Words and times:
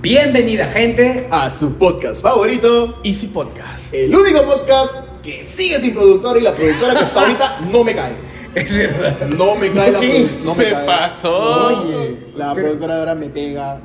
Bienvenida 0.00 0.66
gente 0.66 1.26
a 1.30 1.50
su 1.50 1.74
podcast 1.76 2.22
favorito, 2.22 3.00
Easy 3.02 3.26
Podcast. 3.26 3.92
el 3.92 4.14
único 4.14 4.42
podcast 4.44 4.96
que 5.22 5.42
sigue 5.42 5.78
sin 5.80 5.92
productor 5.94 6.38
y 6.38 6.42
la 6.42 6.54
productora 6.54 6.92
que 6.94 6.98
hasta 7.00 7.20
ahorita 7.20 7.60
no 7.72 7.82
me 7.84 7.94
cae. 7.94 8.12
Es 8.54 8.74
verdad. 8.76 9.26
No 9.36 9.56
me 9.56 9.70
cae 9.70 9.90
la 9.92 10.00
¿Qué? 10.00 10.08
productora. 10.08 10.44
No 10.44 10.54
me 10.54 10.64
Se 10.64 10.70
cae. 10.70 10.86
pasó. 10.86 11.36
Oye. 11.84 12.18
La 12.36 12.54
productora 12.54 12.98
ahora 12.98 13.14
me 13.14 13.28
pega. 13.28 13.80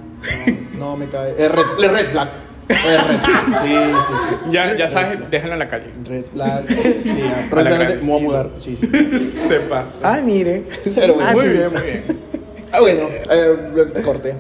No, 0.78 0.92
no 0.92 0.98
me 0.98 1.08
cae. 1.10 1.32
Es 1.38 1.52
red, 1.52 1.64
es 1.80 1.92
red 1.92 2.12
flag. 2.12 2.30
Es 2.70 3.08
red 3.08 3.18
flag. 3.20 3.62
Sí, 3.62 3.76
sí, 4.08 4.14
sí. 4.30 4.36
Ya, 4.52 4.76
ya 4.78 4.88
sabes, 4.88 5.20
déjalo 5.30 5.54
en 5.54 5.60
la 5.60 5.70
calle. 5.70 5.92
Red 6.06 6.26
flag. 6.28 6.66
Sí, 6.68 7.22
ya. 7.28 7.48
próximamente 7.50 7.96
me 7.98 8.06
voy 8.06 8.20
a 8.20 8.24
mudar. 8.24 8.50
Sí, 8.60 8.76
sí. 8.78 8.88
Se 9.48 9.60
pasa. 9.62 9.92
Ah, 10.04 10.22
mire. 10.24 10.64
Pero 10.96 11.16
bueno. 11.16 11.30
Ah, 11.30 11.34
Muy 11.34 11.44
sí. 11.44 11.50
bien, 11.50 11.72
muy 11.74 11.82
bien. 11.82 12.22
Ah, 12.72 12.80
bueno, 12.82 13.10
eh, 13.32 14.02
corte. 14.04 14.36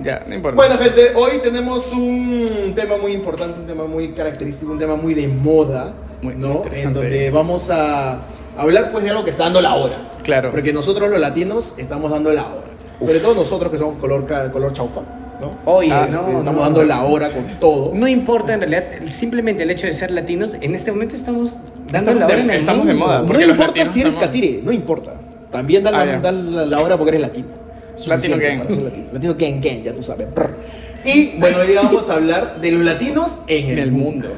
Ya, 0.00 0.24
no 0.26 0.34
importa. 0.34 0.56
Bueno, 0.56 0.76
gente, 0.78 1.12
hoy 1.14 1.40
tenemos 1.42 1.92
un 1.92 2.72
tema 2.74 2.96
muy 2.96 3.12
importante, 3.12 3.60
un 3.60 3.66
tema 3.66 3.84
muy 3.84 4.08
característico, 4.12 4.72
un 4.72 4.78
tema 4.78 4.96
muy 4.96 5.14
de 5.14 5.28
moda, 5.28 5.92
Muy 6.22 6.34
¿no? 6.34 6.54
interesante. 6.56 6.82
En 6.88 6.94
donde 6.94 7.30
vamos 7.30 7.70
a 7.70 8.20
hablar 8.56 8.90
pues 8.92 9.04
de 9.04 9.10
algo 9.10 9.24
que 9.24 9.30
está 9.30 9.44
dando 9.44 9.60
la 9.60 9.74
hora. 9.74 10.10
Claro. 10.22 10.50
Porque 10.50 10.72
nosotros 10.72 11.10
los 11.10 11.20
latinos 11.20 11.74
estamos 11.78 12.10
dando 12.10 12.32
la 12.32 12.42
hora. 12.46 12.66
Sobre 13.00 13.18
todo 13.20 13.34
nosotros 13.34 13.70
que 13.72 13.78
somos 13.78 13.98
color, 13.98 14.26
color 14.52 14.72
chaufa, 14.72 15.00
¿no? 15.40 15.56
Oye, 15.64 15.88
Este, 15.88 16.12
no, 16.12 16.28
estamos 16.38 16.44
no. 16.54 16.60
dando 16.60 16.84
la 16.84 17.02
hora 17.04 17.30
con 17.30 17.44
todo. 17.58 17.92
No 17.94 18.06
importa 18.06 18.54
en 18.54 18.60
realidad, 18.60 18.84
simplemente 19.10 19.64
el 19.64 19.70
hecho 19.70 19.86
de 19.88 19.92
ser 19.92 20.10
latinos, 20.12 20.54
en 20.60 20.74
este 20.76 20.92
momento 20.92 21.16
estamos 21.16 21.50
dando 21.90 21.98
Estamos 21.98 22.20
la 22.20 22.26
hora 22.26 22.36
de- 22.36 22.42
en 22.42 22.50
el 22.50 22.58
estamos 22.60 22.86
de 22.86 22.94
mundo. 22.94 23.06
moda. 23.06 23.22
No 23.22 23.40
importa 23.40 23.84
si 23.86 24.00
eres 24.00 24.12
estamos- 24.14 24.16
catire, 24.18 24.60
no 24.62 24.70
importa. 24.72 25.14
También 25.50 25.82
da 25.82 25.90
la, 25.90 26.00
Ah, 26.02 26.06
da 26.20 26.32
la- 26.32 26.66
la 26.66 26.80
hora 26.80 26.96
porque 26.96 27.10
eres 27.10 27.22
latino. 27.22 27.48
Suficiente 27.96 28.46
gang. 28.46 28.58
para 28.60 28.72
ser 28.72 28.82
latino. 28.84 29.06
Latino 29.12 29.34
gang 29.34 29.60
gang, 29.60 29.82
ya 29.82 29.94
tú 29.94 30.02
sabes. 30.02 30.32
Brr. 30.34 30.54
Y 31.04 31.32
bueno, 31.38 31.58
hoy 31.58 31.66
día 31.66 31.80
vamos 31.82 32.08
a 32.08 32.14
hablar 32.14 32.60
de 32.60 32.70
los 32.70 32.82
latinos 32.82 33.38
en 33.48 33.66
el, 33.66 33.72
En 33.72 33.78
el 33.78 33.92
mundo. 33.92 34.28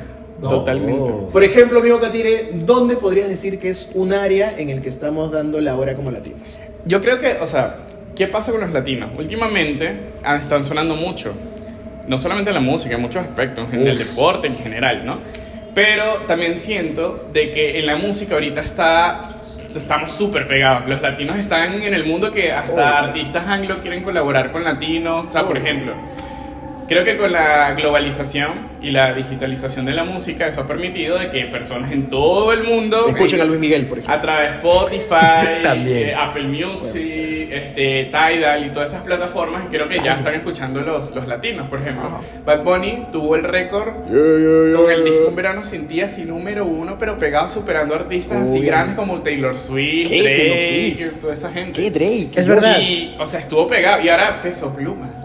No. 0.40 0.48
Totalmente. 0.48 1.10
Oh. 1.10 1.28
Por 1.30 1.44
ejemplo, 1.44 1.80
amigo 1.80 2.00
Catire, 2.00 2.50
¿dónde 2.54 2.96
podrías 2.96 3.28
decir 3.28 3.58
que 3.58 3.68
es 3.68 3.90
un 3.94 4.12
área 4.12 4.54
en 4.58 4.70
el 4.70 4.82
que 4.82 4.88
estamos 4.88 5.30
dando 5.30 5.60
la 5.60 5.76
hora 5.76 5.94
como 5.94 6.10
latinos? 6.10 6.40
Yo 6.86 7.00
creo 7.00 7.18
que, 7.18 7.34
o 7.40 7.46
sea, 7.46 7.78
¿qué 8.14 8.26
pasa 8.26 8.52
con 8.52 8.60
los 8.60 8.72
latinos? 8.72 9.10
Últimamente 9.16 10.10
ah, 10.22 10.36
están 10.36 10.64
sonando 10.64 10.96
mucho. 10.96 11.32
No 12.08 12.18
solamente 12.18 12.50
en 12.50 12.54
la 12.54 12.60
música, 12.60 12.94
en 12.94 13.00
muchos 13.00 13.24
aspectos, 13.24 13.68
en 13.72 13.86
el 13.86 13.92
Uf. 13.92 13.98
deporte 13.98 14.46
en 14.46 14.56
general, 14.56 15.06
¿no? 15.06 15.18
Pero 15.74 16.22
también 16.26 16.56
siento 16.56 17.28
de 17.32 17.50
que 17.50 17.78
en 17.78 17.86
la 17.86 17.96
música 17.96 18.34
ahorita 18.34 18.60
está 18.60 19.36
estamos 19.78 20.12
súper 20.12 20.46
pegados. 20.46 20.88
Los 20.88 21.00
latinos 21.02 21.36
están 21.38 21.80
en 21.82 21.94
el 21.94 22.04
mundo 22.04 22.30
que 22.30 22.50
hasta 22.52 22.72
Oh. 23.02 23.04
artistas 23.06 23.46
anglo 23.46 23.78
quieren 23.80 24.02
colaborar 24.02 24.52
con 24.52 24.64
latinos. 24.64 25.26
O 25.28 25.32
sea, 25.32 25.42
por 25.44 25.56
Oh. 25.56 25.60
ejemplo, 25.60 25.94
Creo 26.86 27.02
que 27.02 27.16
con 27.16 27.32
la 27.32 27.72
globalización 27.72 28.68
y 28.82 28.90
la 28.90 29.14
digitalización 29.14 29.86
de 29.86 29.92
la 29.92 30.04
música, 30.04 30.46
eso 30.46 30.60
ha 30.60 30.66
permitido 30.68 31.18
de 31.18 31.30
que 31.30 31.46
personas 31.46 31.90
en 31.90 32.10
todo 32.10 32.52
el 32.52 32.62
mundo 32.64 33.06
Escuchen 33.08 33.36
en- 33.40 33.40
a 33.40 33.44
Luis 33.46 33.58
Miguel, 33.58 33.86
por 33.86 33.98
ejemplo. 33.98 34.14
a 34.14 34.20
través 34.20 34.50
de 34.50 34.56
Spotify, 34.58 35.62
También. 35.62 36.08
eh, 36.10 36.14
Apple 36.14 36.42
Music, 36.48 37.48
este, 37.50 38.04
Tidal 38.06 38.66
y 38.66 38.70
todas 38.70 38.90
esas 38.90 39.02
plataformas, 39.02 39.62
creo 39.70 39.88
que 39.88 39.96
ya 40.04 40.14
están 40.14 40.34
escuchando 40.34 40.80
los, 40.82 41.10
los 41.14 41.26
latinos. 41.26 41.68
Por 41.70 41.80
ejemplo, 41.80 42.06
Ajá. 42.06 42.20
Bad 42.44 42.62
Bunny 42.64 43.06
tuvo 43.10 43.36
el 43.36 43.44
récord 43.44 44.06
Yeah, 44.06 44.16
yeah, 44.16 44.66
yeah, 44.68 44.76
con 44.76 44.90
el 44.90 45.04
disco. 45.04 45.28
Un 45.28 45.36
Verano 45.36 45.64
Sin 45.64 45.86
Ti, 45.88 46.02
así 46.02 46.24
número 46.24 46.66
uno, 46.66 46.96
pero 46.98 47.16
pegado 47.16 47.48
superando 47.48 47.94
artistas 47.94 48.42
así 48.42 48.60
grandes 48.60 48.94
como 48.96 49.22
Taylor 49.22 49.56
Swift, 49.56 50.08
¿Qué? 50.10 50.22
Taylor 50.22 50.56
Drake, 50.58 50.96
Swift? 50.98 51.20
toda 51.20 51.32
esa 51.32 51.50
gente. 51.50 51.80
¿Qué 51.80 51.90
Drake? 51.90 52.30
Es 52.36 52.46
verdad. 52.46 52.76
Y, 52.78 53.16
o 53.18 53.26
sea, 53.26 53.40
estuvo 53.40 53.66
pegado. 53.66 54.02
Y 54.02 54.08
ahora 54.10 54.42
Peso 54.42 54.74
Pluma. 54.74 55.23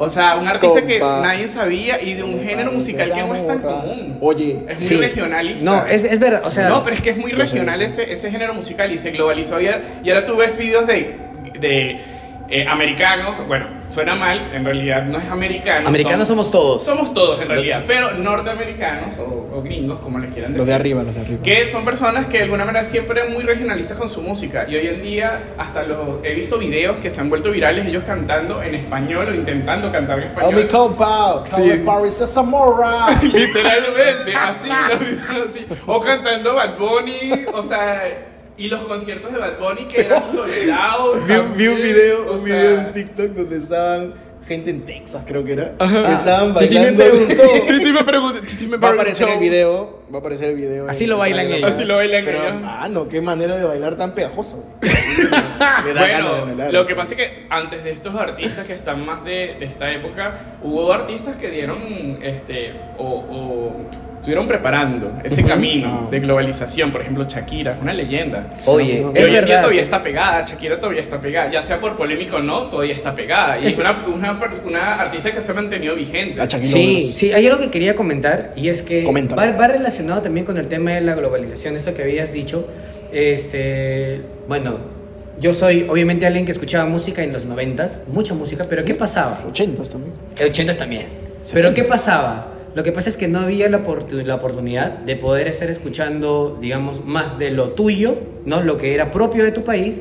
O 0.00 0.08
sea, 0.08 0.36
un 0.36 0.46
artista 0.46 0.80
que 0.86 1.00
nadie 1.00 1.48
sabía 1.48 2.00
y 2.00 2.14
de 2.14 2.22
un 2.22 2.40
género 2.42 2.70
musical 2.72 3.10
que 3.12 3.20
no 3.22 3.34
es 3.34 3.46
tan 3.46 3.60
común. 3.60 4.16
Oye, 4.20 4.64
Es 4.68 4.78
muy 4.80 4.88
Sí. 4.88 4.96
regionalista. 4.96 5.64
No, 5.64 5.86
es, 5.86 6.04
es 6.04 6.18
verdad, 6.20 6.42
o 6.44 6.50
sea, 6.50 6.68
no, 6.68 6.82
pero 6.84 6.94
es 6.94 7.02
que 7.02 7.10
es 7.10 7.16
muy 7.18 7.32
regional 7.32 7.82
ese, 7.82 8.12
ese 8.12 8.30
género 8.30 8.54
musical 8.54 8.92
y 8.92 8.98
se 8.98 9.10
globalizó. 9.10 9.60
Y, 9.60 9.66
y 10.04 10.10
ahora 10.10 10.24
tú 10.24 10.36
ves 10.36 10.56
videos 10.56 10.86
de, 10.86 11.16
de 11.60 12.00
eh, 12.50 12.66
americanos. 12.66 13.46
Bueno, 13.46 13.66
suena 13.90 14.14
mal, 14.14 14.50
en 14.54 14.64
realidad 14.64 15.02
no 15.04 15.18
es 15.18 15.28
americano. 15.30 15.88
americanos 15.88 16.28
somos 16.28 16.50
todos. 16.50 16.82
Somos 16.84 17.12
todos 17.14 17.40
en 17.42 17.48
realidad, 17.48 17.84
pero 17.86 18.12
norteamericanos 18.14 19.18
o, 19.18 19.48
o 19.52 19.62
gringos, 19.62 19.98
como 20.00 20.18
le 20.18 20.28
quieran 20.28 20.52
decir. 20.52 20.58
los 20.58 20.66
de 20.66 20.74
arriba, 20.74 21.02
los 21.02 21.14
de 21.14 21.20
arriba. 21.20 21.42
Que 21.42 21.66
son 21.66 21.84
personas 21.84 22.26
que 22.26 22.38
de 22.38 22.44
alguna 22.44 22.64
manera 22.64 22.84
siempre 22.84 23.24
muy 23.28 23.44
regionalistas 23.44 23.96
con 23.98 24.08
su 24.08 24.20
música. 24.22 24.66
Y 24.68 24.76
hoy 24.76 24.86
en 24.88 25.02
día, 25.02 25.42
hasta 25.58 25.82
los 25.84 26.24
he 26.24 26.34
visto 26.34 26.58
videos 26.58 26.98
que 26.98 27.10
se 27.10 27.20
han 27.20 27.28
vuelto 27.30 27.50
virales, 27.50 27.86
ellos 27.86 28.04
cantando 28.06 28.62
en 28.62 28.74
español 28.74 29.26
o 29.30 29.34
intentando 29.34 29.90
cantar 29.92 30.18
en 30.20 30.30
Oh, 30.42 30.50
mi 30.52 30.60
español. 30.60 30.68
compa, 30.68 31.44
Sí. 31.46 31.70
sí. 31.70 31.78
Paris 31.84 32.20
es 32.20 32.32
Zamora. 32.32 33.06
Literalmente, 33.22 34.34
así, 34.36 34.70
así. 35.46 35.66
O 35.86 36.00
cantando 36.00 36.54
Bad 36.54 36.78
Bunny, 36.78 37.30
o 37.52 37.62
sea. 37.62 38.02
Y 38.58 38.68
los 38.68 38.80
conciertos 38.82 39.32
de 39.32 39.38
Bad 39.38 39.58
Bunny 39.60 39.84
que 39.86 40.00
eran 40.02 40.22
soldados. 40.32 41.26
vi, 41.26 41.34
un- 41.34 41.56
vi 41.56 41.66
un 41.68 41.76
video, 41.82 42.32
un 42.32 42.44
video 42.44 42.80
en 42.80 42.92
TikTok 42.92 43.26
donde 43.28 43.56
estaban 43.58 44.14
gente 44.46 44.70
en 44.70 44.84
Texas, 44.86 45.24
creo 45.26 45.44
que 45.44 45.52
era. 45.52 45.76
que 45.76 45.84
estaban 45.84 46.54
Titi 46.56 46.74
me 46.74 46.90
bailando. 46.90 47.04
preguntó. 47.04 47.42
Titi 47.68 47.92
me 47.92 48.02
preguntó. 48.04 48.40
Titi 48.40 48.66
me 48.66 48.76
Va 48.78 48.88
a 48.88 48.92
aparecer 48.92 49.26
preguntó. 49.26 49.44
el 49.44 49.50
video, 49.50 50.02
va 50.12 50.16
a 50.16 50.20
aparecer 50.20 50.50
el 50.50 50.56
video. 50.56 50.88
Así 50.88 51.06
lo 51.06 51.18
bailan 51.18 51.46
ellos. 51.52 51.70
Así 51.72 51.84
lo 51.84 51.96
bailan 51.96 52.24
Pero, 52.24 52.42
ellos. 52.42 52.60
mano, 52.62 53.08
qué 53.08 53.20
manera 53.20 53.56
de 53.56 53.64
bailar 53.64 53.96
tan 53.96 54.12
pegajoso. 54.14 54.64
Me 55.84 55.92
da 55.92 56.06
ganas 56.06 56.24
de 56.24 56.40
Bueno, 56.40 56.46
bailar. 56.46 56.72
lo 56.72 56.86
que 56.86 56.94
pasa 56.94 57.14
es 57.14 57.16
que 57.18 57.46
antes 57.50 57.84
de 57.84 57.90
estos 57.90 58.14
artistas 58.14 58.66
que 58.66 58.72
están 58.72 59.04
más 59.04 59.22
de, 59.24 59.56
de 59.60 59.66
esta 59.66 59.92
época, 59.92 60.56
hubo 60.62 60.92
artistas 60.92 61.36
que 61.36 61.50
dieron, 61.50 62.18
este, 62.22 62.72
o, 62.96 63.04
o 63.04 63.76
estuvieron 64.18 64.46
preparando 64.46 65.12
ese 65.24 65.42
camino 65.44 65.86
Ah. 66.06 66.08
de 66.10 66.20
globalización. 66.20 66.90
Por 66.92 67.00
ejemplo, 67.00 67.24
Shakira, 67.28 67.74
es 67.76 67.82
una 67.82 67.92
leyenda. 67.94 68.50
Oye, 68.68 68.98
es 69.14 69.24
hoy 69.24 69.30
verdad. 69.32 69.60
todavía 69.60 69.82
está 69.82 70.02
pegada, 70.02 70.44
Shakira 70.44 70.78
todavía 70.78 71.00
está 71.00 71.20
pegada, 71.20 71.50
ya 71.50 71.62
sea 71.62 71.80
por 71.80 71.96
polémico 71.96 72.36
o 72.36 72.40
no, 72.42 72.64
todavía 72.68 72.94
está 72.94 73.14
pegada. 73.14 73.58
Y 73.58 73.66
es 73.66 73.74
Es- 73.74 73.78
una, 73.78 74.04
una, 74.06 74.38
una 74.66 74.94
artista 75.00 75.32
que 75.32 75.40
se 75.40 75.50
ha 75.52 75.54
mantenido 75.54 75.94
vigente. 75.94 76.40
Sí, 76.62 76.98
sí, 76.98 77.32
hay 77.32 77.46
algo 77.46 77.58
que 77.60 77.70
quería 77.70 77.94
comentar 77.94 78.52
y 78.56 78.68
es 78.68 78.82
que 78.82 79.04
va, 79.04 79.50
va 79.52 79.68
relacionado 79.68 80.20
también 80.22 80.44
con 80.44 80.58
el 80.58 80.66
tema 80.66 80.92
de 80.92 81.00
la 81.00 81.14
globalización, 81.14 81.76
esto 81.76 81.94
que 81.94 82.02
habías 82.02 82.32
dicho. 82.32 82.66
Este, 83.12 84.20
bueno, 84.48 84.78
yo 85.40 85.54
soy 85.54 85.86
obviamente 85.88 86.26
alguien 86.26 86.44
que 86.44 86.52
escuchaba 86.52 86.84
música 86.86 87.22
en 87.22 87.32
los 87.32 87.46
noventas, 87.46 88.02
mucha 88.12 88.34
música, 88.34 88.64
pero 88.68 88.84
¿qué 88.84 88.94
pasaba? 88.94 89.38
80 89.48 89.82
también. 89.84 90.12
El 90.38 90.48
80 90.50 90.76
también. 90.76 91.06
Pero 91.52 91.72
¿qué 91.72 91.84
pasaba? 91.84 92.48
Lo 92.78 92.84
que 92.84 92.92
pasa 92.92 93.10
es 93.10 93.16
que 93.16 93.26
no 93.26 93.40
había 93.40 93.68
la, 93.68 93.82
oportu- 93.82 94.22
la 94.22 94.36
oportunidad 94.36 94.98
de 94.98 95.16
poder 95.16 95.48
estar 95.48 95.68
escuchando, 95.68 96.56
digamos, 96.60 97.04
más 97.04 97.36
de 97.36 97.50
lo 97.50 97.70
tuyo, 97.70 98.20
¿no? 98.46 98.62
Lo 98.62 98.76
que 98.76 98.94
era 98.94 99.10
propio 99.10 99.42
de 99.42 99.50
tu 99.50 99.64
país. 99.64 100.00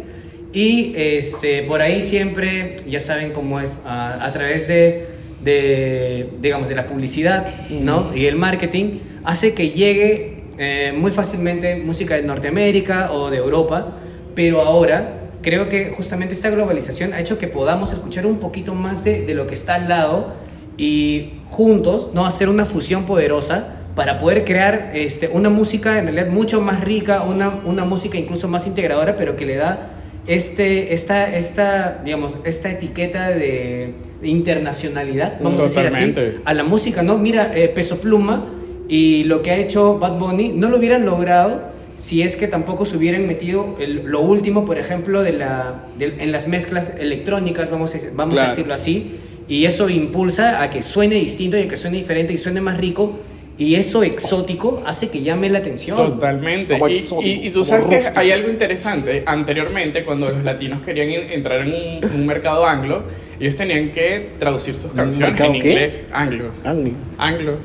Y 0.53 0.93
este, 0.95 1.63
por 1.63 1.81
ahí 1.81 2.03
siempre, 2.03 2.75
ya 2.87 2.99
saben 2.99 3.31
cómo 3.31 3.59
es, 3.59 3.79
a, 3.83 4.23
a 4.23 4.31
través 4.31 4.67
de, 4.67 5.07
de, 5.43 6.29
digamos, 6.39 6.69
de 6.69 6.75
la 6.75 6.85
publicidad, 6.85 7.47
¿no? 7.71 8.15
Y 8.15 8.27
el 8.27 8.35
marketing, 8.35 8.99
hace 9.23 9.55
que 9.55 9.71
llegue 9.71 10.43
eh, 10.59 10.93
muy 10.95 11.09
fácilmente 11.09 11.77
música 11.77 12.13
de 12.13 12.21
Norteamérica 12.21 13.11
o 13.11 13.31
de 13.31 13.37
Europa, 13.37 13.97
pero 14.35 14.61
ahora 14.61 15.31
creo 15.41 15.67
que 15.67 15.93
justamente 15.97 16.35
esta 16.35 16.51
globalización 16.51 17.13
ha 17.15 17.19
hecho 17.21 17.39
que 17.39 17.47
podamos 17.47 17.91
escuchar 17.91 18.27
un 18.27 18.37
poquito 18.37 18.75
más 18.75 19.03
de, 19.03 19.25
de 19.25 19.33
lo 19.33 19.47
que 19.47 19.55
está 19.55 19.73
al 19.73 19.89
lado 19.89 20.35
y 20.77 21.36
juntos 21.49 22.11
no 22.13 22.25
hacer 22.25 22.49
una 22.49 22.65
fusión 22.65 23.05
poderosa 23.05 23.67
para 23.95 24.19
poder 24.19 24.45
crear 24.45 24.91
este, 24.93 25.27
una 25.27 25.49
música 25.49 25.97
en 25.97 26.05
realidad 26.05 26.27
mucho 26.27 26.61
más 26.61 26.81
rica, 26.83 27.23
una, 27.23 27.61
una 27.65 27.83
música 27.85 28.17
incluso 28.17 28.47
más 28.47 28.67
integradora, 28.67 29.15
pero 29.15 29.35
que 29.35 29.45
le 29.45 29.55
da 29.55 29.89
este, 30.27 30.93
esta, 30.93 31.33
esta, 31.35 32.01
digamos, 32.03 32.37
esta 32.43 32.69
etiqueta 32.69 33.29
de, 33.29 33.93
de 34.21 34.27
internacionalidad, 34.27 35.37
vamos 35.41 35.59
a 35.61 35.63
decir 35.63 35.79
así, 35.87 36.03
a 36.45 36.53
la 36.53 36.63
música, 36.63 37.01
¿no? 37.01 37.17
Mira, 37.17 37.51
eh, 37.57 37.69
Peso 37.69 37.99
Pluma 37.99 38.45
y 38.89 39.23
lo 39.23 39.41
que 39.41 39.51
ha 39.51 39.55
hecho 39.57 39.97
Bad 39.99 40.19
Bunny 40.19 40.49
no 40.49 40.69
lo 40.69 40.77
hubieran 40.77 41.05
logrado 41.05 41.61
si 41.97 42.21
es 42.21 42.35
que 42.35 42.47
tampoco 42.47 42.85
se 42.85 42.97
hubieran 42.97 43.25
metido 43.25 43.75
el- 43.79 44.03
lo 44.05 44.21
último, 44.21 44.65
por 44.65 44.77
ejemplo, 44.77 45.23
de 45.23 45.33
la, 45.33 45.85
de- 45.97 46.17
en 46.19 46.31
las 46.31 46.47
mezclas 46.47 46.93
electrónicas, 46.99 47.71
vamos 47.71 47.95
a, 47.95 47.99
vamos 48.13 48.35
a 48.37 48.49
decirlo 48.49 48.73
así, 48.75 49.15
y 49.47 49.65
eso 49.65 49.89
impulsa 49.89 50.61
a 50.61 50.69
que 50.69 50.81
suene 50.81 51.15
distinto 51.15 51.57
y 51.57 51.61
a 51.61 51.67
que 51.67 51.77
suene 51.77 51.97
diferente 51.97 52.33
y 52.33 52.37
suene 52.37 52.61
más 52.61 52.77
rico. 52.77 53.19
y 53.59 53.73
eso 53.73 54.03
exótico 54.03 54.83
hace 54.85 55.09
que 55.09 55.23
llame 55.23 55.49
la 55.49 55.57
atención. 55.57 55.97
Totalmente. 55.97 56.73
Como 56.77 56.89
Y, 56.89 56.93
exótico, 56.93 57.27
y- 57.27 57.47
y 57.47 57.49
tú 57.49 57.53
como 57.61 57.65
sabes 57.65 57.85
que 57.87 57.95
rústico. 57.95 58.19
hay 58.19 58.31
algo 58.31 58.49
interesante. 58.51 59.23
Anteriormente, 59.25 60.03
cuando 60.03 60.29
los 60.29 60.43
latinos 60.43 60.83
querían 60.83 61.09
en- 61.09 61.31
entrar 61.31 61.61
en 61.61 61.73
un, 61.73 62.05
un 62.19 62.25
mercado 62.27 62.67
anglo, 62.67 63.01
ellos 63.39 63.55
tenían 63.55 63.91
que 63.91 64.29
traducir 64.39 64.75
sus 64.75 64.91
¿Un 64.91 64.97
canciones 64.97 65.29
mercado 65.31 65.53
en 65.53 65.61
qué? 65.61 65.69
inglés. 65.69 66.05
Anglo. 66.11 66.51
Anglo. 66.63 67.03
Anglo. 67.17 67.57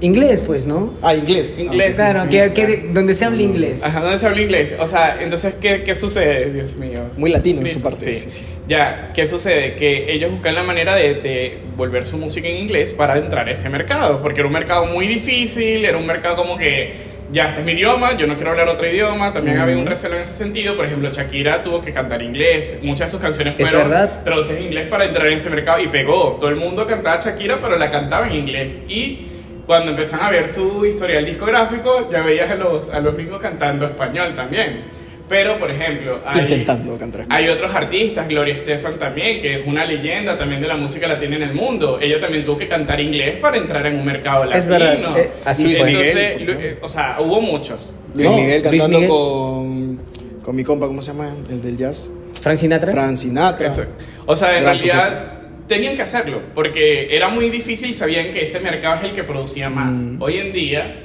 Inglés, 0.00 0.42
pues, 0.46 0.66
¿no? 0.66 0.94
Ah, 1.02 1.14
inglés. 1.14 1.58
Inglés. 1.58 1.94
Claro, 1.94 2.28
que, 2.28 2.52
que- 2.52 2.90
donde 2.92 3.14
se 3.14 3.24
habla 3.24 3.42
inglés. 3.42 3.82
Ajá, 3.82 4.00
¿dónde 4.00 4.18
se 4.18 4.26
habla 4.26 4.42
inglés? 4.42 4.74
O 4.78 4.86
sea, 4.86 5.22
entonces, 5.22 5.54
¿qué, 5.60 5.82
qué 5.84 5.94
sucede? 5.94 6.50
Dios 6.52 6.76
mío. 6.76 7.00
Muy 7.16 7.30
latino 7.30 7.60
en 7.60 7.70
su 7.70 7.80
parte. 7.80 8.14
Sí. 8.14 8.14
Sí, 8.14 8.30
sí, 8.30 8.44
sí. 8.44 8.58
Ya, 8.68 9.12
¿qué 9.14 9.26
sucede? 9.26 9.74
Que 9.76 10.12
ellos 10.12 10.30
buscan 10.30 10.54
la 10.54 10.62
manera 10.62 10.94
de, 10.94 11.14
de 11.14 11.58
volver 11.76 12.04
su 12.04 12.16
música 12.18 12.48
en 12.48 12.56
inglés 12.56 12.92
para 12.92 13.16
entrar 13.18 13.48
a 13.48 13.52
ese 13.52 13.68
mercado, 13.68 14.20
porque 14.22 14.40
era 14.40 14.46
un 14.48 14.52
mercado 14.54 14.86
muy 14.86 15.06
difícil, 15.06 15.84
era 15.84 15.98
un 15.98 16.06
mercado 16.06 16.36
como 16.36 16.56
que, 16.58 17.13
ya, 17.34 17.48
este 17.48 17.60
es 17.60 17.66
mi 17.66 17.72
idioma, 17.72 18.16
yo 18.16 18.28
no 18.28 18.36
quiero 18.36 18.52
hablar 18.52 18.68
otro 18.68 18.86
idioma, 18.88 19.32
también 19.32 19.58
había 19.58 19.76
un 19.76 19.84
recelo 19.84 20.14
en 20.14 20.22
ese 20.22 20.36
sentido, 20.36 20.76
por 20.76 20.86
ejemplo, 20.86 21.10
Shakira 21.10 21.64
tuvo 21.64 21.80
que 21.80 21.92
cantar 21.92 22.22
inglés, 22.22 22.78
muchas 22.80 23.08
de 23.08 23.10
sus 23.10 23.20
canciones 23.20 23.56
Es 23.58 23.70
fueron 23.70 23.90
traducidas 24.24 24.60
en 24.60 24.66
inglés 24.66 24.88
para 24.88 25.04
entrar 25.04 25.26
en 25.26 25.32
ese 25.34 25.50
mercado 25.50 25.80
y 25.80 25.88
pegó, 25.88 26.36
todo 26.38 26.48
el 26.48 26.56
mundo 26.56 26.86
cantaba 26.86 27.18
Shakira, 27.18 27.58
pero 27.58 27.76
la 27.76 27.90
cantaba 27.90 28.26
en 28.28 28.34
inglés. 28.34 28.78
Y... 28.88 29.30
Cuando 29.66 29.92
empiezan 29.92 30.20
a 30.20 30.28
ver 30.28 30.46
su 30.46 30.84
historial 30.84 31.24
discográfico, 31.24 32.10
ya 32.12 32.20
veías 32.20 32.50
a 32.50 32.54
los, 32.54 32.90
a 32.90 33.00
los 33.00 33.14
gringos 33.14 33.40
cantando 33.40 33.86
español 33.86 34.34
también. 34.36 34.84
Pero, 35.28 35.58
por 35.58 35.70
ejemplo, 35.70 36.20
hay, 36.26 36.42
Intentando 36.42 36.98
cantar. 36.98 37.24
hay 37.30 37.48
otros 37.48 37.74
artistas, 37.74 38.28
Gloria 38.28 38.54
Estefan 38.54 38.98
también, 38.98 39.40
que 39.40 39.60
es 39.60 39.66
una 39.66 39.84
leyenda 39.86 40.36
también 40.36 40.60
de 40.60 40.68
la 40.68 40.76
música 40.76 41.08
latina 41.08 41.36
en 41.36 41.42
el 41.44 41.54
mundo. 41.54 41.98
Ella 42.00 42.20
también 42.20 42.44
tuvo 42.44 42.58
que 42.58 42.68
cantar 42.68 43.00
inglés 43.00 43.36
para 43.40 43.56
entrar 43.56 43.86
en 43.86 43.96
un 43.96 44.04
mercado 44.04 44.44
latino. 44.44 44.58
Es 44.58 44.66
verdad, 44.66 45.18
eh, 45.18 45.30
así 45.46 45.64
Luis 45.64 45.78
fue. 45.78 45.86
Miguel, 45.86 46.06
Entonces, 46.18 46.40
Lu- 46.46 46.52
ejemplo. 46.52 46.68
eh, 46.68 46.78
o 46.82 46.88
sea, 46.88 47.16
hubo 47.20 47.40
muchos. 47.40 47.94
Luis 48.14 48.28
No, 48.28 48.36
Miguel 48.36 48.62
Luis 48.62 48.62
cantando 48.82 48.98
Miguel. 48.98 49.08
Con, 49.08 50.00
con 50.42 50.56
mi 50.56 50.62
compa, 50.64 50.86
¿cómo 50.86 51.00
se 51.00 51.12
llama? 51.12 51.34
El 51.48 51.62
del 51.62 51.76
jazz. 51.78 52.10
Frank 52.42 52.58
Sinatra. 52.58 52.92
Fran 52.92 53.16
Sinatra. 53.16 53.68
Eso. 53.68 53.84
O 54.26 54.36
sea, 54.36 54.56
en 54.58 54.62
Gran 54.62 54.74
realidad 54.76 55.30
tenían 55.66 55.96
que 55.96 56.02
hacerlo, 56.02 56.42
porque 56.54 57.16
era 57.16 57.28
muy 57.28 57.48
difícil 57.48 57.88
y 57.88 57.94
sabían 57.94 58.30
que 58.32 58.42
ese 58.42 58.60
mercado 58.60 58.96
es 58.98 59.04
el 59.04 59.12
que 59.16 59.24
producía 59.24 59.70
más. 59.70 59.90
Mm. 59.90 60.20
Hoy 60.22 60.36
en 60.36 60.52
día, 60.52 61.03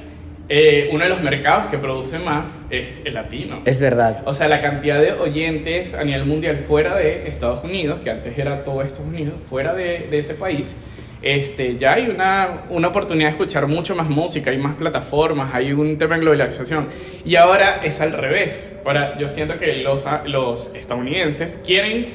eh, 0.49 0.89
uno 0.91 1.03
de 1.03 1.09
los 1.09 1.21
mercados 1.21 1.67
que 1.67 1.77
produce 1.77 2.19
más 2.19 2.65
es 2.69 3.01
el 3.05 3.13
latino. 3.13 3.61
Es 3.65 3.79
verdad. 3.79 4.23
O 4.25 4.33
sea, 4.33 4.47
la 4.47 4.61
cantidad 4.61 4.99
de 4.99 5.13
oyentes 5.13 5.93
a 5.93 6.03
nivel 6.03 6.25
mundial 6.25 6.57
fuera 6.57 6.95
de 6.95 7.27
Estados 7.27 7.63
Unidos, 7.63 7.99
que 8.03 8.09
antes 8.09 8.37
era 8.37 8.63
todo 8.63 8.81
Estados 8.81 9.07
Unidos, 9.07 9.35
fuera 9.47 9.73
de, 9.73 10.07
de 10.09 10.17
ese 10.17 10.33
país, 10.33 10.77
este, 11.21 11.75
ya 11.75 11.93
hay 11.93 12.07
una, 12.07 12.61
una 12.69 12.87
oportunidad 12.87 13.27
de 13.27 13.31
escuchar 13.31 13.67
mucho 13.67 13.93
más 13.93 14.09
música, 14.09 14.51
hay 14.51 14.57
más 14.57 14.75
plataformas, 14.75 15.53
hay 15.53 15.73
un 15.73 15.97
tema 15.97 16.15
de 16.15 16.21
globalización. 16.21 16.87
Y 17.25 17.35
ahora 17.35 17.81
es 17.83 17.99
al 17.99 18.13
revés. 18.13 18.75
Ahora 18.85 19.17
yo 19.17 19.27
siento 19.27 19.57
que 19.57 19.73
los, 19.77 20.05
los 20.25 20.71
estadounidenses 20.73 21.59
quieren, 21.65 22.07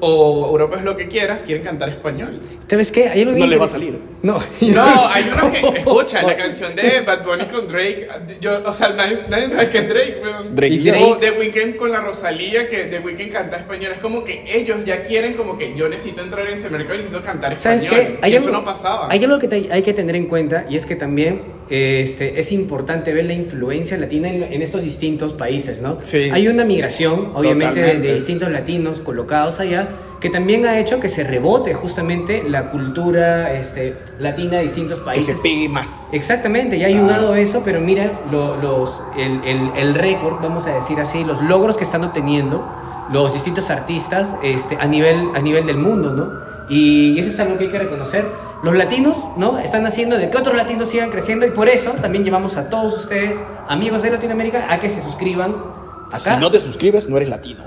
o 0.00 0.48
Europa 0.50 0.76
es 0.78 0.84
lo 0.84 0.96
que 0.96 1.08
quieras, 1.08 1.42
quieren 1.44 1.64
cantar 1.64 1.88
español. 1.88 2.40
¿Sabes 2.68 2.92
qué? 2.92 3.08
Hay 3.08 3.22
algo 3.22 3.36
No 3.38 3.46
le 3.46 3.56
va 3.56 3.64
a 3.64 3.68
salir. 3.68 3.98
No, 4.22 4.38
No, 4.60 5.08
hay 5.08 5.30
uno 5.32 5.52
que 5.52 5.58
escucha 5.78 6.22
la 6.22 6.36
canción 6.36 6.74
de 6.74 7.00
Bad 7.00 7.24
Bunny 7.24 7.46
con 7.46 7.66
Drake. 7.68 8.08
Yo, 8.40 8.62
o 8.64 8.74
sea, 8.74 8.90
nadie, 8.90 9.20
nadie 9.28 9.50
sabe 9.50 9.68
que 9.70 9.78
es 9.78 9.88
Drake, 9.88 10.20
weón. 10.22 10.54
Drake 10.54 10.74
y 10.74 10.78
y 10.88 10.90
Drake. 10.90 11.04
O 11.04 11.16
The 11.18 11.30
Weeknd 11.32 11.76
con 11.76 11.92
la 11.92 12.00
Rosalía, 12.00 12.68
que 12.68 12.84
The 12.84 12.98
Weeknd 12.98 13.32
canta 13.32 13.56
español. 13.56 13.92
Es 13.92 13.98
como 14.00 14.24
que 14.24 14.44
ellos 14.46 14.84
ya 14.84 15.02
quieren, 15.04 15.34
como 15.34 15.56
que 15.56 15.74
yo 15.76 15.88
necesito 15.88 16.22
entrar 16.22 16.46
en 16.46 16.54
ese 16.54 16.68
mercado 16.70 16.94
y 16.94 16.98
necesito 16.98 17.22
cantar 17.24 17.52
español. 17.52 17.80
¿Sabes 17.80 18.18
qué? 18.22 18.28
y 18.28 18.34
eso 18.34 18.50
no 18.50 18.64
pasaba. 18.64 19.08
Hay 19.10 19.22
algo 19.24 19.38
que 19.38 19.48
te- 19.48 19.68
hay 19.72 19.82
que 19.82 19.92
tener 19.92 20.16
en 20.16 20.26
cuenta 20.26 20.66
y 20.68 20.76
es 20.76 20.84
que 20.86 20.96
también 20.96 21.40
este, 21.68 22.38
es 22.38 22.52
importante 22.52 23.12
ver 23.12 23.24
la 23.26 23.34
influencia 23.34 23.96
latina 23.98 24.28
en, 24.28 24.42
en 24.44 24.62
estos 24.62 24.82
distintos 24.82 25.32
países, 25.34 25.80
¿no? 25.82 25.98
Sí. 26.02 26.28
Hay 26.32 26.48
una 26.48 26.64
migración, 26.64 27.32
obviamente, 27.34 27.80
de, 27.80 28.14
distintos 28.14 28.50
latinos 28.50 29.00
colocados 29.00 29.58
allá 29.60 29.88
que 30.20 30.30
también 30.30 30.64
ha 30.64 30.78
hecho 30.78 30.98
que 30.98 31.08
se 31.10 31.24
rebote 31.24 31.74
justamente 31.74 32.42
la 32.48 32.70
cultura 32.70 33.52
este, 33.52 33.96
latina 34.18 34.56
de 34.58 34.62
distintos 34.62 34.98
Que 35.00 35.04
países. 35.04 35.36
se 35.36 35.42
pegue 35.42 35.68
más. 35.68 36.14
Exactamente, 36.14 36.76
y 36.76 36.84
ha 36.84 36.86
ayudado 36.86 37.34
eso, 37.34 37.62
pero 37.64 37.80
mira 37.80 38.20
lo- 38.30 38.56
los, 38.56 38.98
el, 39.18 39.42
el- 39.44 39.70
el 39.76 39.94
récord, 39.94 40.36
vamos 40.42 40.66
a 40.66 40.74
decir 40.74 40.98
así, 41.00 41.22
los 41.24 41.42
logros 41.42 41.76
que 41.76 41.84
están 41.84 42.02
obteniendo 42.04 42.66
los 43.10 43.32
distintos 43.32 43.70
artistas 43.70 44.34
este, 44.42 44.76
a, 44.80 44.86
nivel, 44.86 45.30
a 45.34 45.40
nivel 45.40 45.66
del 45.66 45.76
mundo, 45.76 46.12
¿no? 46.12 46.56
Y 46.68 47.18
eso 47.18 47.30
es 47.30 47.38
algo 47.40 47.56
que 47.58 47.64
hay 47.64 47.70
que 47.70 47.78
reconocer. 47.78 48.26
Los 48.62 48.74
latinos, 48.74 49.24
¿no? 49.36 49.58
Están 49.58 49.86
haciendo 49.86 50.16
de 50.16 50.30
que 50.30 50.36
otros 50.36 50.56
latinos 50.56 50.88
sigan 50.88 51.10
creciendo 51.10 51.46
y 51.46 51.50
por 51.50 51.68
eso 51.68 51.92
también 51.92 52.24
llevamos 52.24 52.56
a 52.56 52.68
todos 52.68 52.94
ustedes, 52.94 53.42
amigos 53.68 54.02
de 54.02 54.10
Latinoamérica, 54.10 54.72
a 54.72 54.80
que 54.80 54.88
se 54.88 55.00
suscriban 55.00 55.85
acá. 56.06 56.16
Si 56.34 56.40
no 56.40 56.50
te 56.50 56.60
suscribes, 56.60 57.08
no 57.08 57.16
eres 57.16 57.28
latino. 57.28 57.64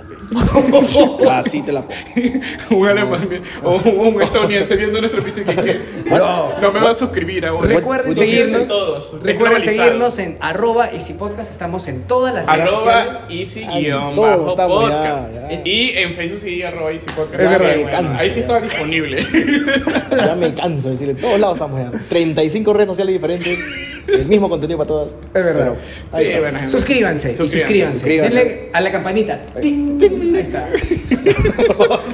Así 1.31 1.61
te 1.65 1.71
la 1.71 1.81
pongo. 1.81 2.79
un 2.81 2.87
alemán 2.87 3.41
o 3.63 3.75
un 3.77 4.21
estadounidense 4.21 4.75
viendo 4.75 4.99
nuestro 4.99 5.21
episodio 5.21 5.45
que, 5.47 5.55
que 5.55 5.79
No. 6.09 6.59
no 6.59 6.71
me 6.71 6.79
va 6.79 6.91
a 6.91 6.95
suscribir 6.95 7.45
ahora. 7.45 7.67
Recuerden 7.67 8.15
seguirnos? 8.15 8.67
Todos, 8.67 9.17
recuerden 9.23 9.61
seguirnos 9.63 10.19
en 10.19 10.37
arroba 10.39 10.89
Easy 10.91 11.13
Podcast, 11.13 11.51
estamos 11.51 11.87
en 11.87 12.03
todas 12.07 12.33
las 12.35 12.45
redes 12.45 12.69
sociales. 12.69 13.07
Arroba 13.09 13.27
easy 13.29 13.63
Ah, 13.67 13.79
guion 13.79 14.15
bajo 14.15 14.55
ya, 14.55 14.67
podcast. 14.67 15.33
ya. 15.33 15.61
Y 15.65 15.89
en 15.97 16.13
Facebook 16.13 16.39
sí, 16.41 16.61
arroba 16.63 16.91
easy 16.91 17.07
podcast. 17.07 17.43
También, 17.43 17.61
me 17.61 17.83
bueno, 17.83 17.89
canso 17.91 18.19
ahí 18.21 18.29
sí 18.29 18.35
ya. 18.35 18.41
está 18.41 18.59
disponible. 18.61 19.25
Ya 20.09 20.35
me 20.35 20.53
canso 20.53 20.87
de 20.87 20.91
decirle. 20.93 21.13
En 21.13 21.19
todos 21.21 21.39
lados 21.39 21.55
estamos 21.55 21.79
ya. 21.79 21.91
35 22.09 22.73
redes 22.73 22.87
sociales 22.87 23.13
diferentes. 23.13 23.59
El 24.07 24.25
mismo 24.25 24.49
contenido 24.49 24.77
para 24.79 24.87
todas. 24.87 25.07
Es 25.09 25.33
verdad. 25.33 25.75
Pero 25.75 25.77
ahí 26.11 26.23
Sí, 26.25 26.29
está. 26.31 26.39
bueno, 26.41 26.57
gente. 26.59 26.71
Suscríbanse, 26.71 27.31
y 27.33 27.35
Suscríbanse, 27.35 27.95
suscríbanse. 27.97 28.28
Denle 28.35 28.69
a 28.73 28.81
la 28.81 28.91
campanita. 28.91 29.45
Ting, 29.61 29.97
ting, 29.99 30.35
Ahí 30.35 30.41
está. 30.41 30.67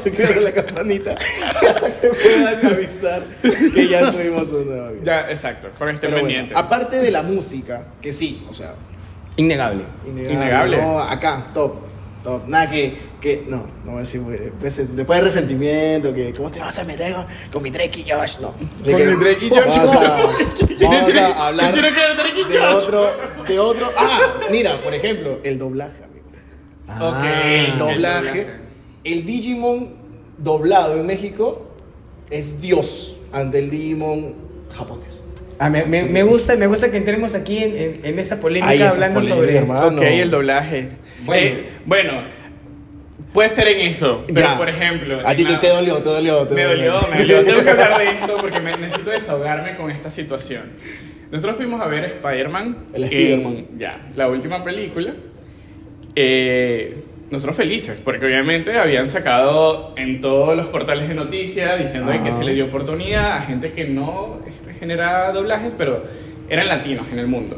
Suscríbanse 0.03 0.39
a 0.39 0.41
la 0.41 0.51
campanita 0.53 1.15
para 1.61 1.91
que 2.01 2.07
puedan 2.09 2.65
avisar 2.73 3.23
que 3.73 3.87
ya 3.87 4.11
subimos 4.11 4.51
un 4.51 4.67
nuevo 4.67 4.89
video. 4.91 5.03
ya, 5.03 5.31
exacto, 5.31 5.69
con 5.77 5.89
este 5.89 6.07
Pero 6.07 6.21
bueno, 6.21 6.49
aparte 6.55 6.97
de 6.97 7.11
la 7.11 7.21
música, 7.23 7.85
que 8.01 8.11
sí, 8.13 8.43
o 8.49 8.53
sea, 8.53 8.73
Innegable. 9.37 9.83
innegable. 10.07 10.33
Innegable. 10.33 10.77
No, 10.77 10.99
acá, 10.99 11.47
top. 11.53 11.75
Top. 12.23 12.47
Nada 12.47 12.69
que, 12.71 12.91
que 13.21 13.43
no, 13.47 13.67
no 13.83 13.91
voy 13.91 13.97
a 13.97 13.99
decir, 13.99 14.19
güey, 14.21 14.39
después, 14.39 14.95
después 14.95 15.19
de 15.19 15.25
resentimiento, 15.25 16.11
que 16.13 16.33
¿cómo 16.33 16.49
te 16.49 16.59
vas 16.59 16.79
a 16.79 16.83
meter 16.83 17.13
con, 17.13 17.25
con 17.51 17.61
mi 17.63 17.69
Drake 17.69 17.99
y 17.99 18.09
Josh? 18.09 18.39
No. 18.39 18.55
Así 18.81 18.91
Con 18.91 18.99
que 18.99 19.07
mi 19.07 19.23
Drake 19.23 19.45
y 19.45 19.49
Josh. 19.49 19.75
Vamos 19.77 19.93
a, 19.93 19.99
vamos 20.81 21.17
a 21.17 21.47
hablar 21.47 21.73
¿Qué 21.73 21.81
tiene 21.81 21.95
que 21.95 22.53
de 22.53 22.59
Josh? 22.59 22.83
otro, 22.83 23.11
de 23.47 23.59
otro. 23.59 23.91
Ah, 23.95 24.19
mira, 24.49 24.81
por 24.81 24.93
ejemplo, 24.95 25.39
el 25.43 25.59
doblaje. 25.59 26.04
Ah. 26.87 27.41
El 27.43 27.65
el 27.65 27.77
doblaje. 27.77 28.23
doblaje. 28.23 28.47
El 29.03 29.25
Digimon 29.25 29.89
doblado 30.37 30.95
en 30.99 31.05
México 31.05 31.71
es 32.29 32.61
Dios 32.61 33.19
ante 33.31 33.59
el 33.59 33.69
Digimon 33.69 34.35
japonés. 34.75 35.23
Ah, 35.57 35.69
me, 35.69 35.85
me, 35.85 36.03
me 36.03 36.23
gusta, 36.23 36.55
me 36.57 36.67
gusta 36.67 36.91
que 36.91 36.97
entremos 36.97 37.33
aquí 37.33 37.59
en, 37.59 37.75
en- 37.77 37.99
en 38.03 38.19
esa 38.19 38.39
polémica 38.41 38.69
Ahí 38.71 38.81
esa 38.81 38.89
hablando 38.93 39.21
polémica, 39.21 39.35
sobre. 39.41 39.57
hermano. 39.57 39.87
Ok, 39.97 40.01
el 40.01 40.29
doblaje. 40.31 40.89
Bueno. 41.23 41.41
Eh, 41.47 41.69
bueno, 41.85 42.11
puede 43.31 43.49
ser 43.49 43.67
en 43.69 43.79
eso. 43.87 44.23
Pero, 44.27 44.41
Ya. 44.41 44.57
por 44.57 44.67
ejemplo. 44.69 45.21
A 45.25 45.33
ti 45.35 45.45
te, 45.45 45.55
te 45.57 45.69
dolió, 45.69 45.97
te 45.97 46.09
dolió. 46.09 46.45
Te 46.47 46.55
Me 46.55 46.63
dolió, 46.63 46.99
me 47.09 47.17
dolió. 47.19 47.45
Tengo 47.45 47.63
que 47.63 47.69
hablar 47.69 47.97
de 47.99 48.05
esto 48.05 48.35
porque 48.39 48.59
me, 48.59 48.75
necesito 48.77 49.11
desahogarme 49.11 49.77
con 49.77 49.89
esta 49.91 50.09
situación. 50.09 50.71
Nosotros 51.31 51.55
fuimos 51.57 51.79
a 51.81 51.87
ver 51.87 52.03
Spider-Man. 52.05 52.77
El 52.93 53.03
Spider-Man. 53.05 53.65
Ya, 53.77 54.09
la 54.15 54.27
última 54.27 54.61
película. 54.63 55.13
Eh, 56.15 57.03
nosotros 57.29 57.57
felices, 57.57 57.99
porque 58.03 58.25
obviamente 58.25 58.77
habían 58.77 59.09
sacado 59.09 59.93
en 59.97 60.21
todos 60.21 60.55
los 60.55 60.67
portales 60.67 61.07
de 61.07 61.15
noticias 61.15 61.79
diciendo 61.79 62.11
que 62.23 62.31
se 62.31 62.43
le 62.43 62.53
dio 62.53 62.65
oportunidad 62.65 63.33
a 63.33 63.41
gente 63.41 63.71
que 63.71 63.85
no 63.85 64.39
genera 64.79 65.31
doblajes, 65.31 65.73
pero 65.77 66.03
eran 66.49 66.67
latinos 66.67 67.07
en 67.11 67.19
el 67.19 67.27
mundo. 67.27 67.57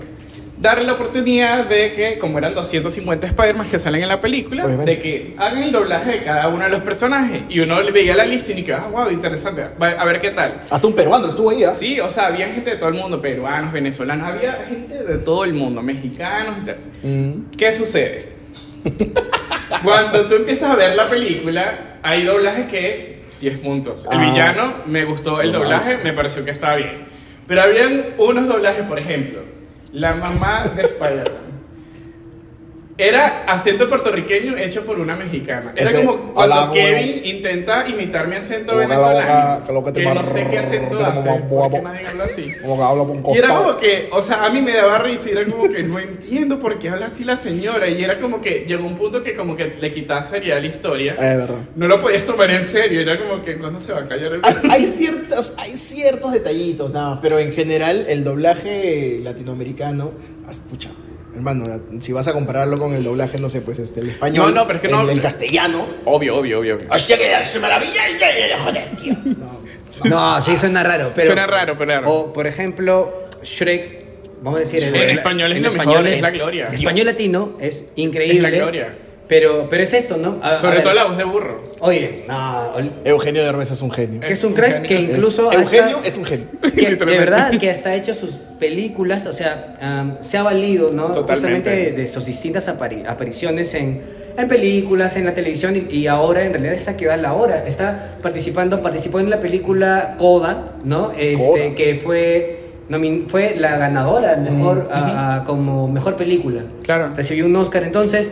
Darle 0.59 0.85
la 0.85 0.93
oportunidad 0.93 1.67
de 1.67 1.93
que, 1.93 2.17
como 2.17 2.39
eran 2.39 2.55
250 2.55 3.27
Spider-Man 3.27 3.69
que 3.69 3.77
salen 3.77 4.01
en 4.01 4.09
la 4.09 4.19
película, 4.19 4.65
Obviamente. 4.65 4.91
de 4.91 4.99
que 4.99 5.35
hagan 5.37 5.61
el 5.61 5.71
doblaje 5.71 6.13
de 6.13 6.23
cada 6.23 6.47
uno 6.47 6.63
de 6.63 6.71
los 6.71 6.81
personajes. 6.81 7.43
Y 7.47 7.59
uno 7.59 7.79
le 7.79 7.91
veía 7.91 8.15
la 8.15 8.25
lista 8.25 8.53
y 8.53 8.55
ni 8.55 8.63
que, 8.63 8.73
ah, 8.73 8.87
wow, 8.91 9.11
interesante, 9.11 9.61
a 9.61 10.05
ver 10.05 10.19
qué 10.19 10.31
tal. 10.31 10.61
Hasta 10.67 10.87
un 10.87 10.95
peruano 10.95 11.27
estuvo 11.27 11.51
ahí, 11.51 11.63
¿ah? 11.63 11.73
Sí, 11.73 11.99
o 11.99 12.09
sea, 12.09 12.27
había 12.27 12.47
gente 12.47 12.71
de 12.71 12.77
todo 12.77 12.89
el 12.89 12.95
mundo, 12.95 13.21
peruanos, 13.21 13.71
venezolanos, 13.71 14.27
había 14.29 14.53
gente 14.67 15.03
de 15.03 15.17
todo 15.19 15.43
el 15.43 15.53
mundo, 15.53 15.83
mexicanos 15.83 16.55
y 16.63 16.65
tal. 16.65 16.77
Mm. 17.03 17.55
¿Qué 17.55 17.71
sucede? 17.73 18.36
Cuando 19.83 20.27
tú 20.27 20.35
empiezas 20.35 20.71
a 20.71 20.75
ver 20.75 20.95
la 20.95 21.05
película, 21.05 21.97
hay 22.03 22.23
doblajes 22.23 22.67
que 22.67 23.21
10 23.41 23.57
puntos. 23.59 24.07
El 24.11 24.17
Ah. 24.17 24.21
villano 24.31 24.73
me 24.85 25.05
gustó 25.05 25.41
el 25.41 25.51
doblaje, 25.51 25.97
me 26.03 26.13
pareció 26.13 26.43
que 26.45 26.51
estaba 26.51 26.75
bien. 26.77 27.05
Pero 27.47 27.61
habían 27.61 28.07
unos 28.17 28.47
doblajes, 28.47 28.83
por 28.83 28.99
ejemplo, 28.99 29.39
la 29.93 30.13
mamá 30.15 30.63
de 30.75 30.81
Spider-Man. 30.83 31.46
Era 32.99 33.43
acento 33.43 33.87
puertorriqueño 33.87 34.57
hecho 34.57 34.83
por 34.83 34.99
una 34.99 35.15
mexicana. 35.15 35.71
Era 35.75 35.87
Ese 35.87 36.03
como 36.03 36.33
cuando 36.33 36.55
como- 36.61 36.73
Kevin 36.73 37.21
intenta 37.25 37.87
imitar 37.87 38.27
mi 38.27 38.37
acento 38.37 38.71
Como 38.73 38.81
que 38.81 38.87
la 38.87 38.95
venezolano. 38.97 39.63
que 39.67 39.73
lo 39.73 39.83
que 39.83 39.91
te 39.91 40.01
que 40.03 40.13
no 40.15 40.25
sé 40.25 40.47
qué 40.49 40.57
acento 40.57 41.05
hace. 41.05 41.29
Porque 41.47 41.79
nadie 41.81 42.07
habla 42.07 42.23
así. 42.23 42.51
Como 42.59 42.75
que 42.77 42.83
habla 42.83 43.03
por 43.03 43.11
un 43.17 43.23
Y 43.35 43.37
era 43.37 43.47
costado. 43.49 43.63
como 43.65 43.77
que, 43.79 44.09
o 44.11 44.21
sea, 44.23 44.45
a 44.45 44.49
mí 44.49 44.61
me 44.63 44.73
daba 44.73 44.97
risa 44.97 45.29
y 45.29 45.31
era 45.33 45.45
como 45.45 45.69
que 45.69 45.83
no 45.83 45.99
entiendo 45.99 46.57
por 46.57 46.79
qué 46.79 46.89
habla 46.89 47.05
así 47.05 47.23
la 47.23 47.37
señora. 47.37 47.87
Y 47.87 48.03
era 48.03 48.19
como 48.19 48.41
que 48.41 48.65
llegó 48.67 48.87
un 48.87 48.95
punto 48.95 49.21
que 49.21 49.35
como 49.35 49.55
que 49.55 49.65
le 49.79 49.91
quitaba 49.91 50.23
seriedad 50.23 50.57
a 50.57 50.61
la 50.61 50.67
historia. 50.67 51.13
Es 51.13 51.37
verdad. 51.37 51.59
No 51.75 51.87
lo 51.87 51.99
podías 51.99 52.25
tomar 52.25 52.49
en 52.49 52.65
serio. 52.65 52.99
Era 53.01 53.19
como 53.19 53.43
que, 53.43 53.57
¿cuándo 53.59 53.79
se 53.79 53.93
va 53.93 53.99
a 53.99 54.07
callar 54.07 54.33
el 54.33 54.41
Hay, 54.43 54.55
hay 54.71 54.85
ciertos, 54.87 55.53
hay 55.59 55.75
ciertos 55.75 56.33
detallitos, 56.33 56.91
nada 56.91 57.11
más, 57.11 57.19
pero 57.21 57.37
en 57.37 57.51
general 57.53 58.05
el 58.09 58.23
doblaje 58.23 59.19
latinoamericano, 59.23 60.13
escucha, 60.49 60.89
hermano, 61.37 61.81
si 62.01 62.11
vas 62.11 62.27
a 62.27 62.33
compararlo 62.33 62.77
con 62.79 62.93
el 62.93 63.03
doblaje, 63.03 63.37
no 63.39 63.47
sé, 63.49 63.61
pues 63.61 63.79
este, 63.79 64.01
el 64.01 64.09
español, 64.09 64.53
No, 64.53 64.61
no, 64.61 64.67
pero 64.67 64.77
es 64.79 64.85
que 64.85 64.91
no- 64.91 65.01
el, 65.01 65.09
el 65.11 65.21
castellano, 65.21 65.85
Obvio, 66.05 66.35
obvio, 66.37 66.59
obvio. 66.59 66.75
obvio. 66.75 66.87
hostia 66.91 67.17
que 67.17 67.31
es 67.31 67.61
maravilla, 67.61 68.01
joder, 68.59 68.85
tío. 69.01 69.13
No, 69.25 69.61
No, 70.35 70.41
sí, 70.41 70.57
suena 70.57 70.83
raro. 70.83 71.11
Pero, 71.15 71.27
Suena 71.27 71.47
raro, 71.47 71.77
pero 71.77 71.91
raro. 71.91 72.11
O, 72.11 72.33
por 72.33 72.45
ejemplo, 72.47 73.29
Shrek, 73.43 74.05
vamos 74.41 74.57
a 74.59 74.63
decir... 74.63 74.83
En 74.95 75.09
español 75.11 75.51
es 75.53 75.61
lo 75.61 75.71
mejor, 75.71 76.07
es 76.07 76.21
la 76.21 76.31
gloria. 76.31 76.67
Español 76.71 76.95
Dios. 76.95 77.07
latino 77.07 77.57
es 77.59 77.83
increíble. 77.95 78.35
Es 78.37 78.41
la 78.43 78.49
gloria. 78.49 78.97
Pero, 79.27 79.67
pero 79.69 79.83
es 79.83 79.93
esto, 79.93 80.15
¿no? 80.17 80.37
A- 80.41 80.53
a 80.53 80.57
Sobre 80.57 80.79
todo 80.79 80.93
la 80.93 81.03
voz 81.03 81.17
de 81.17 81.25
burro. 81.25 81.61
Oye, 81.79 82.23
no, 82.27 82.73
ol- 82.75 82.91
Eugenio 83.03 83.43
Derbez 83.43 83.71
es 83.71 83.81
un 83.81 83.91
genio. 83.91 84.21
que 84.21 84.31
es 84.33 84.43
un 84.43 84.53
crack 84.53 84.85
que 84.87 85.01
incluso... 85.01 85.51
Es- 85.51 85.57
Eugenio 85.57 85.97
hasta- 85.97 86.07
es 86.07 86.17
un 86.17 86.25
genio. 86.25 86.47
que 86.73 86.95
de 86.95 87.17
verdad 87.19 87.51
que 87.59 87.69
hasta 87.69 87.89
ha 87.89 87.95
hecho 87.95 88.15
sus 88.15 88.35
películas, 88.57 89.25
o 89.25 89.33
sea, 89.33 89.75
am, 89.81 90.17
se 90.21 90.37
ha 90.37 90.43
valido, 90.43 90.91
¿no? 90.93 91.07
Totalmente. 91.11 91.33
Justamente 91.33 91.69
de, 91.69 91.91
de 91.91 92.07
sus 92.07 92.25
distintas 92.25 92.67
apari- 92.69 93.05
apariciones 93.05 93.73
en, 93.73 94.01
en 94.37 94.47
películas, 94.47 95.15
en 95.17 95.25
la 95.25 95.35
televisión 95.35 95.75
y, 95.75 95.93
y 95.95 96.07
ahora 96.07 96.43
en 96.43 96.51
realidad 96.53 96.73
está 96.73 96.95
que 96.95 97.05
da 97.07 97.17
la 97.17 97.33
hora. 97.33 97.65
Está 97.67 98.17
participando, 98.21 98.81
participó 98.81 99.19
en 99.19 99.29
la 99.29 99.39
película 99.41 100.15
Coda, 100.17 100.71
¿no? 100.85 101.11
Este, 101.11 101.35
Coda. 101.35 101.75
que 101.75 101.95
fue 101.95 102.59
fue 103.27 103.55
la 103.57 103.75
ganadora 103.77 104.37
mejor, 104.37 104.87
a- 104.91 105.35
a- 105.35 105.43
como 105.43 105.89
mejor 105.89 106.15
película. 106.15 106.61
Claro. 106.83 107.11
Recibió 107.17 107.45
un 107.45 107.55
Oscar. 107.57 107.83
Entonces, 107.83 108.31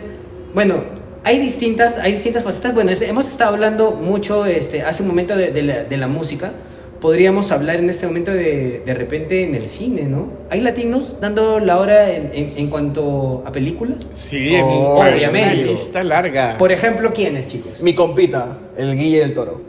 bueno, 0.56 0.76
hay 1.22 1.38
distintas, 1.38 1.98
hay 1.98 2.12
distintas 2.12 2.42
facetas. 2.42 2.72
Bueno, 2.72 2.90
es- 2.90 3.02
hemos 3.02 3.28
estado 3.28 3.52
hablando 3.52 3.90
mucho 3.90 4.46
este, 4.46 4.80
hace 4.80 5.02
un 5.02 5.08
momento 5.08 5.36
de, 5.36 5.50
de 5.50 5.62
la, 5.62 5.84
de 5.84 5.96
la 5.98 6.06
música. 6.08 6.52
Podríamos 6.98 7.52
hablar 7.52 7.76
en 7.76 7.90
este 7.90 8.06
momento 8.06 8.32
de, 8.32 8.80
de 8.86 8.94
repente 8.94 9.42
en 9.42 9.54
el 9.54 9.66
cine, 9.66 10.04
¿no? 10.04 10.32
¿Hay 10.48 10.62
latinos 10.62 11.18
dando 11.20 11.60
la 11.60 11.78
hora 11.78 12.10
en, 12.10 12.30
en- 12.32 12.52
en 12.56 12.66
cuanto 12.68 13.42
a 13.44 13.52
películas? 13.52 13.98
Sí, 14.12 14.56
Oh, 14.62 14.98
obviamente. 15.02 15.62
Una 15.64 15.72
lista 15.72 16.02
larga. 16.02 16.56
Por 16.56 16.72
ejemplo, 16.72 17.12
¿quiénes, 17.12 17.48
chicos? 17.48 17.82
Mi 17.82 17.92
compita, 17.94 18.56
el 18.78 18.96
Guille 18.96 19.18
del 19.20 19.34
Toro. 19.34 19.60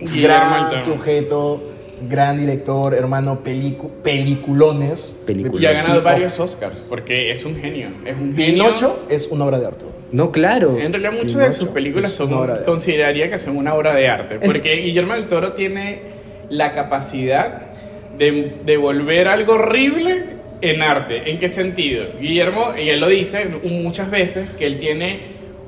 Guillermo 0.00 0.34
gran 0.70 0.84
sujeto, 0.84 1.62
gran 2.08 2.38
director, 2.38 2.94
hermano, 2.94 3.42
pelicu- 3.44 3.90
peliculones. 4.02 5.14
Y 5.28 5.66
ha 5.66 5.72
ganado 5.72 6.00
Y- 6.00 6.04
varios 6.04 6.38
Oscars 6.40 6.82
porque 6.88 7.30
es 7.30 7.44
un 7.44 7.56
genio. 7.56 7.88
Es 8.04 8.14
un 8.16 8.36
genio. 8.36 8.64
Pinocho 8.64 9.06
es 9.10 9.28
una 9.28 9.44
obra 9.44 9.58
de 9.58 9.66
arte. 9.66 9.84
No, 10.10 10.30
claro. 10.30 10.78
En 10.78 10.92
realidad 10.92 11.12
muchas 11.12 11.38
de 11.38 11.52
sus 11.52 11.68
películas 11.68 12.12
son, 12.12 12.30
consideraría 12.64 13.30
que 13.30 13.38
son 13.38 13.56
una 13.56 13.74
obra 13.74 13.94
de 13.94 14.08
arte. 14.08 14.38
Es- 14.40 14.46
Porque 14.50 14.76
Guillermo 14.76 15.14
del 15.14 15.26
Toro 15.26 15.52
tiene 15.54 16.02
la 16.50 16.72
capacidad 16.72 17.72
de, 18.18 18.56
de 18.64 18.76
volver 18.76 19.28
algo 19.28 19.54
horrible 19.54 20.24
en 20.60 20.82
arte. 20.82 21.30
¿En 21.30 21.38
qué 21.38 21.48
sentido? 21.48 22.04
Guillermo, 22.20 22.74
y 22.76 22.88
él 22.90 23.00
lo 23.00 23.08
dice 23.08 23.46
muchas 23.64 24.10
veces, 24.10 24.50
que 24.50 24.66
él 24.66 24.78
tiene 24.78 25.20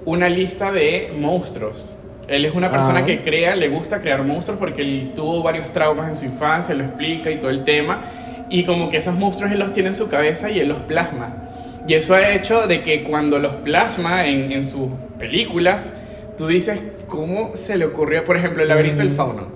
una 0.04 0.28
lista 0.28 0.70
de 0.70 1.10
monstruos. 1.16 1.96
Él 2.28 2.44
es 2.44 2.54
una 2.54 2.70
persona 2.70 3.04
que 3.04 3.22
crea, 3.22 3.54
le 3.54 3.68
gusta 3.68 4.00
crear 4.00 4.22
monstruos 4.22 4.58
porque 4.58 4.82
él 4.82 5.12
tuvo 5.14 5.42
varios 5.42 5.72
traumas 5.72 6.08
en 6.08 6.16
su 6.16 6.24
infancia, 6.24 6.74
lo 6.74 6.84
explica 6.84 7.30
y 7.30 7.36
todo 7.38 7.50
el 7.50 7.64
tema. 7.64 8.02
Y 8.48 8.64
como 8.64 8.88
que 8.88 8.98
esos 8.98 9.14
monstruos 9.14 9.52
él 9.52 9.58
los 9.58 9.72
tiene 9.72 9.90
en 9.90 9.94
su 9.94 10.08
cabeza 10.08 10.50
y 10.50 10.60
él 10.60 10.68
los 10.68 10.80
plasma. 10.80 11.34
Y 11.86 11.94
eso 11.94 12.14
ha 12.14 12.30
hecho 12.30 12.66
de 12.66 12.82
que 12.82 13.04
cuando 13.04 13.38
los 13.38 13.54
plasma 13.56 14.26
en, 14.26 14.52
en 14.52 14.64
sus 14.64 14.88
películas, 15.18 15.92
tú 16.38 16.46
dices, 16.46 16.80
¿cómo 17.08 17.56
se 17.56 17.76
le 17.76 17.84
ocurrió? 17.84 18.24
Por 18.24 18.36
ejemplo, 18.36 18.62
el 18.62 18.68
laberinto 18.68 18.98
del 18.98 19.10
fauno. 19.10 19.48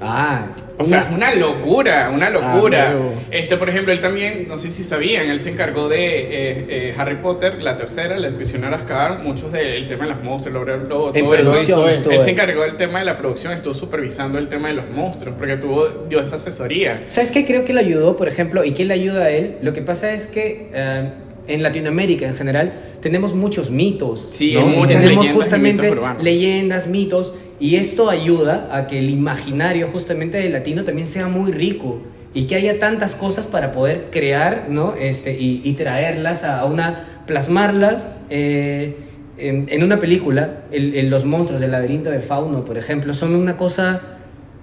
Ah, 0.00 0.46
O 0.78 0.84
sea, 0.84 1.02
es 1.08 1.14
una 1.14 1.34
locura, 1.34 2.10
una 2.12 2.30
locura. 2.30 2.90
Amigo. 2.90 3.14
este, 3.30 3.56
por 3.56 3.68
ejemplo, 3.68 3.92
él 3.92 4.00
también, 4.00 4.46
no 4.48 4.58
sé 4.58 4.70
si 4.70 4.84
sabían, 4.84 5.30
él 5.30 5.40
se 5.40 5.50
encargó 5.50 5.88
de 5.88 5.98
eh, 5.98 6.66
eh, 6.68 6.94
Harry 6.96 7.16
Potter, 7.16 7.62
la 7.62 7.76
tercera, 7.76 8.16
el 8.16 8.34
prisionero 8.34 8.76
Azkaban, 8.76 9.24
muchos 9.24 9.52
del 9.52 9.86
tema 9.86 10.04
de 10.04 10.10
los 10.10 10.22
monstruos, 10.22 10.68
el 10.68 10.88
todo 10.88 11.10
eso. 11.10 11.28
producción 11.28 12.12
Él 12.12 12.20
se 12.20 12.30
encargó 12.30 12.62
del 12.62 12.76
tema 12.76 12.98
de 12.98 13.04
la 13.04 13.16
producción, 13.16 13.52
estuvo 13.52 13.74
supervisando 13.74 14.38
el 14.38 14.48
tema 14.48 14.68
de 14.68 14.74
los 14.74 14.90
monstruos, 14.90 15.34
porque 15.38 15.56
tuvo, 15.56 15.88
dio 16.08 16.20
esa 16.20 16.36
asesoría. 16.36 17.04
¿Sabes 17.08 17.30
qué 17.30 17.44
creo 17.44 17.64
que 17.64 17.72
le 17.72 17.80
ayudó, 17.80 18.16
por 18.16 18.28
ejemplo, 18.28 18.64
y 18.64 18.72
qué 18.72 18.84
le 18.84 18.94
ayuda 18.94 19.24
a 19.24 19.30
él? 19.30 19.56
Lo 19.62 19.72
que 19.72 19.82
pasa 19.82 20.12
es 20.12 20.26
que 20.26 20.68
eh, 20.72 21.10
en 21.48 21.62
Latinoamérica 21.62 22.26
en 22.26 22.34
general 22.34 22.72
tenemos 23.00 23.34
muchos 23.34 23.70
mitos. 23.70 24.28
Sí, 24.32 24.54
¿no? 24.54 24.66
muchas 24.66 25.00
tenemos 25.00 25.24
leyendas 25.24 25.30
y 25.30 25.34
justamente 25.34 25.94
leyendas, 26.22 26.86
mitos, 26.86 27.34
y 27.60 27.76
esto 27.76 28.10
ayuda 28.10 28.68
a 28.72 28.86
que 28.86 28.98
el 28.98 29.10
imaginario 29.10 29.88
justamente 29.88 30.38
del 30.38 30.52
latino 30.52 30.84
también 30.84 31.08
sea 31.08 31.28
muy 31.28 31.52
rico 31.52 32.00
y 32.34 32.46
que 32.46 32.54
haya 32.56 32.78
tantas 32.78 33.14
cosas 33.14 33.46
para 33.46 33.72
poder 33.72 34.08
crear, 34.10 34.66
¿no? 34.68 34.94
Este, 34.94 35.32
y, 35.40 35.62
y 35.64 35.72
traerlas 35.72 36.44
a, 36.44 36.64
una, 36.66 37.04
plasmarlas. 37.26 38.06
eh, 38.30 38.96
en, 39.38 39.66
en 39.70 39.82
una 39.82 39.98
película, 39.98 40.62
el- 40.72 40.94
el- 40.94 41.10
los 41.10 41.24
monstruos 41.26 41.60
del 41.60 41.70
laberinto 41.72 42.10
de 42.10 42.20
Fauno, 42.20 42.64
por 42.64 42.78
ejemplo, 42.78 43.12
son 43.14 43.34
una 43.34 43.56
cosa, 43.58 44.00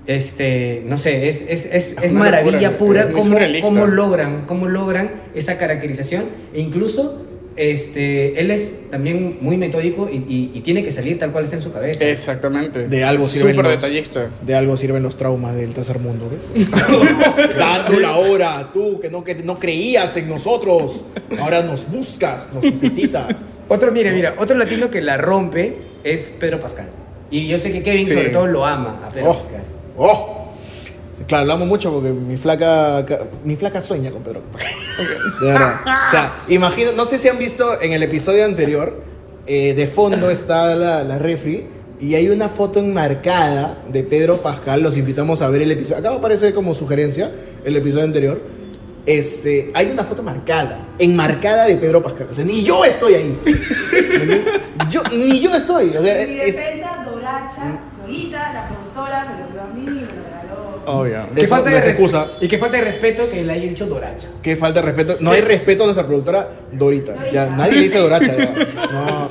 este, 0.07 0.83
no 0.87 0.97
sé, 0.97 1.27
es, 1.27 1.41
es, 1.47 1.65
es, 1.71 1.95
es 2.01 2.11
maravilla 2.11 2.71
locura, 2.71 3.03
pura 3.03 3.11
cómo, 3.11 3.35
cómo 3.61 3.85
logran, 3.87 4.43
cómo 4.45 4.67
logran 4.67 5.11
esa 5.35 5.57
caracterización 5.57 6.23
e 6.53 6.59
incluso 6.61 7.23
este, 7.55 8.39
él 8.39 8.51
es 8.51 8.89
también 8.89 9.37
muy 9.41 9.57
metódico 9.57 10.09
y, 10.11 10.17
y- 10.17 10.51
y 10.53 10.59
tiene 10.61 10.83
que 10.83 10.91
salir 10.91 11.19
tal 11.19 11.31
cual 11.31 11.43
está 11.43 11.55
en 11.57 11.61
su 11.61 11.71
cabeza. 11.71 12.05
Exactamente. 12.05 12.87
De 12.87 13.03
algo 13.03 13.23
sirven 13.27 13.55
Súper 13.55 13.71
los, 13.71 13.81
detallista. 13.81 14.29
De 14.41 14.55
algo 14.55 14.75
sirven 14.77 15.03
los 15.03 15.15
traumas 15.17 15.55
del 15.55 15.73
tercer 15.73 15.99
mundo, 15.99 16.29
¿ves? 16.31 16.49
Dando 17.57 17.99
la 17.99 18.17
hora, 18.17 18.69
tú 18.73 18.99
que 18.99 19.09
no, 19.09 19.23
que 19.23 19.35
no 19.35 19.59
creías 19.59 20.15
en 20.17 20.29
nosotros. 20.29 21.05
Ahora 21.39 21.63
nos 21.63 21.89
buscas, 21.89 22.51
nos 22.53 22.63
necesitas. 22.63 23.61
Otro, 23.67 23.91
mire, 23.91 24.11
mira, 24.11 24.35
otro 24.37 24.55
latino 24.57 24.89
que 24.91 25.01
la 25.01 25.17
rompe 25.17 25.77
es 26.03 26.29
Pedro 26.39 26.59
Pascal. 26.59 26.87
Y 27.31 27.47
yo 27.47 27.57
sé 27.57 27.71
que 27.71 27.81
Kevin 27.81 28.05
Sí. 28.05 28.13
sobre 28.13 28.29
todo 28.29 28.45
lo 28.47 28.65
ama 28.65 29.01
a 29.05 29.09
Pedro 29.09 29.31
Oh, 29.31 29.37
Pascal. 29.39 29.63
oh. 29.97 30.32
Claro, 31.27 31.51
amo 31.53 31.65
mucho 31.65 31.91
porque 31.91 32.09
mi 32.09 32.37
flaca, 32.37 33.05
mi 33.43 33.55
flaca 33.55 33.81
sueña 33.81 34.11
con 34.11 34.23
Pedro 34.23 34.41
Pascal. 34.51 34.71
De 35.41 35.47
verdad. 35.51 35.75
O 36.07 36.11
sea, 36.11 36.33
imagina, 36.49 36.91
no 36.95 37.05
sé 37.05 37.17
si 37.17 37.27
han 37.29 37.37
visto 37.37 37.79
en 37.81 37.93
el 37.93 38.03
episodio 38.03 38.45
anterior, 38.45 39.01
eh, 39.47 39.73
de 39.73 39.87
fondo 39.87 40.29
está 40.29 40.75
la, 40.75 41.03
la 41.03 41.19
refri 41.19 41.67
y 41.99 42.15
hay 42.15 42.29
una 42.29 42.49
foto 42.49 42.79
enmarcada 42.79 43.77
de 43.91 44.03
Pedro 44.03 44.37
Pascal. 44.37 44.81
Los 44.81 44.97
invitamos 44.97 45.41
a 45.41 45.49
ver 45.49 45.61
el 45.61 45.71
episodio. 45.71 45.99
Acá 45.99 46.13
aparece 46.15 46.53
como 46.53 46.75
sugerencia 46.75 47.31
el 47.63 47.75
episodio 47.75 48.05
anterior. 48.05 48.41
Este, 49.05 49.69
hay 49.73 49.91
una 49.91 50.03
foto 50.05 50.23
marcada, 50.23 50.79
enmarcada 50.97 51.65
de 51.65 51.75
Pedro 51.75 52.01
Pascal. 52.01 52.27
O 52.31 52.33
sea, 52.33 52.45
ni 52.45 52.63
yo 52.63 52.85
estoy 52.85 53.13
ahí. 53.15 53.39
Yo, 54.89 55.01
ni 55.11 55.39
yo 55.41 55.53
estoy. 55.55 55.89
O 55.89 56.01
sea, 56.01 56.25
mi 56.25 56.39
es- 56.39 56.55
defensa, 56.55 57.03
Doracha, 57.05 57.79
Dorita, 58.01 58.53
la 58.53 58.67
productora, 58.67 59.25
me 59.25 59.43
lo 59.43 59.51
dio 59.51 59.61
a 59.61 59.67
mí 59.67 59.81
y 59.83 60.05
me 60.05 60.49
lo 60.49 60.71
Obvio. 60.85 61.21
Eso 61.35 61.57
no 61.63 61.69
es 61.77 61.87
excusa. 61.87 62.27
Y 62.41 62.47
que 62.47 62.57
falta 62.57 62.77
de 62.77 62.83
respeto 62.83 63.29
que 63.29 63.43
le 63.43 63.53
haya 63.53 63.69
dicho 63.69 63.85
Doracha. 63.85 64.27
Qué 64.41 64.55
falta 64.55 64.81
de 64.81 64.85
respeto. 64.87 65.17
No 65.19 65.31
hay 65.31 65.41
respeto 65.41 65.83
a 65.83 65.87
nuestra 65.87 66.05
productora 66.05 66.49
Dorita. 66.71 67.13
Ya, 67.31 67.45
Dorita. 67.45 67.49
nadie 67.57 67.71
le 67.73 67.81
dice 67.83 67.97
Doracha. 67.99 68.35
ya. 68.37 68.53
No. 68.93 69.29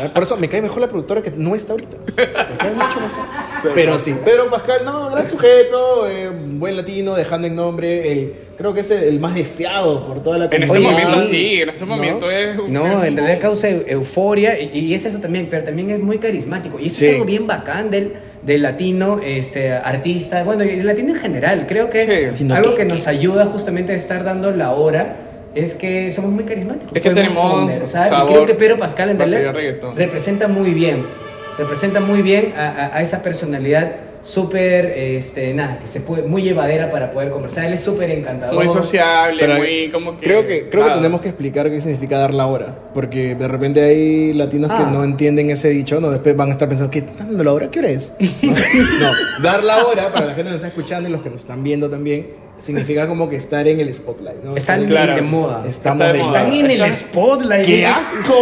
Ya, 0.00 0.12
Por 0.12 0.22
eso 0.24 0.36
me 0.36 0.48
cae 0.48 0.60
mejor 0.60 0.80
la 0.80 0.88
productora 0.88 1.22
que 1.22 1.30
no 1.36 1.54
está 1.54 1.72
ahorita. 1.72 1.96
Me 2.16 2.56
cae 2.56 2.74
mucho 2.74 3.00
mejor. 3.00 3.74
Pero 3.74 3.98
sí, 3.98 4.14
Pedro 4.24 4.50
Pascal, 4.50 4.80
no, 4.84 5.08
gran 5.10 5.28
sujeto, 5.28 6.08
eh, 6.08 6.30
buen 6.34 6.76
latino, 6.76 7.14
dejando 7.14 7.46
en 7.46 7.54
nombre 7.54 8.10
el. 8.12 8.34
Creo 8.58 8.72
que 8.74 8.80
es 8.80 8.90
el, 8.92 9.02
el 9.04 9.20
más 9.20 9.34
deseado 9.34 10.06
por 10.06 10.22
toda 10.22 10.38
la 10.38 10.44
En 10.46 10.62
este 10.64 10.78
momento 10.78 11.20
sí. 11.20 11.26
sí, 11.28 11.60
en 11.62 11.68
este 11.70 11.80
¿No? 11.84 11.96
momento 11.96 12.30
es 12.30 12.56
un- 12.58 12.72
No, 12.72 13.02
es 13.02 13.08
en 13.08 13.16
realidad 13.16 13.40
causa 13.40 13.68
eu- 13.68 13.82
euforia 13.86 14.60
y, 14.60 14.78
y 14.78 14.94
es 14.94 15.04
eso 15.04 15.18
también, 15.18 15.48
pero 15.50 15.64
también 15.64 15.90
es 15.90 15.98
muy 16.00 16.18
carismático. 16.18 16.78
Y 16.78 16.86
eso 16.86 16.98
Sí. 17.00 17.06
es 17.06 17.12
algo 17.14 17.24
bien 17.24 17.46
bacán 17.48 17.90
del, 17.90 18.12
del 18.44 18.62
latino 18.62 19.20
este, 19.24 19.72
artista, 19.72 20.42
bueno, 20.44 20.64
y 20.64 20.82
latino 20.82 21.14
en 21.14 21.20
general. 21.20 21.66
Creo 21.66 21.88
que 21.90 22.32
Sí. 22.36 22.48
Algo 22.52 22.74
que 22.74 22.84
nos 22.84 23.06
ayuda 23.06 23.46
justamente 23.46 23.92
a 23.92 23.94
estar 23.96 24.22
dando 24.24 24.50
la 24.50 24.72
hora 24.72 25.16
es 25.54 25.74
que 25.74 26.10
somos 26.10 26.30
muy 26.30 26.44
carismáticos. 26.44 26.94
Es 26.94 27.02
que 27.02 27.10
tenemos 27.10 27.52
conversar, 27.52 28.08
sabor, 28.08 28.30
y 28.30 28.32
creo 28.34 28.46
que 28.46 28.54
Pedro 28.54 28.76
Pascal 28.78 29.10
en 29.10 29.18
realidad 29.18 29.54
representa 29.96 30.48
muy 30.48 30.72
bien, 30.74 31.04
representa 31.58 32.00
muy 32.00 32.22
bien 32.22 32.52
a, 32.56 32.68
a- 32.68 32.96
a 32.96 33.00
esa 33.02 33.22
personalidad 33.22 33.92
súper, 34.24 34.86
este, 34.96 35.52
nada, 35.54 35.78
que 35.78 35.86
se 35.86 36.00
puede, 36.00 36.22
muy 36.22 36.42
llevadera 36.42 36.90
para 36.90 37.10
poder 37.10 37.30
conversar. 37.30 37.66
Él 37.66 37.74
es 37.74 37.80
súper 37.80 38.10
encantador. 38.10 38.54
Muy 38.54 38.68
sociable, 38.68 39.36
Pero 39.38 39.56
muy 39.58 39.90
como 39.92 40.16
que. 40.16 40.24
creo 40.24 40.46
que, 40.46 40.68
creo 40.70 40.84
que 40.86 40.90
Ah, 40.90 40.94
tenemos 40.94 41.20
que 41.20 41.28
explicar 41.28 41.70
qué 41.70 41.80
significa 41.80 42.18
dar 42.18 42.32
la 42.34 42.46
hora. 42.46 42.74
Porque 42.94 43.34
de 43.34 43.46
repente 43.46 43.82
hay 43.82 44.32
latinos 44.32 44.70
Ah. 44.72 44.78
que 44.78 44.96
no 44.96 45.04
entienden 45.04 45.50
ese 45.50 45.68
dicho, 45.68 46.00
¿no? 46.00 46.10
Después 46.10 46.34
van 46.36 46.48
a 46.48 46.52
estar 46.52 46.68
pensando, 46.68 46.90
¿qué 46.90 47.02
dando 47.18 47.44
la 47.44 47.52
hora? 47.52 47.70
¿Qué 47.70 47.80
hora 47.80 47.90
es? 47.90 48.12
No, 48.42 48.50
No, 48.52 49.10
dar 49.42 49.62
la 49.62 49.84
hora, 49.84 50.12
para 50.12 50.26
la 50.26 50.32
gente 50.34 50.44
que 50.44 50.50
nos 50.50 50.54
está 50.54 50.68
escuchando 50.68 51.08
y 51.08 51.12
los 51.12 51.20
que 51.20 51.28
nos 51.30 51.42
están 51.42 51.62
viendo 51.62 51.90
también, 51.90 52.28
significa 52.56 53.06
como 53.06 53.28
que 53.28 53.36
estar 53.36 53.68
en 53.68 53.78
el 53.80 53.92
spotlight, 53.92 54.42
¿no? 54.42 54.56
Están 54.56 54.86
Claro. 54.86 55.16
de 55.16 55.22
moda. 55.22 55.64
Estamos 55.68 56.00
Está 56.00 56.12
de 56.12 56.18
de 56.18 56.24
moda. 56.24 56.38
Están 56.44 56.52
en 56.54 56.70
el 56.70 56.92
spotlight. 56.94 57.66
¡Qué 57.66 57.84
asco! 57.86 58.34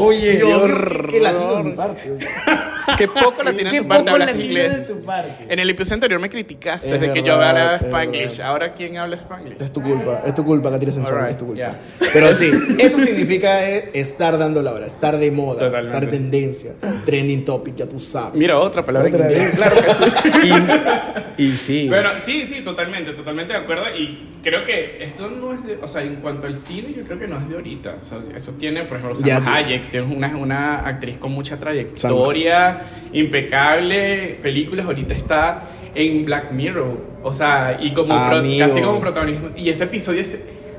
Oye, 0.00 0.36
Dios 0.36 0.48
qué 0.62 0.66
mío, 0.68 1.02
qué, 1.06 1.12
qué 1.12 1.20
latino 1.20 1.62
mi 1.62 1.72
parte. 1.72 2.00
Qué 2.96 3.08
poco 3.08 3.42
latino 3.42 3.70
Qué 3.70 3.76
en 3.78 3.82
tu 3.82 3.88
parte 3.88 4.04
poco 4.04 4.12
hablas 4.14 4.28
latino 4.28 4.44
inglés. 4.44 4.88
de 4.88 4.94
tu 4.94 5.00
parte. 5.04 5.46
En 5.48 5.58
el 5.58 5.70
episodio 5.70 5.94
anterior 5.94 6.20
me 6.20 6.30
criticaste 6.30 6.94
Es 6.94 7.00
de 7.00 7.12
que 7.12 7.22
yo 7.22 7.36
verdad, 7.38 7.48
hablaba 7.50 7.76
es 7.76 7.82
Spanglish. 7.82 8.40
Ahora, 8.40 8.72
¿quién 8.72 8.96
habla 8.96 9.16
Spanglish? 9.16 9.60
Es 9.60 9.72
tu 9.72 9.82
culpa, 9.82 10.22
es 10.24 10.34
tu 10.34 10.44
culpa, 10.44 10.70
Katia 10.70 10.90
Sensual, 10.92 11.16
Alright, 11.18 11.32
es 11.32 11.38
tu 11.38 11.46
culpa. 11.46 11.58
ya. 11.60 11.74
Pero 12.12 12.32
sí, 12.34 12.50
eso 12.78 12.98
significa 13.00 13.68
eh, 13.68 13.90
estar 13.94 14.38
dando 14.38 14.62
la 14.62 14.72
hora, 14.72 14.86
estar 14.86 15.16
de 15.18 15.30
moda, 15.30 15.66
Totalmente. 15.66 15.96
estar 15.96 16.10
tendencia, 16.10 16.72
trending 17.04 17.44
topic, 17.44 17.74
ya 17.76 17.86
tú 17.86 18.00
sabes. 18.00 18.34
Mira, 18.34 18.58
otra 18.58 18.84
palabra 18.84 19.08
Otra 19.08 19.26
en 19.26 19.32
inglés. 19.32 19.50
Claro 19.56 19.76
que 19.76 19.90
sí. 19.94 20.52
Y 21.38 21.52
sí. 21.52 21.86
Pero 21.88 22.10
sí, 22.20 22.46
sí, 22.46 22.62
totalmente, 22.62 23.12
totalmente 23.12 23.52
de 23.52 23.60
acuerdo. 23.60 23.84
Y 23.96 24.38
creo 24.42 24.64
que 24.64 25.04
esto 25.04 25.30
no 25.30 25.52
es 25.52 25.64
de. 25.64 25.76
O 25.80 25.86
sea, 25.86 26.02
en 26.02 26.16
cuanto 26.16 26.48
al 26.48 26.56
cine, 26.56 26.92
yo 26.96 27.04
creo 27.04 27.16
que 27.16 27.28
no 27.28 27.38
es 27.38 27.48
de 27.48 27.54
ahorita. 27.54 27.94
O 28.00 28.02
sea, 28.02 28.18
eso 28.34 28.54
tiene, 28.58 28.82
por 28.86 28.96
ejemplo, 28.98 29.16
tío. 29.22 29.36
Hayek, 29.46 29.88
que 29.88 29.98
es 29.98 30.04
una, 30.04 30.36
una 30.36 30.78
actriz 30.80 31.16
con 31.18 31.30
mucha 31.30 31.56
trayectoria, 31.56 32.77
impecable. 33.12 34.38
Películas, 34.42 34.86
ahorita 34.86 35.14
está 35.14 35.62
en 35.94 36.24
Black 36.24 36.52
Mirror. 36.52 36.98
O 37.22 37.32
sea, 37.32 37.76
y 37.80 37.92
como 37.92 38.08
pro- 38.08 38.42
casi 38.58 38.80
como 38.80 39.00
protagonismo. 39.00 39.48
Y 39.56 39.68
ese 39.70 39.84
episodio 39.84 40.20
es 40.20 40.38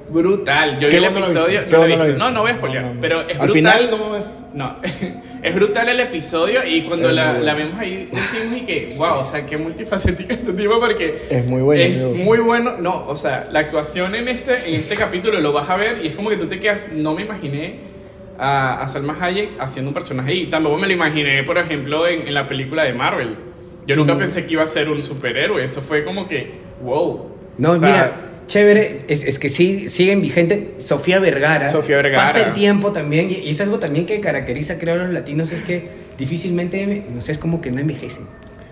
brutal. 0.09 0.79
Yo 0.79 0.87
vi 0.87 0.91
¿Qué 0.91 0.97
el 0.97 1.03
lo 1.03 1.09
episodio. 1.09 1.61
No, 1.69 2.17
no, 2.17 2.31
no 2.31 2.41
voy 2.41 2.51
a 2.51 2.53
spoilear. 2.55 2.83
No, 2.83 2.89
no, 2.89 2.95
no. 2.95 3.01
Pero 3.01 3.21
es 3.27 3.39
Al 3.39 3.47
brutal. 3.49 3.73
final 3.73 3.89
no 3.91 4.15
es... 4.15 4.29
No, 4.51 4.77
es 5.43 5.53
brutal 5.55 5.89
el 5.89 5.99
episodio 5.99 6.65
y 6.65 6.81
cuando 6.81 7.11
la, 7.11 7.33
la 7.33 7.53
vemos 7.53 7.79
ahí 7.79 8.09
decimos 8.11 8.57
y 8.57 8.61
que, 8.65 8.89
wow, 8.97 9.17
o 9.19 9.23
sea, 9.23 9.45
qué 9.45 9.59
multifacética 9.59 10.33
este 10.33 10.53
tipo 10.53 10.79
porque 10.79 11.21
Es 11.29 11.45
muy 11.45 11.61
bueno, 11.61 11.83
Es 11.83 12.01
amigo. 12.03 12.15
muy 12.23 12.39
bueno, 12.39 12.73
no, 12.79 13.05
o 13.07 13.15
sea, 13.15 13.47
la 13.51 13.59
actuación 13.59 14.15
en 14.15 14.27
este, 14.27 14.67
en 14.67 14.73
este 14.73 14.95
capítulo 14.95 15.39
lo 15.39 15.53
vas 15.53 15.69
a 15.69 15.75
ver 15.77 16.03
y 16.03 16.07
es 16.07 16.15
como 16.15 16.29
que 16.31 16.37
tú 16.37 16.47
te 16.47 16.59
quedas, 16.59 16.87
no 16.91 17.13
me 17.13 17.21
imaginé 17.21 17.75
a, 18.39 18.81
a 18.81 18.87
Salma 18.87 19.15
Hayek 19.19 19.49
haciendo 19.59 19.89
un 19.89 19.93
personaje 19.93 20.31
ahí, 20.31 20.47
tampoco 20.49 20.77
me 20.77 20.87
lo 20.87 20.93
imaginé, 20.93 21.43
por 21.43 21.57
ejemplo, 21.57 22.07
en, 22.07 22.27
en 22.27 22.33
la 22.33 22.47
película 22.47 22.83
de 22.83 22.93
Marvel. 22.93 23.35
Yo 23.85 23.95
nunca 23.95 24.17
pensé 24.17 24.45
que 24.45 24.53
iba 24.53 24.63
a 24.63 24.67
ser 24.67 24.87
un 24.89 25.01
superhéroe, 25.03 25.63
eso 25.63 25.81
fue 25.81 26.03
como 26.03 26.27
que, 26.27 26.51
wow. 26.83 27.29
No, 27.57 27.71
O 27.71 27.79
sea, 27.79 27.87
mira, 27.89 28.21
chévere, 28.47 29.01
es, 29.07 29.23
es 29.23 29.39
que 29.39 29.49
sí, 29.49 29.89
siguen 29.89 30.21
vigente. 30.21 30.75
Sofía 30.77 31.19
Vergara. 31.19 31.67
Sofía 31.67 31.97
Vergara. 31.97 32.23
Pasa 32.25 32.45
el 32.47 32.53
tiempo 32.53 32.91
también, 32.91 33.29
y, 33.31 33.33
y 33.45 33.49
es 33.49 33.59
algo 33.61 33.79
también 33.79 34.05
que 34.05 34.19
caracteriza, 34.21 34.77
creo, 34.79 34.93
a 34.95 34.97
los 34.97 35.09
latinos, 35.13 35.51
es 35.51 35.63
que 35.63 35.89
difícilmente, 36.17 37.03
no 37.13 37.19
sé, 37.21 37.31
es 37.31 37.37
como 37.39 37.61
que 37.61 37.71
no 37.71 37.79
envejecen. 37.81 38.25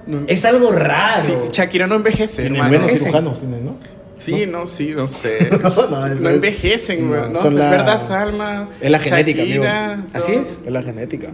no- 0.06 0.20
Es 0.28 0.46
algo 0.46 0.72
raro. 0.72 1.22
Sí, 1.22 1.34
Shakira 1.52 1.88
no 1.88 1.96
envejece. 1.96 2.48
Buenos 2.50 2.90
ese. 2.92 3.00
cirujanos, 3.00 3.44
¿no? 3.44 3.78
Sí, 4.18 4.46
no, 4.46 4.66
sí, 4.68 4.94
no 4.96 5.08
sé. 5.08 5.50
No, 5.64 5.70
no, 5.90 6.08
no, 6.08 6.30
envejecen, 6.30 7.10
no, 7.10 7.28
¿no? 7.30 7.40
son 7.40 7.54
Es 7.54 7.60
la- 7.60 7.70
verdad, 7.72 7.98
Salma. 8.00 8.70
es 8.82 8.90
la 8.92 9.00
genética, 9.00 9.42
Shakira, 9.44 9.94
amigo. 9.94 10.08
¿Así 10.14 10.32
es? 10.34 10.60
Es 10.66 10.72
la 10.72 10.84
genética. 10.84 11.34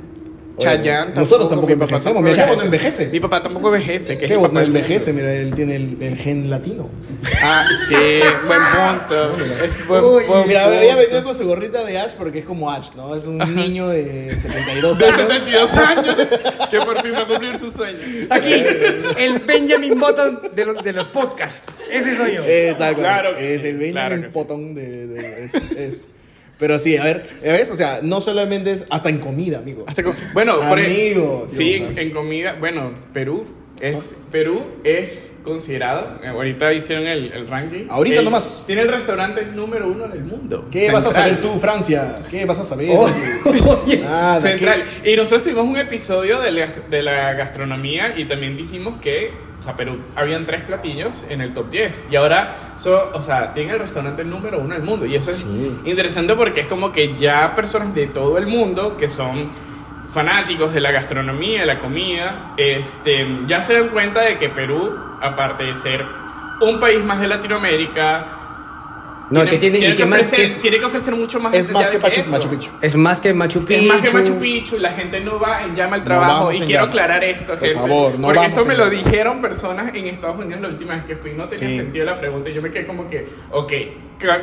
Chayanne 0.56 1.16
Nosotros 1.16 1.50
tampoco 1.50 1.68
mi 1.70 1.74
papá 1.80 1.86
envejecemos. 1.96 2.04
tampoco 2.24 2.32
Mira, 2.32 2.46
¿qué 2.52 2.56
no 2.58 2.62
envejece? 2.62 3.08
Mi 3.08 3.20
papá 3.20 3.42
tampoco 3.42 3.68
envejece. 3.74 4.18
Que 4.20 4.28
¿Qué 4.28 4.36
papá 4.38 4.60
del 4.60 4.68
envejece? 4.68 5.12
Mira, 5.12 5.34
él 5.34 5.56
tiene 5.56 5.76
el, 5.78 5.98
el 6.00 6.16
gen 6.16 6.48
latino. 6.52 6.90
Ah, 7.42 7.64
sí, 7.88 7.96
buen 8.46 8.60
punto. 8.62 9.36
Es 9.64 9.88
buen, 9.88 10.04
Uy, 10.04 10.24
buen 10.28 10.48
Mira, 10.48 10.66
punto. 10.66 10.80
ella 10.80 10.96
venido 10.96 11.24
con 11.24 11.34
su 11.36 11.48
gorrita 11.48 11.84
de 11.84 11.98
Ash 11.98 12.14
porque 12.16 12.40
es 12.40 12.46
como 12.46 12.70
Ash, 12.70 12.90
¿no? 12.96 13.16
Es 13.16 13.26
un 13.26 13.40
niño 13.40 13.88
de 13.88 14.38
72 14.38 15.00
De 15.00 15.06
años. 15.06 15.18
72 15.22 15.72
años, 15.76 16.16
que 16.70 16.78
por 16.82 17.02
fin 17.02 17.14
va 17.16 17.20
a 17.22 17.28
cumplir 17.28 17.58
su 17.58 17.72
sueño. 17.72 17.98
Aquí, 18.30 18.54
el 19.18 19.40
Benjamin 19.40 20.00
Button 20.00 20.40
de, 20.56 20.66
los- 20.66 20.84
de 20.84 20.94
los 20.94 21.08
podcasts. 21.08 21.64
Ese 21.94 22.16
soy 22.16 22.36
yo. 22.36 22.44
Eh, 22.46 22.76
tal 22.78 22.94
cual. 22.96 23.06
Claro 23.06 23.36
que 23.36 23.56
es 23.56 23.62
sí, 23.62 23.68
el 23.68 23.78
Benjamin 23.78 23.94
claro 23.94 24.22
que 24.22 24.30
sí. 24.30 24.34
Potón 24.34 24.76
de, 24.76 25.08
de- 25.08 25.44
es, 25.46 25.56
es. 25.56 26.04
Pero 26.60 26.78
sí, 26.80 26.96
a 26.98 27.04
ver, 27.04 27.30
¿ves? 27.42 27.72
O 27.72 27.76
sea, 27.76 28.00
no 28.04 28.22
solamente 28.22 28.72
es 28.72 28.86
hasta 28.90 29.10
en 29.10 29.20
comida, 29.20 29.58
amigo. 29.58 29.84
Hasta 29.88 30.04
con- 30.04 30.16
bueno, 30.34 30.60
por 30.68 30.80
e- 30.80 30.86
Amigo, 30.86 31.46
sí, 31.50 31.64
Dios 31.74 31.92
en, 31.98 32.12
comida, 32.12 32.56
bueno, 32.60 32.94
Perú 33.12 33.46
es 33.82 34.12
Perú 34.32 34.64
es 34.86 35.34
considerado, 35.44 36.20
eh, 36.24 36.28
ahorita 36.28 36.72
hicieron 36.72 37.06
el, 37.08 37.34
el 37.34 37.48
ranking. 37.48 37.86
Ahorita 37.90 38.20
el- 38.20 38.26
nomás. 38.26 38.64
Tiene 38.66 38.84
el 38.84 38.88
restaurante 38.90 39.44
número 39.48 39.88
uno 39.90 40.08
del 40.08 40.24
mundo. 40.24 40.68
¿Qué 40.72 40.90
vas 40.92 41.06
a 41.06 41.12
Central. 41.12 41.26
saber 41.30 41.42
tú, 41.42 41.60
Francia? 41.60 42.16
¿Qué 42.30 42.46
vas 42.46 42.60
a 42.60 42.64
saber? 42.66 42.88
Oh, 42.92 43.04
Oye, 43.46 43.62
oye. 43.86 43.98
Nada, 43.98 44.42
¿qué? 44.42 44.50
Central. 44.50 44.84
Y 45.04 45.16
nosotros 45.18 45.44
tuvimos 45.44 45.66
un 45.66 45.78
episodio 45.78 46.40
de 46.40 46.52
la, 46.52 46.68
de 46.90 47.02
la 47.04 47.34
gastronomía 47.34 48.14
y 48.18 48.26
también 48.26 48.56
dijimos 48.56 49.02
que, 49.02 49.32
o 49.64 49.66
sea, 49.66 49.78
Perú, 49.78 49.98
habían 50.14 50.46
tres 50.46 50.66
platillos 50.66 51.26
en 51.30 51.40
el 51.40 51.54
top 51.54 51.70
10. 51.70 52.08
Y 52.12 52.18
ahora, 52.18 52.54
so- 52.76 53.12
o 53.14 53.22
sea, 53.22 53.54
tiene 53.54 53.72
el 53.72 53.80
restaurante 53.80 54.26
número 54.26 54.60
uno 54.60 54.74
del 54.76 54.84
mundo. 54.84 55.06
Y 55.06 55.16
eso 55.16 55.32
es 55.32 55.38
Sí. 55.38 55.80
interesante 55.86 56.36
porque 56.36 56.60
es 56.60 56.68
como 56.68 56.92
que 56.92 57.14
ya 57.16 57.56
personas 57.56 57.96
de 57.96 58.08
todo 58.08 58.38
el 58.38 58.46
mundo 58.48 58.98
que 58.98 59.08
son 59.08 59.50
fanáticos 60.10 60.74
de 60.74 60.82
la 60.82 60.92
gastronomía, 60.92 61.62
de 61.62 61.66
la 61.66 61.80
comida, 61.80 62.54
este, 62.58 63.26
ya 63.48 63.62
se 63.62 63.80
dan 63.80 63.88
cuenta 63.88 64.20
de 64.20 64.38
que 64.38 64.50
Perú, 64.50 64.92
aparte 65.22 65.64
de 65.64 65.74
ser 65.74 66.04
un 66.60 66.78
país 66.78 67.02
más 67.02 67.22
de 67.22 67.28
Latinoamérica, 67.30 68.43
No, 69.30 69.46
que 69.46 69.58
tiene, 69.58 69.80
y 69.80 69.96
que 69.96 70.06
más 70.06 70.20
ofrecer, 70.20 70.40
que 70.40 70.46
es, 70.46 70.62
tiene 70.62 70.80
que 70.80 70.86
ofrecer 70.86 71.16
mucho 71.16 71.40
más 71.40 71.54
Es 71.56 71.72
más 71.72 71.90
de 71.92 71.98
que 71.98 72.04
Machu, 72.30 72.50
Picchu. 72.50 72.72
es 72.82 72.96
más 72.96 73.22
que 73.22 73.34
Machu 73.34 73.66
Picchu. 73.66 73.82
Es 73.82 73.88
más 73.88 74.02
que 74.02 74.12
Machu 74.12 74.38
Picchu, 74.40 74.78
la 74.78 74.92
gente 74.92 75.20
no 75.22 75.40
va 75.40 75.64
en 75.64 75.76
llama 75.76 75.96
al 75.96 76.02
No 76.02 76.06
trabajo. 76.06 76.34
vamos 76.46 76.56
y 76.56 76.60
quiero 76.60 76.72
llamas. 76.84 76.88
aclarar 76.90 77.24
esto, 77.24 77.46
Por 77.54 77.60
gente. 77.60 77.74
favor, 77.76 78.12
no 78.20 78.22
Porque 78.28 78.36
vamos 78.40 78.48
esto 78.50 78.66
me 78.66 78.74
en 78.74 78.80
lo 78.80 78.86
llamas. 78.92 79.06
dijeron 79.06 79.42
personas 79.42 79.96
en 79.96 80.08
Estados 80.08 80.38
Unidos 80.40 80.62
la 80.62 80.68
última 80.68 80.96
vez 80.96 81.06
que 81.06 81.16
fui. 81.16 81.32
No 81.32 81.48
tenía 81.48 81.70
Sí. 81.70 81.76
sentido 81.78 82.06
la 82.06 82.20
pregunta. 82.20 82.50
Y 82.50 82.54
yo 82.54 82.62
me 82.62 82.70
quedé 82.70 82.86
como 82.86 83.10
que, 83.10 83.26
ok, 83.52 83.74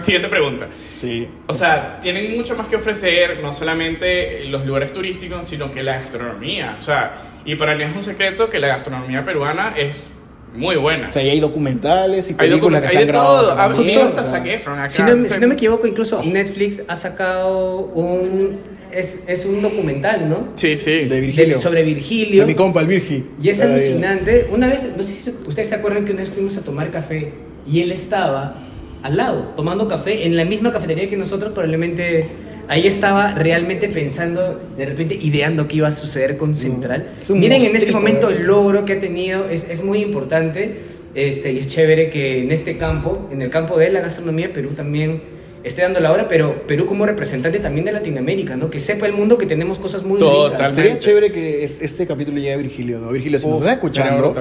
siguiente 0.01 0.29
pregunta. 0.29 0.69
Sí. 0.95 1.29
O 1.47 1.55
sea, 1.55 2.01
tienen 2.01 2.37
mucho 2.37 2.57
más 2.57 2.67
que 2.67 2.77
ofrecer, 2.77 3.41
no 3.43 3.53
solamente 3.53 4.45
los 4.47 4.65
lugares 4.67 4.93
turísticos, 4.93 5.47
sino 5.47 5.71
que 5.71 5.83
la 5.83 5.95
gastronomía. 6.01 6.75
O 6.79 6.81
sea, 6.81 7.13
y 7.45 7.55
para 7.55 7.75
mí 7.77 7.83
es 7.85 7.95
un 7.95 8.03
secreto 8.03 8.49
que 8.51 8.59
la 8.59 8.69
gastronomía 8.69 9.25
peruana 9.25 9.75
es 9.77 10.11
muy 10.55 10.77
buena. 10.77 11.09
O 11.09 11.13
sea, 11.13 11.23
y 11.23 11.31
hay 11.31 11.41
documentales 11.41 12.29
y 12.31 12.35
películas 12.35 12.83
que 12.83 12.89
se 12.89 12.99
han 12.99 13.07
grabado. 13.07 13.43
todo. 13.49 13.57
también, 13.57 13.83
Justo 13.85 14.01
o 14.01 14.09
hasta 14.09 14.23
sea. 14.23 14.31
Zac 14.33 14.47
Efron 14.47 14.79
acá. 14.79 14.91
Si 14.91 15.03
no, 15.03 15.25
si 15.25 15.41
no 15.41 15.49
me 15.49 15.55
equivoco, 15.55 15.87
incluso 15.87 16.23
Netflix 16.25 16.83
ha 16.89 16.97
sacado 16.97 17.79
un. 17.95 18.59
Es, 18.93 19.21
es 19.29 19.45
un 19.47 19.63
documental, 19.63 20.29
¿no? 20.29 20.49
Sí, 20.57 20.77
sí. 20.77 21.05
De 21.05 21.21
Virgilio. 21.21 21.57
De- 21.57 21.63
sobre 21.63 21.85
Virgilio. 21.85 22.41
De 22.41 22.47
mi 22.47 22.55
compa, 22.57 22.81
el 22.81 22.89
Virgi. 22.89 23.25
Y 23.41 23.49
es 23.49 23.63
alucinante. 23.63 24.49
Una 24.51 24.67
vez, 24.67 24.85
no 24.97 25.05
sé 25.05 25.13
si 25.15 25.31
ustedes 25.47 25.69
se 25.69 25.77
acuerdan 25.77 26.05
que 26.05 26.11
una 26.13 26.23
vez 26.23 26.31
fuimos 26.31 26.57
a 26.57 26.63
tomar 26.63 26.91
café 26.91 27.33
y 27.71 27.83
él 27.83 27.93
estaba 27.93 28.57
al 29.05 29.17
lado, 29.17 29.53
tomando 29.57 29.87
café 29.87 30.27
en 30.27 30.37
la 30.37 30.45
misma 30.45 30.73
cafetería 30.73 31.09
que 31.09 31.17
nosotros, 31.17 31.53
probablemente 31.53 32.27
ahí 32.71 32.87
estaba 32.87 33.35
realmente 33.35 33.89
pensando, 33.89 34.59
de 34.79 34.87
repente 34.87 35.19
ideando 35.21 35.67
qué 35.67 35.77
iba 35.79 35.89
a 35.89 35.91
suceder 35.91 36.37
con 36.37 36.57
Central. 36.57 37.09
es 37.23 37.29
un 37.29 37.41
Miren 37.41 37.61
en 37.63 37.75
este 37.75 37.91
momento 37.91 38.31
¿eh? 38.31 38.35
el 38.37 38.47
logro 38.47 38.85
que 38.85 38.93
ha 38.95 39.01
tenido, 39.01 39.49
es, 39.51 39.69
es 39.69 39.83
muy 39.83 39.99
importante 39.99 40.77
este, 41.15 41.53
y 41.53 41.59
es 41.59 41.67
chévere 41.67 42.11
que 42.11 42.43
en 42.45 42.53
este 42.53 42.79
campo, 42.79 43.29
en 43.33 43.43
el 43.43 43.51
campo 43.51 43.77
de 43.77 43.91
la 43.91 44.01
gastronomía, 44.01 44.53
Perú 44.53 44.71
también 44.77 45.21
esté 45.65 45.83
dando 45.83 45.99
la 45.99 46.13
hora, 46.13 46.29
pero 46.29 46.65
Perú 46.69 46.87
como 46.87 47.05
representante 47.05 47.59
también 47.59 47.85
de 47.85 47.93
Latinoamérica, 47.93 48.55
¿no? 48.55 48.71
Que 48.71 48.79
sepa 48.79 49.07
el 49.07 49.15
mundo 49.15 49.37
que 49.37 49.47
tenemos 49.47 49.81
cosas 49.81 50.05
muy 50.05 50.21
Total. 50.21 50.53
ricas. 50.53 50.75
Sería 50.75 50.99
chévere 50.99 51.33
que 51.33 51.65
es- 51.65 51.83
este 51.83 52.07
capítulo 52.07 52.39
llegue 52.39 52.53
a 52.53 52.57
Virgilio, 52.57 52.99
¿no? 53.01 53.09
Virgilio, 53.11 53.39
si 53.41 53.49
nos 53.49 53.59
sería 53.59 53.73
escuchando. 53.75 54.33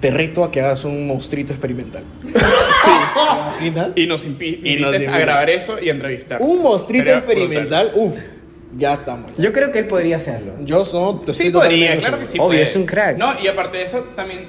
Te 0.00 0.10
reto 0.10 0.44
a 0.44 0.50
que 0.50 0.60
hagas 0.60 0.84
un 0.84 1.06
monstruito 1.06 1.52
experimental. 1.52 2.04
Sí. 2.82 2.90
¿Te 3.58 3.66
imaginas? 3.66 3.90
Y 3.96 4.06
nos 4.06 4.24
Y 4.24 4.28
invites 4.28 5.08
a 5.08 5.18
grabar 5.18 5.50
eso 5.50 5.78
y 5.78 5.90
entrevistar. 5.90 6.40
Un 6.40 6.62
monstruito 6.62 7.04
Sería 7.04 7.18
experimental, 7.18 7.90
uff, 7.94 8.16
ya 8.78 8.94
estamos. 8.94 9.32
Yo 9.36 9.52
creo 9.52 9.70
que 9.70 9.80
él 9.80 9.86
podría 9.86 10.16
hacerlo. 10.16 10.54
Yo 10.64 10.82
no, 10.94 11.18
te 11.18 11.34
Sí, 11.34 11.50
podría, 11.50 11.98
claro 11.98 12.18
que 12.18 12.24
sí. 12.24 12.38
Obvio, 12.38 12.46
puede. 12.48 12.62
es 12.62 12.74
un 12.76 12.86
crack. 12.86 13.18
No, 13.18 13.38
y 13.38 13.48
aparte 13.48 13.76
de 13.78 13.84
eso, 13.84 14.00
también, 14.16 14.46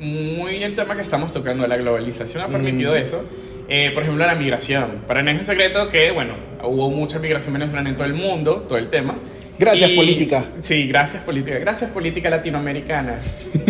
muy 0.00 0.62
el 0.62 0.74
tema 0.74 0.96
que 0.96 1.02
estamos 1.02 1.32
tocando, 1.32 1.66
la 1.66 1.76
globalización 1.76 2.42
ha 2.44 2.48
permitido 2.48 2.92
Mm. 2.92 2.96
eso. 2.96 3.24
Eh, 3.68 3.90
por 3.92 4.02
ejemplo, 4.02 4.24
la 4.24 4.34
migración. 4.34 5.02
Para 5.06 5.22
nadie 5.22 5.40
es 5.40 5.46
secreto 5.46 5.88
que, 5.90 6.10
bueno, 6.12 6.36
hubo 6.62 6.88
mucha 6.90 7.18
migración 7.18 7.52
venezolana 7.54 7.90
en 7.90 7.96
todo 7.96 8.06
el 8.06 8.14
mundo, 8.14 8.64
todo 8.68 8.78
el 8.78 8.88
tema. 8.88 9.16
Gracias, 9.58 9.90
política. 9.90 10.44
Sí, 10.60 10.86
gracias, 10.88 11.22
política. 11.24 11.58
Gracias, 11.58 11.90
política 11.90 12.30
latinoamericana. 12.30 13.18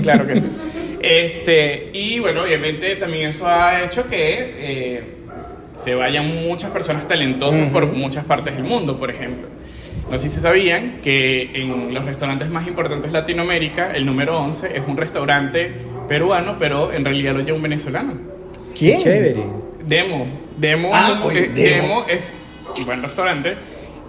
claro 0.02 0.26
que 0.26 0.40
sí. 0.40 0.48
Este, 1.04 1.90
y 1.92 2.18
bueno, 2.18 2.42
obviamente 2.42 2.96
también 2.96 3.26
eso 3.26 3.46
ha 3.46 3.84
hecho 3.84 4.08
que 4.08 4.54
eh, 4.56 5.02
se 5.74 5.94
vayan 5.94 6.26
muchas 6.46 6.70
personas 6.70 7.06
talentosas 7.08 7.68
por 7.70 7.86
muchas 7.86 8.24
partes 8.24 8.54
del 8.56 8.64
mundo, 8.64 8.96
por 8.96 9.10
ejemplo. 9.10 9.48
No 10.10 10.18
sé 10.18 10.28
si 10.28 10.40
sabían 10.40 11.00
que 11.00 11.50
en 11.54 11.92
los 11.94 12.04
restaurantes 12.04 12.48
más 12.50 12.66
importantes 12.66 13.12
de 13.12 13.18
Latinoamérica, 13.18 13.92
el 13.92 14.04
número 14.06 14.38
11 14.38 14.76
es 14.76 14.82
un 14.86 14.96
restaurante 14.96 15.72
peruano, 16.08 16.56
pero 16.58 16.92
en 16.92 17.04
realidad 17.04 17.34
lo 17.34 17.40
lleva 17.40 17.56
un 17.56 17.62
venezolano. 17.62 18.14
¿Quién? 18.78 19.00
Chévere. 19.00 19.42
Demo. 19.86 20.26
Demo, 20.56 20.90
Ah, 20.92 21.18
es, 21.20 21.26
oye, 21.26 21.44
eh, 21.44 21.50
Demo. 21.54 21.82
Demo 21.82 22.04
es 22.08 22.34
un 22.78 22.84
buen 22.86 23.02
restaurante. 23.02 23.56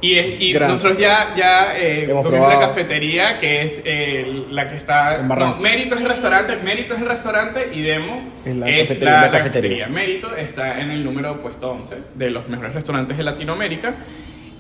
Y, 0.01 0.15
es- 0.15 0.36
y 0.41 0.53
nosotros 0.53 0.97
ya, 0.99 1.34
ya 1.36 1.77
eh, 1.77 2.03
Hemos 2.03 2.23
comimos 2.23 2.47
la 2.47 2.53
probado. 2.55 2.60
cafetería, 2.69 3.38
que 3.38 3.62
es 3.63 3.81
eh, 3.86 4.45
la 4.51 4.67
que 4.67 4.75
está... 4.75 5.15
En 5.21 5.27
no, 5.27 5.55
Mérito 5.58 5.95
es 5.95 6.01
el 6.01 6.08
restaurante, 6.10 6.58
Mérito 6.58 6.93
es 6.95 7.01
el 7.01 7.08
restaurante 7.08 7.69
y 7.73 7.81
Demo 7.81 8.29
Es 8.45 8.55
la 8.55 8.69
es 8.69 8.89
cafetería. 8.89 9.12
la, 9.13 9.21
La 9.21 9.29
cafetería. 9.31 9.88
Mérito 9.88 10.36
está 10.36 10.79
en 10.79 10.91
el 10.91 11.03
número 11.03 11.39
puesto 11.39 11.71
11 11.71 11.95
de 12.15 12.29
los 12.29 12.47
mejores 12.49 12.73
restaurantes 12.73 13.17
de 13.17 13.23
Latinoamérica. 13.23 13.95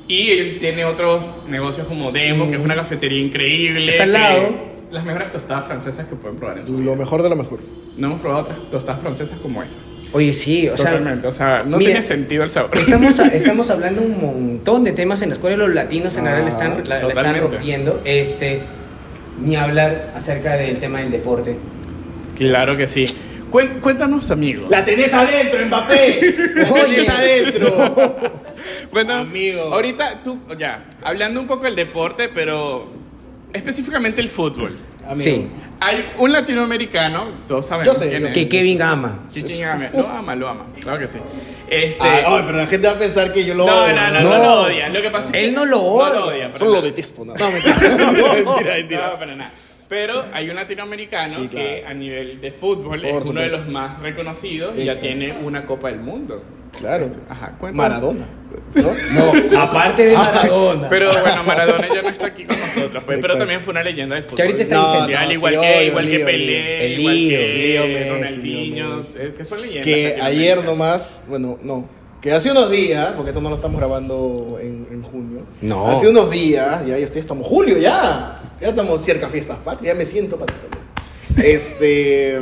Y 0.07 0.31
él 0.31 0.57
tiene 0.59 0.85
otros 0.85 1.23
negocios 1.47 1.87
como 1.87 2.11
Demo, 2.11 2.47
que 2.49 2.55
es 2.57 2.61
una 2.61 2.75
cafetería 2.75 3.19
increíble. 3.25 3.89
Está 3.89 4.03
al 4.03 4.13
lado. 4.13 4.71
Las 4.91 5.03
mejores 5.03 5.31
tostadas 5.31 5.65
francesas 5.65 6.05
que 6.05 6.15
pueden 6.15 6.37
probar 6.37 6.57
en 6.59 6.63
su 6.63 6.73
Lo 6.73 6.79
vida. 6.79 6.95
mejor 6.95 7.23
de 7.23 7.29
lo 7.29 7.35
mejor. 7.35 7.59
No 7.97 8.07
hemos 8.07 8.19
probado 8.21 8.43
otras 8.43 8.57
tostadas 8.71 9.01
francesas 9.01 9.37
como 9.41 9.63
esa. 9.63 9.79
Oye, 10.11 10.33
sí, 10.33 10.67
o 10.67 10.75
sea, 10.75 10.91
Totalmente. 10.91 11.27
O 11.27 11.31
sea, 11.31 11.59
no 11.65 11.77
mira, 11.77 11.91
tiene 11.91 12.01
sentido 12.01 12.43
el 12.43 12.49
sabor. 12.49 12.77
Estamos, 12.77 13.17
estamos 13.33 13.69
hablando 13.69 14.01
un 14.01 14.19
montón 14.21 14.83
de 14.83 14.91
temas 14.91 15.21
en 15.21 15.29
los 15.29 15.39
cuales 15.39 15.57
los 15.59 15.73
latinos 15.73 16.15
en 16.17 16.27
Ah, 16.27 16.31
realidad 16.31 16.47
están, 16.49 16.83
la, 16.87 17.03
la 17.03 17.07
están 17.13 17.39
rompiendo. 17.39 18.01
Este, 18.05 18.61
ni 19.41 19.55
hablar 19.55 20.11
acerca 20.15 20.55
del 20.55 20.77
tema 20.79 20.99
del 20.99 21.11
deporte. 21.11 21.55
Claro 22.35 22.75
que 22.77 22.87
sí. 22.87 23.05
Cuéntanos, 23.81 24.31
amigo. 24.31 24.67
La 24.69 24.83
tenés 24.83 25.13
adentro, 25.13 25.65
Mbappé. 25.65 26.35
La 26.55 26.71
Oye. 26.71 26.95
tenés 26.95 27.09
adentro. 27.09 28.15
Cuéntanos. 28.91 29.27
Amigo. 29.27 29.61
Ahorita 29.73 30.21
tú, 30.23 30.39
ya, 30.57 30.85
hablando 31.03 31.39
un 31.39 31.47
poco 31.47 31.63
del 31.63 31.75
deporte, 31.75 32.27
pero 32.33 32.87
específicamente 33.53 34.19
el 34.21 34.27
fútbol. 34.27 34.75
Amigo. 35.07 35.23
Sí, 35.23 35.47
Hay 35.79 36.09
un 36.17 36.31
latinoamericano, 36.31 37.27
todos 37.47 37.65
sabemos 37.67 37.93
Yo 37.93 37.99
sé, 38.03 38.09
quién 38.09 38.21
yo 38.21 38.27
es. 38.27 38.33
sé. 38.33 38.39
que 38.41 38.49
Kevin 38.49 38.81
ama. 38.81 39.25
Chichín 39.29 39.61
Game. 39.61 39.89
Lo 39.93 40.07
ama, 40.07 40.35
lo 40.35 40.47
ama. 40.49 40.65
Claro 40.79 40.99
que 40.99 41.07
sí. 41.07 41.19
Este. 41.69 42.03
Ay, 42.03 42.23
ay, 42.25 42.43
pero 42.45 42.57
la 42.57 42.67
gente 42.67 42.87
va 42.87 42.93
a 42.93 42.99
pensar 42.99 43.31
que 43.33 43.43
yo 43.45 43.53
lo 43.53 43.65
no, 43.65 43.83
odio. 43.83 43.95
no, 43.95 44.11
no, 44.11 44.19
no, 44.21 44.29
No. 44.29 44.43
lo 44.43 44.61
odia. 44.63 44.89
Lo 44.89 45.01
que 45.01 45.09
pasa 45.11 45.25
es 45.27 45.31
que 45.31 45.45
Él 45.45 45.53
no 45.53 45.65
lo 45.65 45.77
No 45.77 45.83
odia. 45.83 46.13
lo 46.13 46.25
odia. 46.27 46.51
Solo 46.55 46.65
lo 46.71 46.75
nada. 46.77 46.85
detesto. 46.87 47.25
No, 47.25 47.33
no 47.35 47.51
mentira. 47.51 47.75
mentira, 47.79 48.73
mentira. 48.75 49.07
No, 49.11 49.19
para 49.19 49.35
nada. 49.35 49.51
Pero 49.87 50.25
hay 50.33 50.49
un 50.49 50.55
latinoamericano 50.55 51.29
Sí, 51.29 51.47
que 51.47 51.79
claro. 51.81 51.87
a 51.89 51.93
nivel 51.93 52.41
de 52.41 52.51
fútbol 52.51 53.01
Por 53.01 53.05
es 53.09 53.11
uno 53.11 53.21
de 53.41 53.49
supuesto. 53.49 53.57
los 53.57 53.67
más 53.67 53.99
reconocidos 53.99 54.73
y 54.75 54.79
ya 54.79 54.83
Exacto. 54.85 55.01
tiene 55.07 55.33
una 55.43 55.65
Copa 55.65 55.89
del 55.89 55.99
Mundo. 55.99 56.41
Claro. 56.79 57.09
Ajá, 57.29 57.55
cuéntame. 57.59 57.77
Maradona. 57.89 58.25
¿no? 58.75 59.31
No, 59.51 59.59
aparte 59.61 60.05
de 60.05 60.17
Maradona. 60.17 60.87
Pero 60.87 61.11
bueno, 61.11 61.43
Maradona 61.43 61.87
ya 61.93 62.01
no 62.01 62.09
está 62.09 62.27
aquí 62.27 62.45
con 62.45 62.59
nosotros, 62.59 63.03
pues, 63.03 63.19
pero 63.21 63.37
también 63.37 63.61
fue 63.61 63.71
una 63.71 63.83
leyenda 63.83 64.15
del 64.15 64.23
fútbol. 64.23 64.37
Que 64.37 64.43
ahorita 64.43 64.61
está 64.61 64.75
No, 64.75 64.93
mundial, 64.99 65.25
no, 65.27 65.33
igual 65.33 65.53
sí, 65.53 65.59
que, 65.59 65.67
obvio, 65.77 65.87
igual 65.87 66.07
que 66.07 66.19
Pelé, 66.19 66.89
Lío. 66.89 66.99
igual 66.99 67.15
Lío, 67.15 67.39
que 67.39 67.53
Lío 67.53 67.87
Messi, 67.87 68.09
Ronaldinho, 68.09 69.01
que 69.37 69.45
son 69.45 69.61
leyendas. 69.61 69.85
Que 69.85 70.19
ayer 70.21 70.63
nomás, 70.63 71.21
bueno, 71.27 71.57
no, 71.61 71.87
que 72.21 72.31
hace 72.31 72.51
unos 72.51 72.71
días, 72.71 73.13
porque 73.15 73.29
esto 73.31 73.41
no 73.41 73.49
lo 73.49 73.55
estamos 73.55 73.77
grabando 73.79 74.57
en, 74.61 74.87
en 74.91 75.01
junio. 75.01 75.41
No. 75.61 75.87
Hace 75.87 76.07
unos 76.09 76.29
días, 76.31 76.85
ya, 76.85 76.97
ya 76.97 77.05
ustedes 77.05 77.17
estamos 77.25 77.47
julio 77.47 77.77
ya. 77.77 78.41
Ya 78.61 78.69
estamos 78.69 79.01
cerca 79.01 79.27
a 79.27 79.29
fiestas 79.29 79.57
patrias, 79.57 79.93
ya 79.93 79.97
me 79.97 80.05
siento 80.05 80.37
patria 80.37 80.57
también. 80.61 80.84
Este 81.37 82.39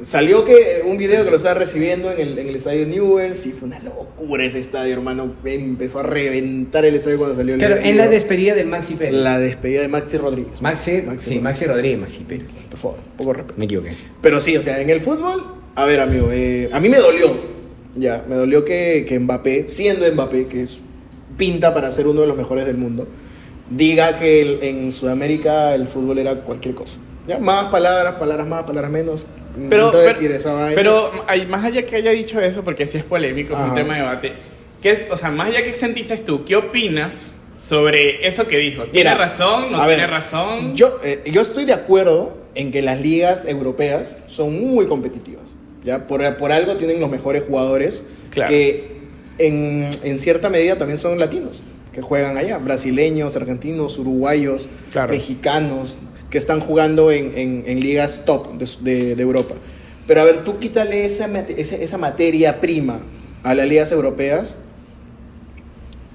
salió 0.00 0.44
que 0.44 0.82
un 0.86 0.96
video 0.96 1.24
que 1.24 1.30
lo 1.30 1.36
estaba 1.38 1.54
recibiendo 1.54 2.10
en 2.12 2.20
el, 2.20 2.38
en 2.38 2.48
el 2.48 2.54
estadio 2.54 2.86
Newell's 2.86 3.46
y 3.46 3.50
fue 3.50 3.66
una 3.68 3.80
locura 3.80 4.44
ese 4.44 4.58
estadio, 4.60 4.92
hermano. 4.92 5.34
Empezó 5.44 5.98
a 5.98 6.02
reventar 6.04 6.84
el 6.84 6.94
estadio 6.94 7.18
cuando 7.18 7.34
salió 7.36 7.54
el 7.54 7.60
Claro, 7.60 7.76
video. 7.76 7.90
en 7.90 7.96
la 7.98 8.08
despedida 8.08 8.54
del 8.54 8.66
Maxi 8.68 8.94
Pérez. 8.94 9.14
La 9.14 9.38
despedida 9.38 9.82
de 9.82 9.88
Maxi 9.88 10.16
Rodríguez. 10.18 10.62
Maxi, 10.62 11.02
Maxi 11.04 11.30
sí, 11.30 11.38
Maxi 11.40 11.64
Rodríguez, 11.64 11.98
Maxi 12.00 12.24
Pérez. 12.24 12.48
Por 12.70 12.78
favor, 12.78 12.98
un 13.10 13.16
poco 13.16 13.30
de 13.30 13.36
respeto. 13.38 13.58
Me 13.58 13.64
equivoqué. 13.64 13.90
Pero 14.22 14.40
sí, 14.40 14.56
o 14.56 14.62
sea, 14.62 14.80
en 14.80 14.90
el 14.90 15.00
fútbol, 15.00 15.42
a 15.74 15.84
ver, 15.84 16.00
amigo, 16.00 16.28
eh, 16.32 16.68
a 16.72 16.78
mí 16.80 16.88
me 16.88 16.98
dolió. 16.98 17.32
Ya, 17.96 18.24
me 18.28 18.36
dolió 18.36 18.64
que, 18.64 19.04
que 19.08 19.18
Mbappé, 19.18 19.66
siendo 19.66 20.10
Mbappé, 20.12 20.46
que 20.46 20.62
es 20.62 20.78
pinta 21.36 21.74
para 21.74 21.90
ser 21.90 22.06
uno 22.06 22.20
de 22.20 22.28
los 22.28 22.36
mejores 22.36 22.66
del 22.66 22.76
mundo, 22.76 23.08
diga 23.70 24.18
que 24.20 24.40
el- 24.42 24.58
en 24.62 24.92
Sudamérica 24.92 25.74
el 25.74 25.88
fútbol 25.88 26.18
era 26.18 26.42
cualquier 26.42 26.74
cosa. 26.76 26.98
¿Ya? 27.28 27.38
Más 27.38 27.66
palabras, 27.66 28.14
palabras 28.14 28.46
más, 28.48 28.62
palabras 28.64 28.90
menos. 28.90 29.26
Pero, 29.68 29.90
pero, 29.90 30.02
decir 30.04 30.30
esa 30.32 30.52
vaina. 30.54 30.72
pero 30.74 31.10
hay, 31.26 31.46
más 31.46 31.64
allá 31.64 31.84
que 31.84 31.96
haya 31.96 32.10
dicho 32.12 32.40
eso, 32.40 32.62
porque 32.64 32.86
sí 32.86 32.98
es 32.98 33.04
polémico, 33.04 33.52
es 33.54 33.58
un 33.58 33.66
Ajá. 33.66 33.74
tema 33.74 33.94
de 33.94 34.00
debate. 34.00 34.32
¿qué- 34.80 35.08
o 35.10 35.16
sea, 35.16 35.30
más 35.30 35.48
allá 35.48 35.62
que 35.64 35.74
sentiste 35.74 36.16
tú, 36.18 36.44
¿qué 36.44 36.54
opinas 36.56 37.32
sobre 37.56 38.26
eso 38.26 38.46
que 38.46 38.56
dijo? 38.58 38.84
¿Tiene 38.84 39.10
Mira, 39.10 39.14
razón? 39.24 39.72
¿No 39.72 39.78
tiene 39.84 39.96
ver, 40.02 40.10
razón? 40.10 40.74
Yo, 40.76 40.96
eh, 41.04 41.24
yo 41.30 41.40
estoy 41.42 41.64
de 41.64 41.72
acuerdo 41.74 42.38
en 42.54 42.70
que 42.70 42.82
las 42.82 43.00
ligas 43.00 43.44
europeas 43.46 44.16
son 44.28 44.64
muy 44.66 44.86
competitivas. 44.86 45.42
¿ya? 45.84 46.06
Por, 46.06 46.36
por 46.36 46.52
algo 46.52 46.76
tienen 46.76 47.00
los 47.00 47.10
mejores 47.10 47.42
jugadores 47.46 48.04
Claro. 48.30 48.50
que 48.50 48.98
en, 49.38 49.88
en 50.04 50.18
cierta 50.18 50.48
medida 50.50 50.78
también 50.78 50.98
son 50.98 51.18
latinos, 51.18 51.62
que 51.92 52.00
juegan 52.00 52.36
allá. 52.36 52.58
Brasileños, 52.58 53.34
argentinos, 53.36 53.98
uruguayos, 53.98 54.68
Claro. 54.92 55.12
mexicanos, 55.12 55.98
que 56.30 56.38
están 56.38 56.60
jugando 56.60 57.10
en, 57.10 57.32
en- 57.36 57.64
en 57.66 57.80
ligas 57.80 58.24
top 58.24 58.52
de, 58.58 58.68
de- 58.80 59.14
de 59.16 59.22
Europa. 59.22 59.54
Pero 60.06 60.20
a 60.20 60.24
ver, 60.24 60.44
tú 60.44 60.58
quítale 60.58 61.04
esa, 61.04 61.26
esa, 61.48 61.76
esa 61.76 61.98
materia 61.98 62.60
prima 62.60 63.00
a 63.42 63.54
las 63.54 63.66
ligas 63.68 63.92
europeas. 63.92 64.54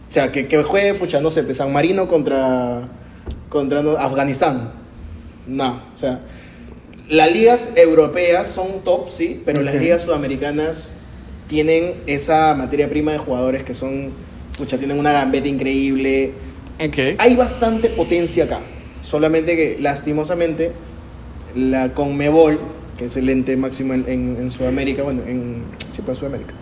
O 0.09 0.13
sea, 0.13 0.31
que, 0.31 0.47
que 0.47 0.61
juegue, 0.63 0.93
pucha, 0.93 1.21
no 1.21 1.31
sé, 1.31 1.43
pues, 1.43 1.57
San 1.57 1.71
Marino 1.73 2.07
contra, 2.07 2.87
contra 3.49 3.79
Afganistán. 3.99 4.71
No, 5.47 5.81
o 5.93 5.97
sea, 5.97 6.21
las 7.09 7.31
ligas 7.31 7.71
europeas 7.75 8.47
son 8.47 8.83
top, 8.83 9.09
sí, 9.09 9.41
pero 9.45 9.61
las 9.61 9.75
Ok. 9.75 9.81
ligas 9.81 10.01
sudamericanas 10.03 10.93
tienen 11.47 11.95
esa 12.07 12.53
materia 12.55 12.89
prima 12.89 13.11
de 13.11 13.17
jugadores 13.17 13.63
que 13.63 13.73
son, 13.73 14.11
pucha, 14.57 14.77
tienen 14.77 14.97
una 14.99 15.11
gambeta 15.11 15.47
increíble. 15.47 16.31
Ok. 16.79 17.17
Hay 17.17 17.35
bastante 17.35 17.89
potencia 17.89 18.45
acá, 18.45 18.61
solamente 19.13 19.55
que 19.55 19.77
lastimosamente 19.79 20.71
la 21.55 21.93
Conmebol, 21.93 22.59
que 22.97 23.05
es 23.05 23.15
el 23.15 23.29
ente 23.29 23.55
máximo 23.57 23.93
en, 23.93 24.05
en- 24.07 24.37
en 24.39 24.49
Sudamérica, 24.49 25.03
bueno, 25.03 25.21
en, 25.27 25.65
sí, 25.91 26.01
pues, 26.03 26.17
en 26.17 26.19
Sudamérica, 26.21 26.55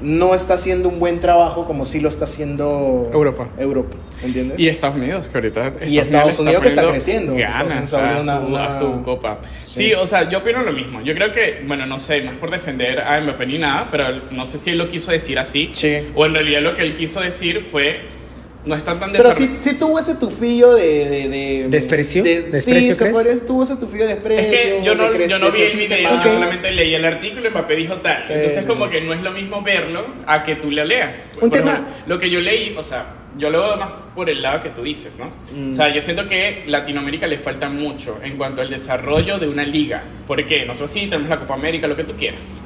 no 0.00 0.34
está 0.34 0.54
haciendo 0.54 0.88
un 0.88 0.98
buen 0.98 1.20
trabajo 1.20 1.66
como 1.66 1.84
sí 1.84 2.00
lo 2.00 2.08
está 2.08 2.24
haciendo 2.24 3.10
Europa. 3.12 3.50
Europa, 3.58 3.94
¿entiendes? 4.24 4.58
Y 4.58 4.68
Estados 4.68 4.96
Unidos, 4.96 5.28
que 5.28 5.36
ahorita. 5.36 5.74
Y 5.86 5.98
Estados 5.98 6.38
Unidos 6.38 6.62
que 6.62 6.68
está 6.68 6.88
creciendo. 6.88 7.34
Estados 7.36 7.72
está 7.84 8.18
a, 8.20 8.22
su, 8.22 8.46
una- 8.46 8.66
a 8.68 8.72
su 8.72 8.86
una- 8.86 9.02
copa. 9.02 9.38
Sí. 9.66 9.88
Sí. 9.88 9.92
o 9.92 10.06
sea, 10.06 10.30
yo 10.30 10.38
opino 10.38 10.62
lo 10.62 10.72
mismo. 10.72 11.02
Yo 11.02 11.14
creo 11.14 11.30
que, 11.30 11.62
bueno, 11.66 11.84
no 11.84 11.98
sé, 11.98 12.22
más 12.22 12.36
por 12.36 12.50
defender 12.50 13.00
a 13.00 13.20
Mbappé 13.20 13.44
ni 13.46 13.58
nada, 13.58 13.88
pero 13.90 14.04
no 14.30 14.46
sé 14.46 14.56
si 14.58 14.70
él 14.70 14.78
lo 14.78 14.88
quiso 14.88 15.10
decir 15.12 15.38
así. 15.38 15.68
Sí. 15.74 15.98
O 16.14 16.24
en 16.24 16.32
realidad 16.32 16.62
lo 16.62 16.72
que 16.72 16.80
él 16.82 16.94
quiso 16.94 17.20
decir 17.20 17.60
fue. 17.60 18.21
No 18.64 18.76
están 18.76 19.00
tan 19.00 19.10
Pero 19.10 19.32
sí, 19.32 19.56
sí 19.60 19.74
tuvo 19.74 19.98
ese 19.98 20.14
tufillo 20.14 20.72
de... 20.74 21.08
de, 21.10 21.28
de 21.28 21.66
¿Desprecio? 21.68 22.22
de- 22.22 22.42
¿Desprecio, 22.42 22.92
sí, 22.92 22.98
crees? 22.98 23.12
podría- 23.12 23.40
tuvo 23.46 23.64
ese 23.64 23.74
tufillo 23.76 24.04
de 24.06 24.14
desprecio. 24.14 24.52
Es 24.56 24.60
que 24.62 24.84
yo 24.84 24.94
no, 24.94 25.10
de 25.10 25.28
yo 25.28 25.38
no 25.40 25.50
vi 25.50 25.62
el 25.62 25.76
video, 25.76 26.10
yo 26.24 26.30
solamente 26.32 26.70
leí 26.70 26.94
el 26.94 27.04
artículo 27.04 27.48
y 27.48 27.50
Mbappé 27.50 27.74
dijo 27.74 27.94
tal. 27.96 28.22
Sí, 28.24 28.32
Entonces, 28.34 28.62
sí, 28.62 28.68
como 28.68 28.84
sí. 28.84 28.92
que 28.92 29.00
no 29.00 29.14
es 29.14 29.22
lo 29.22 29.32
mismo 29.32 29.62
verlo 29.62 30.06
a 30.26 30.44
que 30.44 30.54
tú 30.54 30.70
le 30.70 30.84
leas. 30.86 31.26
Un 31.34 31.40
Por 31.40 31.50
tema- 31.50 31.72
ejemplo, 31.72 31.92
Lo 32.06 32.18
que 32.20 32.30
yo 32.30 32.40
leí, 32.40 32.72
o 32.78 32.84
sea, 32.84 33.14
yo 33.36 33.50
lo 33.50 33.62
veo 33.62 33.76
más 33.78 33.88
por 34.14 34.30
el 34.30 34.40
lado 34.42 34.62
que 34.62 34.68
tú 34.68 34.82
dices, 34.84 35.16
¿no? 35.18 35.32
Mm. 35.56 35.70
O 35.70 35.72
sea, 35.72 35.92
yo 35.92 36.00
siento 36.00 36.28
que 36.28 36.62
Latinoamérica 36.66 37.26
le 37.26 37.38
falta 37.38 37.68
mucho 37.68 38.20
en 38.22 38.36
cuanto 38.36 38.62
al 38.62 38.70
desarrollo 38.70 39.40
de 39.40 39.48
una 39.48 39.64
liga. 39.64 40.04
¿Por 40.28 40.46
qué? 40.46 40.64
Nosotros 40.66 40.92
sí 40.92 41.00
tenemos 41.06 41.28
la 41.28 41.40
Copa 41.40 41.54
América, 41.54 41.88
lo 41.88 41.96
que 41.96 42.04
tú 42.04 42.14
quieras. 42.16 42.62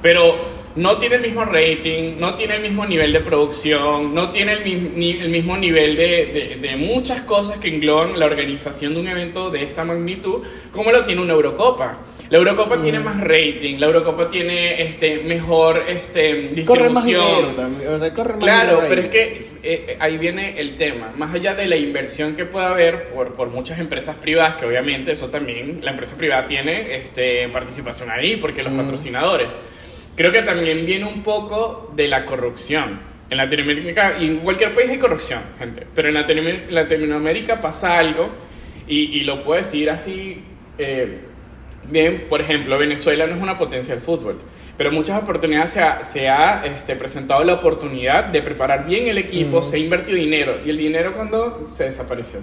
Pero 0.00 0.59
no 0.76 0.98
tiene 0.98 1.16
el 1.16 1.22
mismo 1.22 1.44
rating, 1.44 2.14
no 2.18 2.34
tiene 2.36 2.56
el 2.56 2.62
mismo 2.62 2.86
nivel 2.86 3.12
de 3.12 3.20
producción, 3.20 4.14
no 4.14 4.30
tiene 4.30 4.52
el, 4.54 4.64
mi- 4.64 4.90
ni- 4.94 5.18
el 5.20 5.28
mismo 5.28 5.56
nivel 5.56 5.96
de, 5.96 6.26
de- 6.26 6.58
de 6.60 6.76
muchas 6.76 7.22
cosas 7.22 7.58
que 7.58 7.68
engloban 7.68 8.18
la 8.18 8.26
organización 8.26 8.94
de 8.94 9.00
un 9.00 9.08
evento 9.08 9.50
de 9.50 9.62
esta 9.64 9.84
magnitud, 9.84 10.42
como 10.72 10.92
lo 10.92 11.04
tiene 11.04 11.22
una 11.22 11.32
Eurocopa. 11.32 11.98
La 12.30 12.38
Eurocopa 12.38 12.80
tiene 12.80 13.00
más 13.00 13.18
rating, 13.20 13.78
la 13.78 13.86
Eurocopa 13.86 14.28
tiene 14.30 14.80
este, 14.82 15.18
mejor 15.18 15.82
este, 15.88 16.52
Corre 16.64 16.88
más 16.88 17.04
distribución. 17.04 17.38
dinero 17.40 17.56
también. 17.56 17.88
O 17.92 17.98
sea, 17.98 18.14
corre 18.14 18.34
más 18.34 18.38
Claro, 18.44 18.80
pero 18.88 19.00
es 19.00 19.08
que 19.08 19.22
eh, 19.24 19.44
eh, 19.64 19.96
ahí 19.98 20.16
viene 20.16 20.60
el 20.60 20.76
tema. 20.76 21.12
Más 21.16 21.34
allá 21.34 21.56
de 21.56 21.66
la 21.66 21.74
inversión 21.74 22.36
que 22.36 22.44
pueda 22.44 22.70
haber 22.70 23.08
por, 23.08 23.34
por 23.34 23.48
muchas 23.48 23.80
empresas 23.80 24.14
privadas, 24.14 24.54
que 24.54 24.64
obviamente 24.64 25.10
eso 25.10 25.28
también, 25.28 25.80
la 25.82 25.90
empresa 25.90 26.16
privada 26.16 26.46
tiene 26.46 26.94
este, 26.94 27.48
participación 27.48 28.08
ahí, 28.10 28.36
porque 28.36 28.62
los 28.62 28.72
Mm. 28.74 28.76
patrocinadores. 28.76 29.48
Creo 30.20 30.32
que 30.32 30.42
también 30.42 30.84
viene 30.84 31.06
un 31.06 31.22
poco 31.22 31.90
de 31.96 32.06
la 32.06 32.26
corrupción. 32.26 33.00
En 33.30 33.38
Latinoamérica 33.38 34.16
y 34.20 34.26
en 34.26 34.36
cualquier 34.40 34.74
país 34.74 34.90
hay 34.90 34.98
corrupción, 34.98 35.40
gente. 35.58 35.86
Pero 35.94 36.08
en 36.10 36.14
Latinoam- 36.14 36.68
Latinoamérica 36.68 37.58
pasa 37.62 37.96
algo, 37.96 38.28
y, 38.86 39.18
y 39.18 39.20
lo 39.22 39.42
puedo 39.42 39.56
decir 39.62 39.88
así. 39.88 40.42
eh, 40.76 41.20
Bien, 41.88 42.26
por 42.28 42.42
ejemplo, 42.42 42.76
Venezuela 42.76 43.26
no 43.26 43.34
es 43.34 43.40
una 43.40 43.56
potencia 43.56 43.94
del 43.94 44.02
fútbol, 44.02 44.38
pero 44.76 44.92
muchas 44.92 45.22
oportunidades 45.22 45.70
se 45.70 45.80
ha, 45.80 46.04
se 46.04 46.28
ha, 46.28 46.62
este, 46.66 46.96
presentado 46.96 47.42
la 47.42 47.54
oportunidad 47.54 48.24
de 48.26 48.42
preparar 48.42 48.84
bien 48.84 49.08
el 49.08 49.16
equipo, 49.16 49.60
Mm. 49.60 49.62
se 49.62 49.76
ha 49.76 49.78
invertido 49.78 50.18
dinero 50.18 50.58
y 50.66 50.68
el 50.68 50.76
dinero 50.76 51.14
cuando 51.14 51.66
se 51.72 51.84
desapareció. 51.84 52.40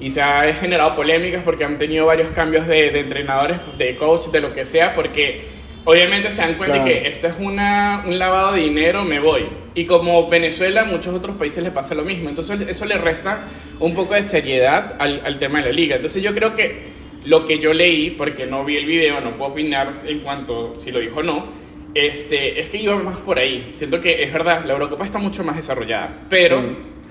y 0.00 0.10
se 0.10 0.22
ha 0.22 0.52
generado 0.54 0.94
polémicas 0.94 1.42
porque 1.44 1.64
han 1.64 1.78
tenido 1.78 2.06
varios 2.06 2.30
cambios 2.30 2.66
de, 2.66 2.90
de 2.90 3.00
entrenadores, 3.00 3.58
de 3.76 3.94
coach, 3.96 4.28
de 4.28 4.40
lo 4.40 4.52
que 4.54 4.64
sea, 4.64 4.94
porque 4.94 5.60
obviamente 5.84 6.30
se 6.30 6.42
dan 6.42 6.54
cuenta 6.54 6.76
Claro. 6.76 6.88
que 6.90 7.08
esto 7.08 7.26
es 7.26 7.34
una, 7.38 8.04
un 8.06 8.18
lavado 8.18 8.52
de 8.54 8.60
dinero, 8.62 9.04
me 9.04 9.20
voy. 9.20 9.46
Y 9.74 9.84
como 9.86 10.28
Venezuela, 10.28 10.82
a 10.82 10.84
muchos 10.84 11.14
otros 11.14 11.36
países 11.36 11.62
les 11.62 11.72
pasa 11.72 11.94
lo 11.94 12.02
mismo. 12.04 12.28
Entonces 12.28 12.60
eso 12.68 12.84
le 12.86 12.96
resta 12.98 13.44
un 13.80 13.94
poco 13.94 14.14
de 14.14 14.22
seriedad 14.22 14.96
al, 14.98 15.22
al 15.24 15.38
tema 15.38 15.60
de 15.60 15.66
la 15.66 15.72
liga. 15.72 15.96
Entonces 15.96 16.22
yo 16.22 16.34
creo 16.34 16.54
que 16.54 16.92
lo 17.24 17.44
que 17.44 17.58
yo 17.58 17.72
leí, 17.72 18.10
porque 18.10 18.46
no 18.46 18.64
vi 18.64 18.76
el 18.76 18.84
video, 18.86 19.20
no 19.20 19.36
puedo 19.36 19.52
opinar 19.52 20.02
en 20.06 20.20
cuanto 20.20 20.74
si 20.78 20.90
lo 20.90 20.98
dijo 21.00 21.20
o 21.20 21.22
no, 21.22 21.46
este, 21.94 22.60
es 22.60 22.68
que 22.68 22.78
iba 22.78 22.94
más 22.96 23.18
por 23.18 23.38
ahí. 23.38 23.70
Siento 23.72 24.00
que 24.00 24.22
es 24.22 24.32
verdad, 24.32 24.64
la 24.64 24.72
Eurocopa 24.72 25.04
está 25.04 25.18
mucho 25.18 25.44
más 25.44 25.56
desarrollada, 25.56 26.22
pero 26.28 26.60
Sí. 26.60 26.66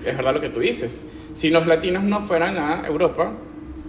es 0.06 0.16
verdad 0.16 0.34
lo 0.34 0.40
que 0.40 0.48
tú 0.50 0.60
dices. 0.60 1.04
Si 1.32 1.50
los 1.50 1.66
latinos 1.66 2.02
no 2.04 2.20
fueran 2.20 2.58
a 2.58 2.86
Europa, 2.86 3.32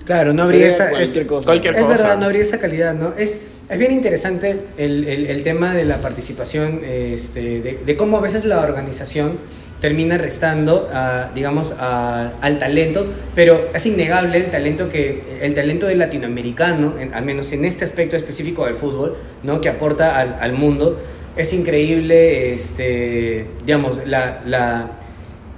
Claro, 0.05 0.33
no 0.33 0.43
habría 0.43 0.67
esa... 0.67 0.89
cualquier 0.89 1.21
es- 1.23 1.27
cosa. 1.27 1.45
cualquier 1.45 1.75
Es 1.75 1.83
cosa. 1.85 2.03
verdad, 2.03 2.17
no 2.19 2.25
habría 2.25 2.41
esa 2.41 2.59
calidad, 2.59 2.93
¿no? 2.93 3.13
Es, 3.17 3.52
es 3.69 3.79
bien 3.79 3.91
interesante 3.91 4.57
el, 4.77 5.03
el- 5.07 5.25
el 5.27 5.43
tema 5.43 5.73
de 5.73 5.85
la 5.85 5.97
participación, 6.01 6.81
este, 6.85 7.61
de, 7.61 7.79
de 7.85 7.95
cómo 7.95 8.17
a 8.17 8.21
veces 8.21 8.45
la 8.45 8.59
organización 8.61 9.37
termina 9.79 10.17
restando, 10.17 10.89
a, 10.93 11.31
digamos, 11.35 11.73
a- 11.77 12.31
al 12.41 12.57
talento, 12.59 13.05
pero 13.35 13.69
es 13.73 13.85
innegable 13.85 14.37
el 14.37 14.45
talento 14.51 14.87
que 14.89 15.21
el 15.41 15.53
talento 15.53 15.87
del 15.87 15.99
latinoamericano, 15.99 16.93
en- 16.99 17.13
al 17.13 17.25
menos 17.25 17.51
en 17.51 17.65
este 17.65 17.83
aspecto 17.83 18.15
específico 18.15 18.65
del 18.65 18.75
fútbol, 18.75 19.17
¿no? 19.43 19.59
que 19.59 19.69
aporta 19.69 20.17
al, 20.19 20.37
al 20.39 20.53
mundo. 20.53 20.99
Es 21.35 21.51
increíble, 21.53 22.53
este, 22.53 23.47
digamos, 23.65 23.97
la, 24.05 24.41
la, 24.45 24.87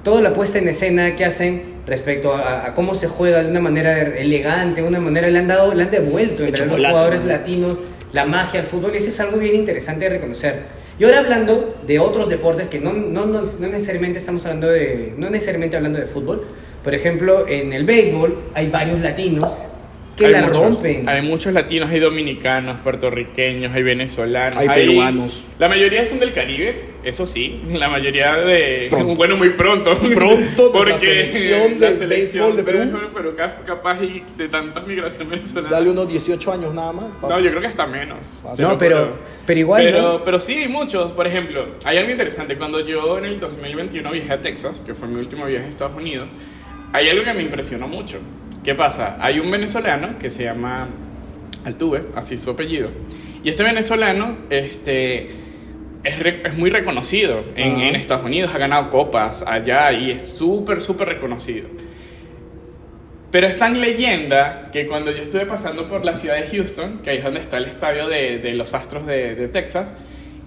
toda 0.03 0.21
la 0.21 0.33
puesta 0.33 0.57
en 0.57 0.69
escena 0.69 1.15
que 1.15 1.25
hacen 1.25 1.75
respecto 1.85 2.33
a, 2.33 2.65
a 2.67 2.73
cómo 2.73 2.95
se 2.95 3.07
juega 3.07 3.43
de 3.43 3.49
una 3.51 3.59
manera 3.59 3.99
elegante, 4.01 4.81
una 4.81 4.99
manera 4.99 5.27
le 5.29 5.37
han 5.37 5.47
dado, 5.47 5.73
le 5.75 5.83
han 5.83 5.91
devuelto 5.91 6.43
De 6.43 6.49
entre 6.49 6.65
los 6.65 6.77
jugadores 6.77 7.21
¿no? 7.21 7.27
latinos 7.27 7.77
la 8.15 8.25
magia 8.25 8.61
al 8.61 8.65
fútbol 8.65 8.91
y 8.93 8.97
eso 8.97 9.09
es 9.09 9.19
algo 9.19 9.37
bien 9.37 9.55
interesante 9.55 10.05
de 10.05 10.09
reconocer. 10.09 10.63
Y 10.97 11.03
ahora 11.03 11.19
hablando 11.19 11.75
de 11.85 11.99
otros 11.99 12.29
deportes 12.29 12.67
que 12.67 12.79
no, 12.79 12.93
no, 12.93 13.25
no, 13.25 13.41
no 13.41 13.67
necesariamente 13.67 14.17
estamos 14.17 14.45
hablando 14.45 14.69
de, 14.69 15.13
no 15.17 15.29
necesariamente 15.29 15.75
hablando 15.75 15.99
de 15.99 16.07
fútbol, 16.07 16.47
por 16.83 16.95
ejemplo 16.95 17.47
en 17.47 17.73
el 17.73 17.83
béisbol 17.83 18.37
hay 18.53 18.69
varios 18.69 19.01
latinos 19.01 19.47
que 20.15 20.25
hay 20.27 20.31
la 20.31 20.41
muchos, 20.43 20.57
rompen. 20.59 21.09
Hay 21.09 21.21
muchos 21.21 21.53
latinos, 21.53 21.89
hay 21.89 21.99
dominicanos, 21.99 22.79
puertorriqueños, 22.79 23.73
hay 23.73 23.83
venezolanos. 23.83 24.55
Hay 24.55 24.67
peruanos. 24.69 25.45
La 25.59 25.67
mayoría 25.67 26.05
son 26.05 26.19
del 26.19 26.31
Caribe, 26.33 26.85
eso 27.03 27.25
sí. 27.25 27.61
La 27.71 27.89
mayoría 27.89 28.35
de. 28.37 28.87
Pronto. 28.89 29.15
Bueno, 29.15 29.35
muy 29.37 29.49
pronto. 29.51 29.93
Pronto 29.93 30.69
de 30.69 30.85
la 30.85 30.97
selección 30.97 31.79
la 31.79 31.91
de 31.91 32.05
béisbol 32.07 32.55
de 32.57 32.63
Perú. 32.63 32.97
Pero 33.13 33.35
cap- 33.35 33.65
capaz 33.65 34.01
y 34.03 34.23
de 34.37 34.47
tantas 34.49 34.85
migraciones 34.87 35.29
venezolanas. 35.31 35.71
Dale 35.71 35.89
unos 35.89 36.07
18 36.07 36.51
años 36.51 36.73
nada 36.73 36.91
más. 36.93 37.05
No, 37.21 37.39
yo 37.39 37.49
creo 37.49 37.61
que 37.61 37.67
hasta 37.67 37.85
menos. 37.85 38.41
No, 38.59 38.77
pero- 38.77 38.97
juro. 38.99 39.17
pero 39.45 39.59
igual, 39.59 39.83
Pero, 39.83 40.01
¿no? 40.01 40.23
pero 40.23 40.39
sí, 40.39 40.53
hay 40.55 40.67
muchos. 40.67 41.11
Por 41.11 41.27
ejemplo, 41.27 41.67
hay 41.83 41.97
algo 41.97 42.11
interesante. 42.11 42.55
Cuando 42.57 42.79
yo 42.79 43.17
en 43.17 43.25
el 43.25 43.39
2021 43.39 44.11
viajé 44.11 44.33
a 44.33 44.41
Texas, 44.41 44.81
que 44.85 44.93
fue 44.93 45.07
mi 45.07 45.19
último 45.19 45.45
viaje 45.45 45.65
a 45.65 45.69
Estados 45.69 45.95
Unidos, 45.97 46.27
hay 46.93 47.09
algo 47.09 47.23
que 47.23 47.33
me 47.33 47.41
impresionó 47.41 47.87
mucho. 47.87 48.19
¿Qué 48.65 48.75
pasa? 48.75 49.15
Hay 49.19 49.39
un 49.39 49.49
venezolano 49.51 50.17
que 50.19 50.29
se 50.29 50.43
llama 50.43 50.89
Altuve, 51.65 52.01
así 52.15 52.37
su 52.37 52.49
apellido. 52.49 52.89
Y 53.43 53.49
este 53.49 53.61
venezolano, 53.63 54.37
este 54.49 55.29
es, 56.03 56.19
re- 56.19 56.41
es 56.45 56.57
muy 56.57 56.71
reconocido 56.71 57.43
en, 57.55 57.73
Ajá. 57.75 57.83
en 57.85 57.95
Estados 57.95 58.25
Unidos, 58.25 58.51
ha 58.53 58.57
ganado 58.57 58.89
copas 58.89 59.43
allá 59.47 59.91
y 59.93 60.09
es 60.11 60.27
súper, 60.27 60.81
súper 60.81 61.07
reconocido. 61.09 61.67
Pero 63.31 63.47
es 63.47 63.55
tan 63.57 63.79
leyenda 63.79 64.69
que 64.71 64.87
cuando 64.87 65.11
yo 65.11 65.21
estuve 65.21 65.45
pasando 65.45 65.87
por 65.87 66.03
la 66.03 66.15
ciudad 66.15 66.35
de 66.35 66.47
Houston, 66.47 66.99
que 67.03 67.11
ahí 67.11 67.17
es 67.17 67.23
donde 67.23 67.41
está 67.41 67.57
el 67.57 67.65
estadio 67.65 68.07
de, 68.07 68.39
de 68.39 68.53
los 68.53 68.73
Astros 68.73 69.05
de, 69.05 69.35
de 69.35 69.47
Texas, 69.47 69.93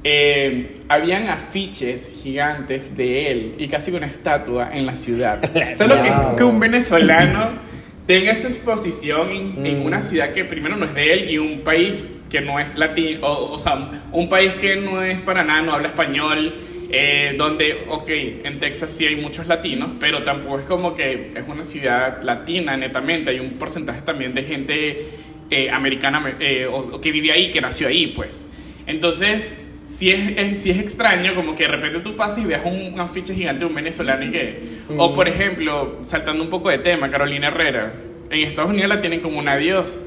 eh, 0.05 0.75
habían 0.89 1.29
afiches 1.29 2.21
gigantes 2.23 2.97
de 2.97 3.31
él 3.31 3.55
y 3.59 3.69
casi 3.69 3.91
una 3.93 4.07
estatua 4.07 4.71
en 4.73 4.87
la 4.87 4.97
ciudad. 4.97 5.39
¿Sabes 5.77 5.89
lo 5.97 6.03
que 6.03 6.09
es 6.09 6.17
que 6.37 6.45
un 6.45 6.59
venezolano 6.59 7.68
tenga 8.09 8.33
esa 8.33 8.49
exposición 8.49 9.31
en, 9.31 9.67
en 9.67 9.81
Mm. 9.81 9.87
una 9.87 10.01
ciudad 10.01 10.33
que 10.33 10.43
primero 10.45 10.77
no 10.77 10.87
es 10.87 10.95
de 10.95 11.13
él 11.13 11.31
y 11.31 11.37
un 11.37 11.61
país 11.61 12.11
que 12.31 12.41
no 12.41 12.59
es 12.59 12.77
latino, 12.79 13.21
o, 13.27 13.53
o 13.53 13.59
sea, 13.59 13.91
un 14.13 14.29
país 14.31 14.55
que 14.55 14.77
no 14.77 15.03
es 15.03 15.21
para 15.21 15.45
nada, 15.45 15.61
no 15.61 15.75
habla 15.75 15.89
español, 15.89 16.55
eh, 16.91 17.35
donde, 17.37 17.85
ok, 17.87 18.09
en 18.45 18.59
Texas 18.61 18.91
sí 18.93 19.07
hay 19.07 19.17
muchos 19.17 19.47
latinos, 19.47 19.91
pero 20.01 20.25
tampoco 20.25 20.59
es 20.59 20.65
como 20.65 20.95
que 20.95 21.33
es 21.35 21.45
una 21.47 21.63
ciudad 21.63 22.23
latina 22.23 22.79
netamente, 22.79 23.31
hay 23.31 23.41
un 23.41 23.59
porcentaje 23.59 24.01
también 24.01 24.33
de 24.33 24.43
gente 24.43 25.07
eh, 25.51 25.71
americana 25.71 26.35
eh, 26.41 26.65
o, 26.67 26.79
o 26.79 27.01
que 27.03 27.13
vive 27.13 27.31
ahí, 27.31 27.51
que 27.51 27.61
nació 27.61 27.89
ahí, 27.89 28.07
pues. 28.09 28.47
Entonces, 28.87 29.55
sí 29.89 30.11
es, 30.11 30.33
es- 30.37 30.63
sí 30.63 30.71
es 30.71 30.79
extraño 30.79 31.35
como 31.35 31.55
que 31.55 31.65
de 31.65 31.71
repente 31.71 32.01
tú 32.01 32.15
pasas 32.15 32.39
y 32.39 32.45
veas 32.45 32.63
un, 32.65 32.93
un 32.95 33.01
afiche 33.01 33.35
gigante 33.35 33.61
de 33.61 33.67
un 33.67 33.75
venezolano 33.75 34.25
y 34.27 34.31
que... 34.31 34.63
O 34.97 35.13
por 35.15 35.29
ejemplo, 35.29 36.01
saltando 36.05 36.45
un 36.45 36.51
poco 36.51 36.69
de 36.69 36.79
tema, 36.79 37.11
Carolina 37.11 37.49
Herrera. 37.49 37.95
En 38.31 38.41
Estados 38.47 38.71
Unidos 38.71 38.91
la 38.91 39.01
tienen 39.01 39.21
como 39.21 39.39
una 39.39 39.57
diosa. 39.57 40.01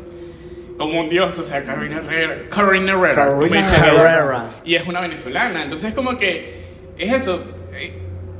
Como 0.77 0.99
un 0.99 1.09
dios, 1.09 1.37
o 1.37 1.43
sea, 1.43 1.63
Carolina 1.63 1.97
Herrera. 2.05 2.35
Carolina 2.49 2.91
Herrera. 2.93 3.15
Carolina. 3.15 3.75
Herrera. 3.77 4.49
Y 4.65 4.75
es 4.75 4.85
una 4.87 5.01
venezolana. 5.01 5.63
Entonces 5.63 5.93
como 5.93 6.17
que 6.17 6.61
es 6.97 7.11
eso. 7.13 7.43
eh, 7.75 7.91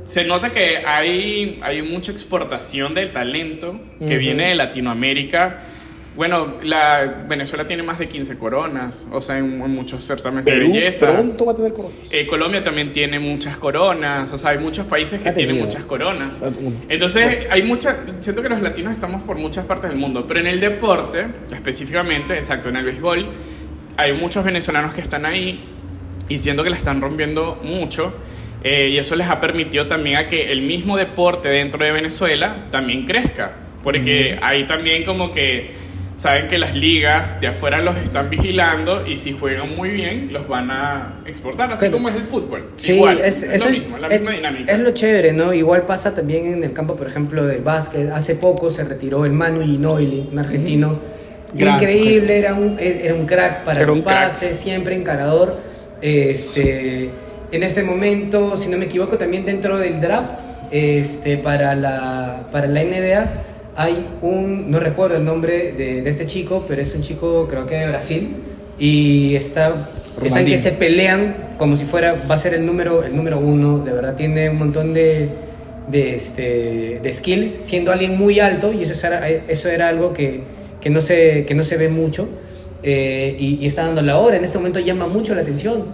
Se 0.04 0.24
nota 0.24 0.50
que 0.50 0.78
hay, 0.84 1.58
hay 1.62 1.82
mucha 1.82 2.10
exportación 2.12 2.94
del 2.94 3.10
talento 3.12 3.80
que 3.98 4.04
Ujú. 4.06 4.18
viene 4.18 4.48
de 4.48 4.54
Latinoamérica. 4.56 5.62
Bueno, 6.14 6.58
la 6.62 7.24
Venezuela 7.26 7.66
tiene 7.66 7.82
más 7.82 7.98
de 7.98 8.06
15 8.06 8.36
coronas, 8.36 9.06
o 9.10 9.20
sea, 9.22 9.38
en, 9.38 9.62
en 9.62 9.74
muchos 9.74 10.04
certámenes 10.04 10.44
de 10.44 10.58
belleza. 10.58 11.10
pronto 11.12 11.46
va 11.46 11.52
a 11.52 11.56
tener 11.56 11.72
coronas. 11.72 12.12
Eh, 12.12 12.26
Colombia 12.26 12.62
también 12.62 12.92
tiene 12.92 13.18
muchas 13.18 13.56
coronas, 13.56 14.30
o 14.30 14.36
sea, 14.36 14.50
hay 14.50 14.58
muchos 14.58 14.86
países 14.86 15.20
que 15.20 15.30
Ha 15.30 15.34
tienen 15.34 15.58
muchas 15.58 15.84
coronas. 15.84 16.38
Ah, 16.42 16.50
uno. 16.60 16.76
Entonces, 16.88 17.46
hay 17.50 17.62
mucha, 17.62 17.96
siento 18.20 18.42
que 18.42 18.50
los 18.50 18.60
latinos 18.60 18.92
estamos 18.92 19.22
por 19.22 19.36
muchas 19.36 19.64
partes 19.64 19.88
del 19.88 19.98
mundo, 19.98 20.26
pero 20.26 20.40
en 20.40 20.48
el 20.48 20.60
deporte, 20.60 21.24
específicamente, 21.50 22.36
exacto, 22.36 22.68
en 22.68 22.76
el 22.76 22.84
béisbol, 22.84 23.28
hay 23.96 24.12
muchos 24.12 24.44
venezolanos 24.44 24.92
que 24.92 25.00
están 25.00 25.24
ahí 25.24 25.64
y 26.28 26.38
siento 26.38 26.62
que 26.62 26.70
la 26.70 26.76
están 26.76 27.00
rompiendo 27.00 27.58
mucho. 27.64 28.12
eh, 28.64 28.90
y 28.92 28.98
eso 28.98 29.16
les 29.16 29.28
ha 29.28 29.40
permitido 29.40 29.88
también 29.88 30.16
a 30.16 30.28
que 30.28 30.52
el 30.52 30.60
mismo 30.60 30.96
deporte 30.96 31.48
dentro 31.48 31.82
de 31.84 31.90
Venezuela 31.90 32.66
también 32.70 33.06
crezca. 33.06 33.52
Porque 33.82 34.38
ahí 34.40 34.64
también 34.68 35.04
como 35.04 35.32
que 35.32 35.81
saben 36.14 36.46
que 36.48 36.58
las 36.58 36.74
ligas 36.74 37.40
de 37.40 37.46
afuera 37.48 37.80
los 37.80 37.96
están 37.96 38.28
vigilando 38.28 39.06
y 39.06 39.16
si 39.16 39.32
juegan 39.32 39.74
muy 39.74 39.90
bien 39.90 40.28
los 40.32 40.46
van 40.46 40.70
a 40.70 41.20
exportar, 41.26 41.70
así 41.72 41.80
Claro. 41.80 41.92
como 41.94 42.08
es 42.10 42.16
el 42.16 42.24
fútbol. 42.26 42.70
Sí, 42.76 42.92
Igual, 42.94 43.20
es, 43.20 43.42
es, 43.42 43.52
eso 43.54 43.64
lo 43.64 43.70
es- 43.70 43.78
mismo, 43.80 43.98
la 43.98 44.06
es- 44.08 44.20
misma 44.20 44.36
dinámica. 44.36 44.72
es 44.72 44.78
lo 44.80 44.90
chévere, 44.90 45.32
¿no? 45.32 45.54
Igual 45.54 45.82
pasa 45.86 46.14
también 46.14 46.46
en 46.46 46.64
el 46.64 46.72
campo, 46.72 46.96
por 46.96 47.06
ejemplo, 47.06 47.46
del 47.46 47.62
básquet. 47.62 48.10
Hace 48.10 48.34
poco 48.34 48.68
se 48.70 48.84
retiró 48.84 49.24
el 49.24 49.32
Manu 49.32 49.62
Ginobili, 49.62 50.28
un 50.30 50.38
argentino. 50.38 50.98
Increíble, 51.54 52.38
era 52.38 52.54
un, 52.54 52.78
era 52.78 53.14
un 53.14 53.26
crack 53.26 53.64
para 53.64 53.78
Era 53.80 53.86
los 53.88 53.96
un 53.96 54.02
crack. 54.02 54.24
pases, 54.24 54.56
siempre 54.56 54.94
encarador. 54.94 55.58
Este, 56.00 57.10
en 57.52 57.62
este 57.62 57.84
momento, 57.84 58.56
si 58.56 58.68
no 58.68 58.78
me 58.78 58.86
equivoco, 58.86 59.18
también 59.18 59.44
dentro 59.44 59.78
del 59.78 60.00
draft 60.00 60.40
este, 60.70 61.36
para, 61.38 61.74
la, 61.74 62.46
para 62.50 62.66
la 62.66 62.82
NBA 62.82 63.26
hay 63.76 64.06
un, 64.20 64.70
no 64.70 64.80
recuerdo 64.80 65.16
el 65.16 65.24
nombre 65.24 65.72
de, 65.72 66.02
de 66.02 66.10
este 66.10 66.26
chico, 66.26 66.64
pero 66.68 66.82
es 66.82 66.94
un 66.94 67.02
chico 67.02 67.46
creo 67.48 67.66
que 67.66 67.76
de 67.76 67.86
Brasil 67.88 68.36
y 68.78 69.34
está, 69.34 69.68
están 69.68 70.20
que 70.22 70.28
Ronaldinho. 70.28 70.58
se 70.58 70.72
pelean 70.72 71.54
como 71.58 71.76
si 71.76 71.84
fuera, 71.84 72.24
va 72.28 72.34
a 72.34 72.38
ser 72.38 72.54
el 72.54 72.66
número, 72.66 73.04
el 73.04 73.14
número 73.14 73.38
uno, 73.38 73.78
de 73.78 73.92
verdad 73.92 74.16
tiene 74.16 74.50
un 74.50 74.58
montón 74.58 74.92
de, 74.94 75.28
de, 75.88 76.14
este, 76.14 77.00
de 77.02 77.12
skills, 77.12 77.58
siendo 77.60 77.92
alguien 77.92 78.18
muy 78.18 78.40
alto 78.40 78.72
y 78.72 78.82
eso 78.82 79.06
era, 79.06 79.28
eso 79.28 79.68
era 79.68 79.88
algo 79.88 80.12
que, 80.12 80.40
que, 80.80 80.90
no 80.90 81.00
se, 81.00 81.44
que 81.46 81.54
no 81.54 81.62
se 81.62 81.76
ve 81.76 81.88
mucho 81.88 82.28
eh, 82.82 83.36
y, 83.38 83.58
y 83.60 83.66
está 83.66 83.84
dando 83.84 84.02
la 84.02 84.18
hora, 84.18 84.36
en 84.36 84.44
este 84.44 84.58
momento 84.58 84.80
llama 84.80 85.06
mucho 85.06 85.34
la 85.34 85.42
atención. 85.42 85.84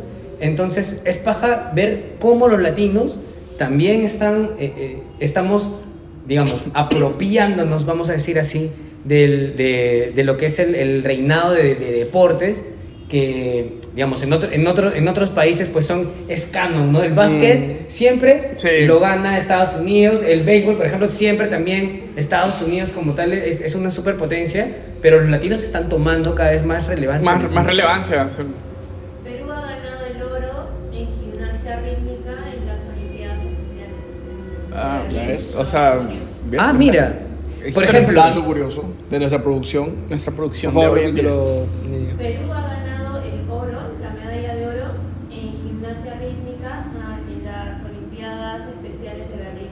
Entonces 0.41 1.03
es 1.05 1.19
paja 1.19 1.73
ver 1.75 2.13
cómo 2.21 2.49
los 2.49 2.61
latinos 2.61 3.19
también 3.59 4.05
están, 4.05 4.51
eh, 4.59 4.73
eh, 4.77 5.03
estamos, 5.19 5.69
digamos, 6.29 6.65
apropiándonos, 6.75 7.85
vamos 7.87 8.11
a 8.11 8.13
decir 8.13 8.39
así, 8.39 8.71
del, 9.05 9.57
de, 9.57 10.13
de 10.15 10.23
lo 10.25 10.37
que 10.37 10.47
es 10.47 10.59
el, 10.59 10.75
el 10.75 11.03
reinado 11.03 11.55
de, 11.55 11.75
de 11.75 11.93
deportes 11.93 12.63
que, 13.09 13.79
digamos, 13.95 14.23
en, 14.23 14.33
otro, 14.35 14.53
en, 14.53 14.67
otro, 14.67 14.95
en 14.95 15.09
otros 15.09 15.31
países 15.31 15.69
pues 15.69 15.87
son 15.87 16.11
es 16.29 16.45
canon, 16.45 16.93
¿no? 16.93 17.03
El 17.03 17.15
básquet 17.15 17.89
siempre 17.89 18.51
Sí. 18.55 18.69
lo 18.83 19.01
gana 19.01 19.39
Estados 19.39 19.81
Unidos, 19.81 20.21
el 20.27 20.43
béisbol, 20.43 20.77
por 20.77 20.85
ejemplo, 20.85 21.09
siempre 21.09 21.47
también 21.47 22.03
Estados 22.17 22.61
Unidos 22.61 22.91
como 22.91 23.15
tal 23.15 23.33
es, 23.33 23.63
es 23.63 23.75
una 23.75 23.91
superpotencia, 23.91 24.69
pero 25.01 25.21
los 25.21 25.31
latinos 25.31 25.63
están 25.63 25.89
tomando 25.89 26.35
cada 26.35 26.51
vez 26.51 26.63
más 26.67 26.87
relevancia. 26.87 27.33
más, 27.33 27.51
más 27.53 27.65
relevancia. 27.67 28.29
Ah, 34.79 35.03
ves. 35.13 35.57
O 35.57 35.67
sea, 35.67 35.97
bien. 36.49 36.61
Ah, 36.61 36.73
mira. 36.73 37.21
Por 37.75 37.85
ejemplo, 37.85 38.15
Dato 38.21 38.45
curioso 38.45 38.85
de 39.11 39.19
nuestra 39.19 39.43
producción. 39.43 39.93
Nuestra 40.09 40.31
Por 40.33 40.37
producción 40.45 40.73
favor, 40.73 40.99
de. 41.01 41.13
Perú 42.17 42.53
ha 42.53 42.63
ganado 42.75 43.19
el 43.23 43.51
oro, 43.51 43.81
la 44.01 44.11
medalla 44.11 44.55
de 44.55 44.67
oro, 44.67 44.85
en 45.31 45.53
gimnasia 45.53 46.15
rítmica 46.21 46.87
ah, 46.99 47.19
en 47.29 47.45
las 47.45 47.85
Olimpiadas 47.85 48.63
Especiales 48.69 49.27
de 49.31 49.37
Berlín. 49.37 49.69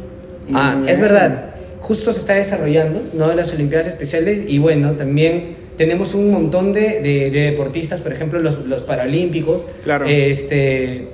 Ah, 0.55 0.83
es 0.87 1.01
verdad. 1.01 1.55
Justo 1.81 2.13
se 2.13 2.19
está 2.19 2.35
desarrollando, 2.35 3.03
¿no? 3.15 3.33
Las 3.35 3.53
Olimpiadas 3.53 3.87
Especiales 3.87 4.43
y 4.49 4.59
bueno, 4.59 4.93
también 4.93 5.55
tenemos 5.79 6.15
un 6.15 6.31
montón 6.33 6.73
de, 6.73 7.01
de- 7.01 7.31
de 7.31 7.41
deportistas, 7.51 8.01
por 8.01 8.13
ejemplo, 8.13 8.41
los, 8.41 8.59
los 8.67 8.83
Paralímpicos. 8.83 9.65
Claro. 9.85 10.05
Este, 10.07 11.09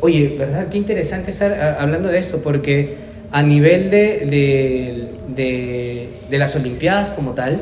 oye, 0.00 0.36
¿verdad? 0.38 0.68
Qué 0.68 0.76
interesante 0.76 1.30
estar 1.30 1.52
ah, 1.54 1.78
hablando 1.80 2.08
de 2.10 2.18
esto 2.18 2.38
porque 2.44 3.05
a 3.32 3.42
nivel 3.42 3.90
de, 3.90 4.26
de, 4.26 5.08
de- 5.34 6.08
de 6.30 6.38
las 6.38 6.56
Olimpiadas 6.56 7.10
como 7.10 7.32
tal 7.32 7.60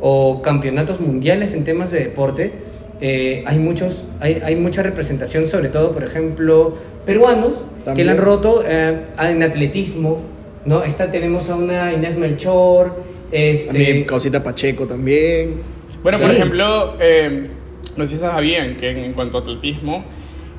o 0.00 0.42
campeonatos 0.42 1.00
mundiales 1.00 1.52
en 1.52 1.64
temas 1.64 1.90
de 1.90 2.00
deporte, 2.00 2.52
eh, 3.00 3.42
hay, 3.46 3.58
muchos, 3.58 4.04
hay, 4.20 4.40
hay 4.44 4.56
mucha 4.56 4.82
representación, 4.82 5.46
sobre 5.46 5.68
todo, 5.68 5.92
por 5.92 6.04
ejemplo, 6.04 6.76
peruanos 7.06 7.62
que 7.78 7.84
También. 7.84 8.06
la 8.08 8.12
han 8.14 8.18
roto 8.18 8.62
eh, 8.66 9.00
en 9.20 9.42
atletismo, 9.42 10.20
¿no? 10.64 10.82
Esta, 10.84 11.10
tenemos 11.10 11.48
a 11.50 11.54
una 11.56 11.92
Inés 11.92 12.16
Melchor, 12.16 13.02
este... 13.30 13.66
También 13.66 14.04
Causita 14.04 14.42
Pacheco 14.42 14.86
también. 14.86 15.60
Bueno, 16.02 16.18
por 16.18 16.28
Sí. 16.28 16.34
ejemplo, 16.36 16.94
eh, 17.00 17.48
no 17.96 18.06
sé 18.06 18.14
si 18.14 18.20
sabían 18.20 18.76
que 18.76 18.90
en, 18.90 18.98
en 18.98 19.12
cuanto 19.12 19.38
a 19.38 19.40
atletismo, 19.42 20.04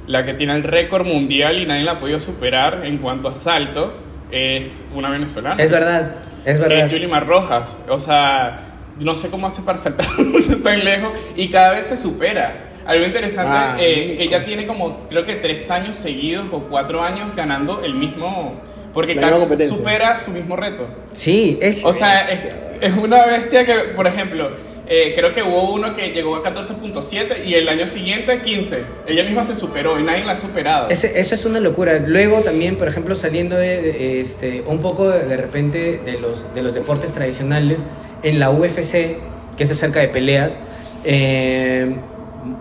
la 0.07 0.25
que 0.25 0.33
tiene 0.33 0.53
el 0.53 0.63
récord 0.63 1.05
mundial 1.05 1.59
y 1.61 1.65
nadie 1.65 1.83
la 1.83 1.93
ha 1.93 1.99
podido 1.99 2.19
superar 2.19 2.81
en 2.85 2.97
cuanto 2.97 3.27
a 3.27 3.35
salto 3.35 3.93
es 4.31 4.83
una 4.93 5.09
venezolana. 5.09 5.61
Es 5.61 5.69
verdad, 5.69 6.15
es 6.45 6.55
Que 6.59 6.61
verdad. 6.67 6.85
es 6.85 6.91
Yulimar 6.91 7.25
Rojas. 7.27 7.81
O 7.89 7.99
sea, 7.99 8.59
no 8.99 9.15
sé 9.15 9.29
cómo 9.29 9.47
hace 9.47 9.61
para 9.61 9.77
saltar 9.77 10.07
tan 10.63 10.83
lejos 10.85 11.11
y 11.35 11.49
cada 11.49 11.73
vez 11.73 11.87
se 11.87 11.97
supera. 11.97 12.65
Algo 12.85 13.05
interesante, 13.05 13.51
Ah, 13.53 13.75
eh, 13.79 14.15
que 14.17 14.23
ella 14.23 14.43
tiene 14.43 14.65
como, 14.65 14.97
creo 15.07 15.23
que 15.25 15.35
tres 15.35 15.69
años 15.69 15.95
seguidos 15.95 16.47
o 16.51 16.61
cuatro 16.61 17.03
años 17.03 17.35
ganando 17.35 17.83
el 17.83 17.93
mismo, 17.93 18.59
porque 18.95 19.13
La 19.13 19.21
casi 19.21 19.33
misma 19.33 19.47
competencia. 19.47 19.77
supera 19.77 20.17
su 20.17 20.31
mismo 20.31 20.55
reto. 20.55 20.87
Sí, 21.13 21.59
es... 21.61 21.85
O 21.85 21.93
sea, 21.93 22.15
es, 22.15 22.55
es 22.81 22.93
una 22.95 23.27
bestia 23.27 23.63
que, 23.63 23.75
por 23.95 24.07
ejemplo, 24.07 24.51
eh, 24.89 25.13
creo 25.15 25.35
que 25.35 25.43
hubo 25.43 25.71
uno 25.73 25.93
que 25.93 26.09
llegó 26.09 26.35
a 26.35 26.43
14.7 26.43 27.45
y 27.45 27.53
el 27.53 27.69
año 27.69 27.85
siguiente 27.85 28.41
15. 28.41 28.83
Ella 29.07 29.23
misma 29.23 29.43
se 29.43 29.55
superó 29.55 29.99
y 29.99 30.03
nadie 30.03 30.25
la 30.25 30.31
ha 30.31 30.37
superado. 30.37 30.89
Eso 30.89 31.07
es 31.35 31.45
una 31.45 31.59
locura. 31.59 31.99
Luego 31.99 32.41
también, 32.41 32.75
por 32.75 32.87
ejemplo, 32.87 33.13
saliendo 33.13 33.55
de, 33.55 34.19
este, 34.19 34.63
un 34.65 34.79
poco 34.79 35.07
de, 35.07 35.25
de 35.25 35.37
repente 35.37 36.01
de 36.03 36.19
los, 36.19 36.51
de 36.55 36.63
los 36.63 36.73
deportes 36.73 37.13
tradicionales, 37.13 37.77
en 38.23 38.39
la 38.39 38.49
UFC, 38.49 39.17
que 39.55 39.63
es 39.63 39.71
acerca 39.71 39.99
de 39.99 40.07
peleas, 40.07 40.57
eh, 41.03 41.95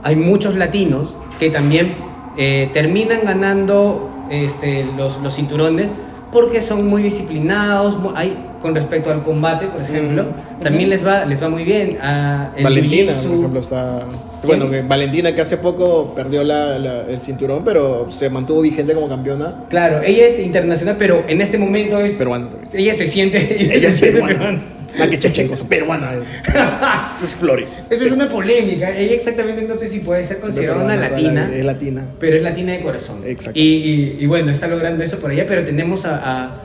hay 0.02 0.16
muchos 0.16 0.54
latinos 0.54 1.16
que 1.40 1.50
también 1.50 1.96
eh, 2.36 2.68
terminan 2.72 3.24
ganando 3.24 4.26
este, 4.30 4.84
los, 4.84 5.18
los 5.22 5.34
cinturones 5.34 5.92
porque 6.32 6.60
son 6.60 6.86
muy 6.86 7.02
disciplinados, 7.02 7.96
hay, 8.14 8.36
con 8.60 8.74
respecto 8.74 9.10
al 9.10 9.22
combate, 9.24 9.66
por 9.68 9.82
ejemplo, 9.82 10.26
también 10.62 10.90
les 10.90 11.04
va, 11.06 11.24
les 11.24 11.42
va 11.42 11.48
muy 11.48 11.64
bien. 11.64 11.96
Ah, 12.02 12.50
el 12.56 12.64
Valentina, 12.64 13.12
por 13.12 13.32
ejemplo, 13.38 13.60
está. 13.60 14.00
Bueno, 14.44 14.70
que 14.70 14.82
Valentina 14.82 15.32
que 15.34 15.40
hace 15.40 15.56
poco 15.56 16.12
perdió 16.14 16.44
la- 16.44 16.78
la- 16.78 17.02
el 17.08 17.20
cinturón, 17.20 17.62
pero 17.64 18.08
se 18.10 18.30
mantuvo 18.30 18.60
vigente 18.62 18.94
como 18.94 19.08
campeona. 19.08 19.64
Claro, 19.68 20.00
ella 20.02 20.26
es 20.26 20.38
internacional, 20.38 20.94
pero 20.98 21.24
en 21.26 21.40
este 21.40 21.58
momento 21.58 21.98
es 21.98 22.12
Peruana 22.14 22.48
también. 22.48 22.70
Ella 22.72 22.94
se 22.94 23.06
siente, 23.08 23.38
ella, 23.60 23.74
Ella 23.74 23.90
se 23.90 23.96
siente 23.96 24.20
peruana. 24.20 24.34
peruana. 24.38 24.62
Más 24.98 25.08
que 25.08 25.18
Chechenko, 25.18 25.54
es 25.54 25.62
peruana. 25.62 26.12
Es. 26.14 26.28
Eso 27.16 27.24
es 27.24 27.34
Flores. 27.34 27.88
Esa 27.90 28.04
es 28.04 28.12
una 28.12 28.28
polémica. 28.28 28.96
Ella 28.96 29.14
exactamente 29.14 29.62
no 29.62 29.76
sé 29.76 29.88
si 29.88 29.98
puede 29.98 30.22
ser 30.24 30.38
considerada 30.38 30.82
una 30.84 30.96
la 30.96 31.08
latina, 31.10 31.50
Es 31.52 31.64
latina. 31.64 32.04
pero 32.18 32.36
es 32.36 32.42
latina 32.42 32.72
de 32.72 32.80
corazón. 32.80 33.22
Exacto. 33.26 33.58
Y, 33.58 33.62
y- 33.62 34.16
y 34.20 34.26
bueno, 34.26 34.50
está 34.52 34.66
logrando 34.68 35.02
eso 35.04 35.18
por 35.18 35.30
allá, 35.30 35.44
pero 35.46 35.64
tenemos 35.64 36.04
a, 36.06 36.62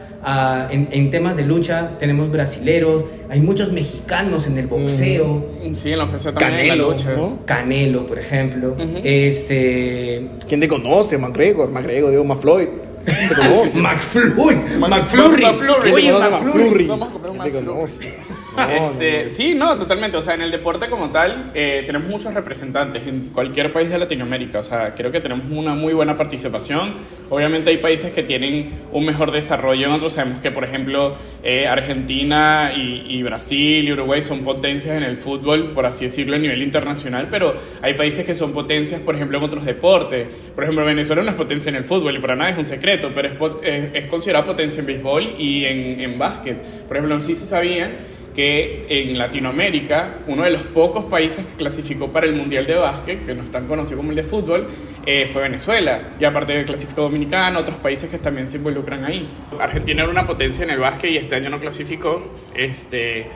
en, 0.71 0.87
en 0.91 1.09
temas 1.11 1.35
de 1.35 1.43
lucha, 1.43 1.97
tenemos 1.99 2.31
brasileros, 2.31 3.03
hay 3.29 3.41
muchos 3.41 3.73
mexicanos 3.73 4.47
en 4.47 4.57
el 4.57 4.67
boxeo. 4.67 5.51
Sí, 5.75 5.91
en 5.91 5.97
la 5.97 6.05
ofensa 6.05 6.31
también 6.33 6.53
en 6.53 6.67
la 6.69 6.73
Canelo, 6.75 6.89
lucha. 6.91 7.13
¿no? 7.15 7.39
Canelo, 7.45 8.05
por 8.07 8.19
ejemplo. 8.19 8.75
Este. 9.03 10.27
¿Quién 10.47 10.59
te 10.61 10.67
conoce? 10.67 11.17
McGregor, 11.17 11.69
McGregor, 11.71 12.11
digo, 12.11 12.23
McFloyd. 12.23 12.67
McFlurry. 13.75 14.55
McFlurry. 14.79 15.43
McFlurry. 15.43 15.81
¿Quién 15.81 15.95
te 15.95 16.13
Oye? 16.13 16.29
McFlurry. 16.29 16.87
Vamos 16.87 17.09
a 17.09 17.11
comprar 17.11 17.31
un 17.31 17.39
¿Quién 17.39 17.53
te 17.53 17.61
McFlurry. 17.61 18.07
No, 18.55 18.69
Este, 18.69 19.23
no. 19.25 19.29
sí, 19.29 19.55
no, 19.55 19.77
totalmente. 19.77 20.17
O 20.17 20.21
sea, 20.21 20.35
en 20.35 20.41
el 20.41 20.51
deporte 20.51 20.89
como 20.89 21.09
tal, 21.11 21.51
eh, 21.53 21.83
tenemos 21.85 22.07
muchos 22.07 22.33
representantes 22.33 23.05
en 23.07 23.29
cualquier 23.33 23.71
país 23.71 23.89
de 23.89 23.97
Latinoamérica. 23.97 24.59
O 24.59 24.63
sea, 24.63 24.93
creo 24.95 25.11
que 25.11 25.19
tenemos 25.21 25.45
una 25.49 25.73
muy 25.73 25.93
buena 25.93 26.15
participación. 26.17 26.93
Obviamente 27.29 27.71
hay 27.71 27.77
países 27.77 28.11
que 28.11 28.23
tienen 28.23 28.71
un 28.91 29.05
mejor 29.05 29.31
desarrollo 29.31 29.87
en 29.87 29.91
otros. 29.93 30.13
Sabemos 30.13 30.39
que, 30.39 30.51
por 30.51 30.63
ejemplo, 30.63 31.15
eh, 31.43 31.67
Argentina 31.67 32.71
y, 32.75 33.05
y 33.09 33.23
Brasil 33.23 33.87
y 33.87 33.91
Uruguay 33.91 34.21
son 34.21 34.43
potencias 34.43 34.95
en 34.95 35.03
el 35.03 35.17
fútbol, 35.17 35.71
por 35.71 35.85
así 35.85 36.05
decirlo, 36.05 36.35
a 36.35 36.39
nivel 36.39 36.61
internacional. 36.61 37.27
Pero 37.31 37.55
hay 37.81 37.95
países 37.95 38.25
que 38.25 38.35
son 38.35 38.53
potencias, 38.53 39.01
por 39.01 39.15
ejemplo, 39.15 39.37
en 39.39 39.43
otros 39.43 39.65
deportes. 39.65 40.27
Por 40.53 40.63
ejemplo, 40.63 40.85
Venezuela 40.85 41.23
no 41.23 41.29
es 41.31 41.35
potencia 41.35 41.69
en 41.69 41.75
el 41.77 41.83
fútbol 41.83 42.15
y 42.15 42.19
para 42.19 42.35
nada 42.35 42.51
es 42.51 42.57
un 42.57 42.65
secreto, 42.65 43.11
pero 43.15 43.29
es, 43.29 43.33
es, 43.63 43.91
es 43.95 44.07
considerada 44.07 44.45
potencia 44.45 44.79
en 44.81 44.85
béisbol 44.85 45.35
y 45.39 45.65
en, 45.65 45.99
en 46.01 46.19
básquet. 46.19 46.61
Por 46.87 46.97
ejemplo, 46.97 47.19
sé 47.19 47.35
si 47.35 47.45
sabían 47.47 47.91
que 48.35 48.85
en 48.89 49.17
Latinoamérica, 49.17 50.19
uno 50.27 50.43
de 50.43 50.51
los 50.51 50.63
pocos 50.63 51.05
países 51.05 51.45
que 51.45 51.53
clasificó 51.53 52.11
para 52.11 52.25
el 52.25 52.33
Mundial 52.33 52.65
de 52.65 52.75
Básquet, 52.75 53.25
que 53.25 53.33
no 53.33 53.43
es 53.43 53.51
tan 53.51 53.67
conocido 53.67 53.97
como 53.97 54.09
el 54.09 54.15
de 54.15 54.23
fútbol, 54.23 54.67
eh, 55.05 55.27
fue 55.31 55.43
Venezuela. 55.43 56.13
Y 56.19 56.25
aparte 56.25 56.63
clasificó 56.65 57.03
Dominicana, 57.03 57.59
otros 57.59 57.77
países 57.77 58.09
que 58.09 58.17
también 58.17 58.47
se 58.49 58.57
involucran 58.57 59.05
ahí. 59.05 59.29
Argentina 59.59 60.03
era 60.03 60.11
una 60.11 60.25
potencia 60.25 60.63
en 60.63 60.71
el 60.71 60.79
básquet 60.79 61.11
y 61.11 61.17
este 61.17 61.35
año 61.35 61.49
no 61.49 61.59
clasificó. 61.59 62.23
Este, 62.55 63.27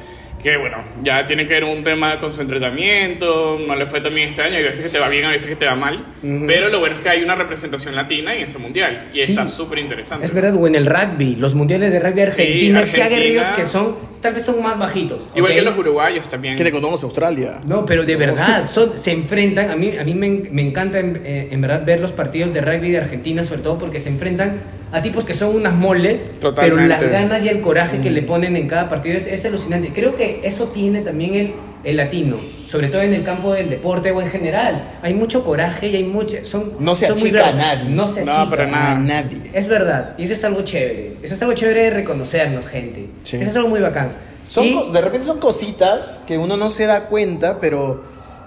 que 0.41 0.55
bueno, 0.57 0.77
ya 1.03 1.25
tiene 1.25 1.47
que 1.47 1.53
ver 1.55 1.63
un 1.63 1.83
tema 1.83 2.19
con 2.19 2.31
su 2.31 2.41
entrenamiento, 2.41 3.59
no 3.65 3.75
le 3.75 3.85
fue 3.85 4.01
también 4.01 4.29
este 4.29 4.41
año, 4.43 4.55
hay 4.57 4.63
veces 4.63 4.83
que 4.83 4.89
te 4.89 4.99
va 4.99 5.09
bien, 5.09 5.25
hay 5.25 5.31
veces 5.33 5.47
que 5.47 5.55
te 5.55 5.65
va 5.65 5.75
mal, 5.75 6.05
pero 6.45 6.69
lo 6.69 6.79
bueno 6.79 6.95
es 6.97 7.01
que 7.01 7.09
hay 7.09 7.23
una 7.23 7.35
representación 7.35 7.95
latina 7.95 8.35
en 8.35 8.43
ese 8.43 8.57
mundial 8.59 9.09
y 9.13 9.21
Sí. 9.21 9.31
está 9.31 9.47
súper 9.47 9.79
interesante. 9.79 10.25
Es 10.25 10.33
verdad, 10.33 10.55
o 10.55 10.67
en 10.67 10.75
el 10.75 10.85
rugby, 10.85 11.35
los 11.35 11.55
mundiales 11.55 11.91
de 11.91 11.99
rugby 11.99 12.21
Sí, 12.25 12.29
Argentina, 12.31 12.79
qué 12.83 12.89
Argentina. 13.01 13.05
aguerridos 13.05 13.47
que 13.55 13.65
son, 13.65 13.95
tal 14.21 14.33
vez 14.35 14.45
son 14.45 14.61
más 14.61 14.77
bajitos. 14.77 15.27
Igual 15.35 15.53
que 15.53 15.61
los 15.61 15.77
uruguayos 15.77 16.27
también. 16.29 16.55
¿Quién 16.55 16.67
te 16.67 16.71
conoce? 16.71 17.05
Australia. 17.05 17.59
No, 17.65 17.85
pero 17.85 18.03
de 18.03 18.15
verdad, 18.15 18.67
son- 18.69 18.97
se 18.97 19.11
enfrentan, 19.11 19.71
a 19.71 19.75
mí, 19.75 19.93
a 19.99 20.03
mí 20.03 20.13
me, 20.13 20.29
me 20.51 20.61
encanta 20.61 20.99
en, 20.99 21.19
eh, 21.25 21.47
en 21.51 21.61
verdad 21.61 21.83
ver 21.85 21.99
los 21.99 22.11
partidos 22.11 22.53
de 22.53 22.61
rugby 22.61 22.91
de 22.91 22.99
Argentina, 22.99 23.43
sobre 23.43 23.61
todo 23.61 23.77
porque 23.77 23.99
se 23.99 24.09
enfrentan 24.09 24.57
a 24.91 25.01
tipos 25.01 25.23
que 25.25 25.33
son 25.33 25.55
unas 25.55 25.73
moles, 25.73 26.21
pero 26.25 26.39
Totalmente. 26.53 26.87
las 26.87 27.09
ganas 27.11 27.43
y 27.43 27.49
el 27.49 27.61
coraje 27.61 27.99
que 27.99 28.09
le 28.09 28.21
ponen 28.21 28.55
en 28.55 28.67
cada 28.67 28.87
partido 28.87 29.17
es, 29.17 29.27
es 29.27 29.43
alucinante. 29.45 29.91
Creo 29.93 30.15
que 30.15 30.41
eso 30.43 30.65
tiene 30.67 31.01
también 31.01 31.33
el, 31.35 31.53
el 31.83 31.97
latino, 31.97 32.39
sobre 32.65 32.87
todo 32.87 33.01
en 33.01 33.13
el 33.13 33.23
campo 33.23 33.53
del 33.53 33.69
deporte 33.69 34.11
o 34.11 34.21
en 34.21 34.29
general. 34.29 34.91
Hay 35.01 35.13
mucho 35.13 35.43
coraje 35.43 35.87
y 35.89 35.95
hay 35.97 36.03
mucha... 36.05 36.45
Son, 36.45 36.71
No 36.79 36.95
se 36.95 37.07
son 37.07 37.17
achica 37.17 37.49
a 37.49 37.51
nadie. 37.53 37.89
No 37.89 38.07
se 38.07 38.23
No, 38.23 38.31
achica. 38.31 38.49
para 38.49 38.67
nada. 38.67 38.91
A 38.91 38.95
nadie. 38.99 39.51
Es 39.53 39.67
verdad, 39.67 40.15
y 40.17 40.23
eso 40.23 40.33
es 40.33 40.43
algo 40.45 40.61
chévere. 40.61 41.17
Eso 41.21 41.33
es 41.33 41.41
algo 41.41 41.53
chévere 41.53 41.83
de 41.83 41.89
reconocernos, 41.89 42.65
gente. 42.65 43.09
Sí. 43.23 43.37
Eso 43.37 43.49
es 43.49 43.55
algo 43.57 43.67
muy 43.69 43.81
bacán. 43.81 44.11
Son, 44.45 44.63
Y- 44.63 44.89
de 44.93 45.01
repente 45.01 45.25
son 45.25 45.39
cositas 45.39 46.21
que 46.25 46.37
uno 46.37 46.55
no 46.55 46.69
se 46.69 46.85
da 46.85 47.07
cuenta, 47.07 47.59
pero 47.59 48.05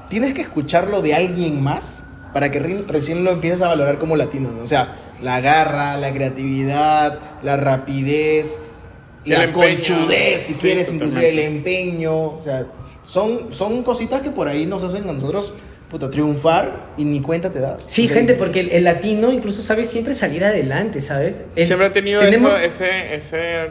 tienes 0.08 0.32
que 0.32 0.40
escucharlo 0.40 1.02
de 1.02 1.14
alguien 1.14 1.62
más 1.62 2.04
para 2.32 2.50
que 2.50 2.58
re- 2.60 2.84
recién 2.88 3.24
lo 3.24 3.30
empieces 3.32 3.60
a 3.60 3.68
valorar 3.68 3.98
como 3.98 4.16
latino. 4.16 4.50
¿no? 4.50 4.62
O 4.62 4.66
sea, 4.66 4.96
la 5.22 5.40
garra, 5.40 5.96
la 5.96 6.12
creatividad, 6.12 7.18
la 7.42 7.56
rapidez, 7.56 8.60
El 9.24 9.32
la 9.32 9.44
empeño. 9.44 9.76
conchudez, 9.76 10.42
si 10.46 10.54
Sí, 10.54 10.60
quieres, 10.60 10.92
inclusive 10.92 11.28
el 11.28 11.36
totalmente. 11.36 11.80
empeño. 11.82 12.14
O 12.14 12.40
sea, 12.42 12.66
son, 13.04 13.48
son 13.54 13.82
cositas 13.82 14.22
que 14.22 14.30
por 14.30 14.48
ahí 14.48 14.66
nos 14.66 14.82
hacen 14.84 15.08
a 15.08 15.12
nosotros 15.12 15.52
puta, 15.90 16.10
triunfar 16.10 16.92
y 16.96 17.04
ni 17.04 17.20
cuenta 17.20 17.50
te 17.50 17.58
das. 17.60 17.82
Sí, 17.86 18.04
O 18.04 18.06
sea, 18.06 18.16
gente, 18.16 18.34
porque 18.34 18.60
el, 18.60 18.70
el 18.70 18.84
latino 18.84 19.32
incluso 19.32 19.60
sabe 19.62 19.84
siempre 19.84 20.14
salir 20.14 20.44
adelante, 20.44 21.00
¿sabes? 21.00 21.42
El- 21.56 21.66
Siempre 21.66 21.86
ha 21.88 21.92
tenido 21.92 22.20
tenemos- 22.20 22.52
eso, 22.60 22.84
ese, 22.84 23.14
ese, 23.14 23.66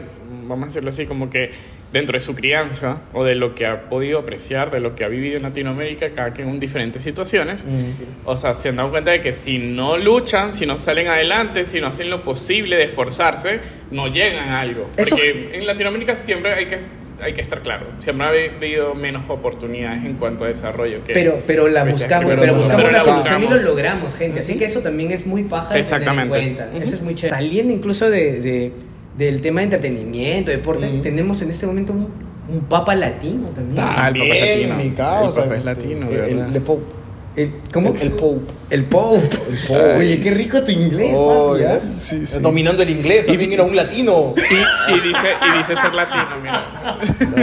vamos 0.46 0.64
a 0.64 0.66
decirlo 0.66 0.90
así, 0.90 1.06
como 1.06 1.30
que 1.30 1.50
dentro 1.92 2.16
de 2.16 2.20
su 2.20 2.34
crianza 2.36 3.00
o 3.12 3.24
de 3.24 3.34
lo 3.34 3.54
que 3.56 3.66
ha 3.66 3.88
podido 3.88 4.20
apreciar, 4.20 4.70
de 4.70 4.78
lo 4.80 4.94
que 4.94 5.02
ha 5.04 5.08
vivido 5.08 5.36
en 5.38 5.42
Latinoamérica, 5.42 6.10
cada 6.14 6.32
quien 6.32 6.48
en 6.48 6.60
diferentes 6.60 7.02
situaciones, 7.02 7.64
Mm. 7.64 8.26
o 8.26 8.36
sea, 8.36 8.54
se 8.54 8.68
han 8.68 8.76
dado 8.76 8.90
cuenta 8.90 9.10
de 9.10 9.20
que 9.20 9.32
si 9.32 9.58
no 9.58 9.96
luchan, 9.96 10.52
si 10.52 10.66
no 10.66 10.76
salen 10.76 11.08
adelante, 11.08 11.64
si 11.64 11.80
no 11.80 11.88
hacen 11.88 12.08
lo 12.10 12.22
posible 12.22 12.76
de 12.76 12.84
esforzarse, 12.84 13.58
no 13.90 14.06
llegan 14.08 14.50
a 14.50 14.60
algo. 14.60 14.88
Eso- 14.96 15.16
Porque 15.16 15.50
en 15.54 15.66
Latinoamérica 15.66 16.14
siempre 16.14 16.52
hay 16.54 16.66
que, 16.66 16.78
hay 17.22 17.32
que 17.34 17.40
estar 17.40 17.62
claro, 17.62 17.86
siempre 17.98 18.26
ha 18.26 18.30
habido 18.56 18.94
menos 18.94 19.24
oportunidades 19.28 20.04
en 20.04 20.14
cuanto 20.14 20.44
a 20.44 20.48
desarrollo. 20.48 21.02
Que 21.04 21.12
Pero, 21.12 21.42
pero 21.46 21.68
la 21.68 21.84
buscamos, 21.84 22.28
pero 22.30 22.40
pero, 22.40 22.52
la 22.52 22.58
buscamos 22.58 22.82
buscamos. 22.84 22.92
la 22.92 22.98
Pero 23.04 23.12
la 23.16 23.22
solución 23.24 23.42
y 23.44 23.48
lo 23.64 23.70
logramos, 23.70 24.14
gente. 24.14 24.40
Así 24.40 24.56
que 24.56 24.64
eso 24.64 24.80
también 24.80 25.10
es 25.10 25.26
muy 25.26 25.42
paja 25.44 25.74
de 25.74 25.82
tener 25.82 26.08
en 26.18 26.28
cuenta. 26.28 26.68
Ujú. 26.72 26.82
Eso 26.82 26.94
es 26.94 27.02
muy 27.02 27.14
chévere. 27.14 27.36
Saliendo 27.36 27.72
incluso 27.72 28.08
de, 28.10 28.40
de- 28.40 28.72
del 29.18 29.40
tema 29.42 29.60
de 29.60 29.64
entretenimiento, 29.64 30.50
deporte, 30.50 30.86
tenemos 31.02 31.42
en 31.42 31.50
este 31.50 31.66
momento 31.66 31.92
un, 31.92 32.08
un 32.48 32.60
papa 32.68 32.94
latino 32.94 33.48
también. 33.50 33.76
Ah, 33.78 34.08
el 34.08 34.14
Papa 34.20 34.34
es 34.34 34.40
También, 34.40 34.68
latino. 34.70 34.90
mi 34.90 34.96
causa. 34.96 35.40
El 35.40 35.44
Papa 35.48 35.58
es 35.58 35.64
latino, 35.64 36.08
de 36.08 36.16
el, 36.32 36.38
el, 36.38 36.54
el 36.56 36.62
Pope. 36.62 36.99
El, 37.42 37.52
¿Cómo? 37.72 37.90
El, 37.90 38.02
el 38.02 38.10
Pope. 38.12 38.52
El 38.70 38.84
Pope. 38.84 39.36
El 39.50 39.58
Pope. 39.66 39.96
Oye, 39.96 40.20
qué 40.20 40.30
rico 40.30 40.62
tu 40.62 40.70
inglés. 40.70 41.12
Oh, 41.14 41.52
papi, 41.52 41.72
yes. 41.72 41.82
Sí, 41.82 42.26
sí. 42.26 42.38
Dominando 42.40 42.82
el 42.82 42.90
inglés, 42.90 43.26
también 43.26 43.52
era 43.52 43.62
un 43.62 43.74
latino. 43.74 44.34
Y, 44.36 44.92
y 44.92 44.94
dice, 44.94 45.28
y 45.40 45.58
dice 45.58 45.76
ser 45.76 45.94
latino, 45.94 46.40
mira. 46.40 46.70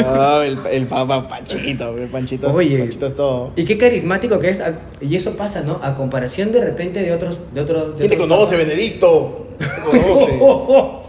Ah, 0.06 0.42
el, 0.46 0.60
el 0.72 0.88
Papa 0.88 1.28
Panchito, 1.28 1.98
el 1.98 2.10
Panchito. 2.10 2.54
Oye. 2.54 2.80
Panchito 2.80 3.08
es 3.08 3.16
todo. 3.16 3.54
Y 3.56 3.66
qué 3.66 3.78
carismático 3.78 4.40
que 4.40 4.50
es. 4.50 4.62
Y 5.02 5.16
eso 5.16 5.32
pasa, 5.36 5.62
¿no? 5.62 5.80
A 5.84 5.96
comparación 5.96 6.52
de 6.52 6.64
repente 6.64 7.02
de 7.02 7.12
otros. 7.12 7.38
De 7.54 7.62
otros 7.62 7.98
de 7.98 8.08
¿Quién 8.08 8.12
te 8.12 8.18
conoce, 8.18 8.56
Benedicto? 8.56 9.48
¿Quién 9.58 9.70
te 9.70 9.82
conoce? 10.00 10.40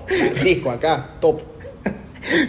Francisco, 0.18 0.70
acá, 0.70 1.10
top. 1.20 1.40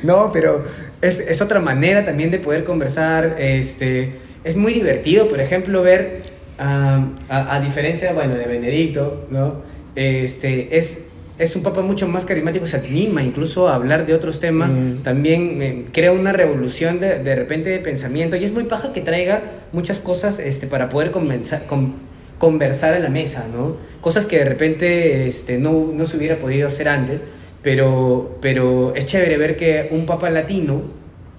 No, 0.03 0.31
pero 0.31 0.63
es, 1.01 1.19
es 1.19 1.41
otra 1.41 1.59
manera 1.59 2.05
también 2.05 2.31
de 2.31 2.39
poder 2.39 2.63
conversar. 2.63 3.35
Este, 3.39 4.13
es 4.43 4.55
muy 4.55 4.73
divertido, 4.73 5.27
por 5.27 5.39
ejemplo, 5.39 5.81
ver, 5.81 6.23
a, 6.59 7.55
a 7.55 7.59
diferencia, 7.61 8.13
bueno, 8.13 8.35
de 8.35 8.45
Benedicto, 8.45 9.25
¿no? 9.31 9.55
Este, 9.95 10.77
es, 10.77 11.07
es 11.37 11.55
un 11.55 11.63
papa 11.63 11.81
mucho 11.81 12.07
más 12.07 12.25
carismático, 12.25 12.67
se 12.67 12.77
anima 12.77 13.23
incluso 13.23 13.67
a 13.69 13.75
hablar 13.75 14.05
de 14.05 14.13
otros 14.13 14.39
temas, 14.39 14.73
Mm. 14.73 14.97
también 15.03 15.61
eh, 15.61 15.85
crea 15.93 16.11
una 16.11 16.31
revolución 16.33 16.99
de, 16.99 17.19
de 17.23 17.35
repente 17.35 17.69
de 17.69 17.79
pensamiento, 17.79 18.35
y 18.35 18.43
es 18.43 18.51
muy 18.51 18.63
paja 18.65 18.91
que 18.93 19.01
traiga 19.01 19.41
muchas 19.71 19.99
cosas 19.99 20.39
este, 20.39 20.67
para 20.67 20.89
poder 20.89 21.11
con- 21.11 21.93
conversar 22.37 22.93
a 22.93 22.99
la 22.99 23.09
mesa, 23.09 23.47
¿no? 23.53 23.77
Cosas 24.01 24.25
que 24.25 24.37
de 24.37 24.45
repente 24.45 25.27
este, 25.27 25.57
no, 25.57 25.91
no 25.93 26.05
se 26.05 26.17
hubiera 26.17 26.39
podido 26.39 26.67
hacer 26.67 26.87
antes, 26.87 27.21
pero, 27.61 28.37
pero 28.41 28.93
es 28.95 29.05
chévere 29.05 29.37
ver 29.37 29.57
que 29.57 29.89
un 29.91 30.05
papa 30.05 30.29
latino, 30.29 30.81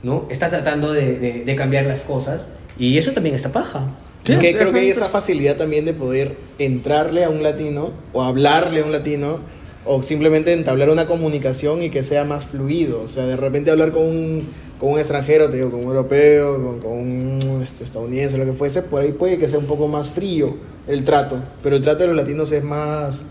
¿no? 0.02 0.26
Está 0.30 0.48
tratando 0.50 0.92
de, 0.92 1.18
de- 1.18 1.44
de 1.44 1.56
cambiar 1.56 1.86
las 1.86 2.02
cosas, 2.04 2.46
y 2.78 2.98
eso 2.98 3.12
también 3.12 3.34
está 3.34 3.50
paja. 3.52 3.86
Que 4.24 4.34
Sí, 4.34 4.54
creo 4.54 4.72
que 4.72 4.80
hay 4.80 4.90
esa 4.90 5.08
facilidad 5.08 5.56
también 5.56 5.84
de 5.84 5.94
poder 5.94 6.36
entrarle 6.58 7.24
a 7.24 7.30
un 7.30 7.42
latino 7.42 7.92
o 8.12 8.22
hablarle 8.22 8.80
a 8.80 8.84
un 8.84 8.92
latino 8.92 9.40
o 9.84 10.02
simplemente 10.02 10.52
entablar 10.52 10.90
una 10.90 11.06
comunicación 11.06 11.82
y 11.82 11.90
que 11.90 12.02
sea 12.02 12.24
más 12.24 12.46
fluido. 12.46 13.02
O 13.02 13.08
sea, 13.08 13.26
de 13.26 13.36
repente 13.36 13.70
hablar 13.70 13.92
con 13.92 14.02
un, 14.02 14.48
con 14.78 14.90
un 14.92 14.98
extranjero, 14.98 15.48
te 15.48 15.56
digo, 15.56 15.70
con 15.70 15.80
un 15.80 15.86
europeo, 15.86 16.62
con, 16.62 16.80
con 16.80 16.92
un 16.92 17.60
este, 17.62 17.84
estadounidense, 17.84 18.36
lo 18.38 18.44
que 18.44 18.52
fuese, 18.52 18.82
por 18.82 19.02
ahí 19.02 19.12
puede 19.12 19.38
que 19.38 19.48
sea 19.48 19.58
un 19.58 19.66
poco 19.66 19.88
más 19.88 20.08
frío 20.08 20.56
el 20.86 21.04
trato. 21.04 21.42
Pero 21.62 21.76
el 21.76 21.82
trato 21.82 22.00
de 22.00 22.08
los 22.08 22.16
latinos 22.16 22.52
es 22.52 22.62
más, 22.62 23.24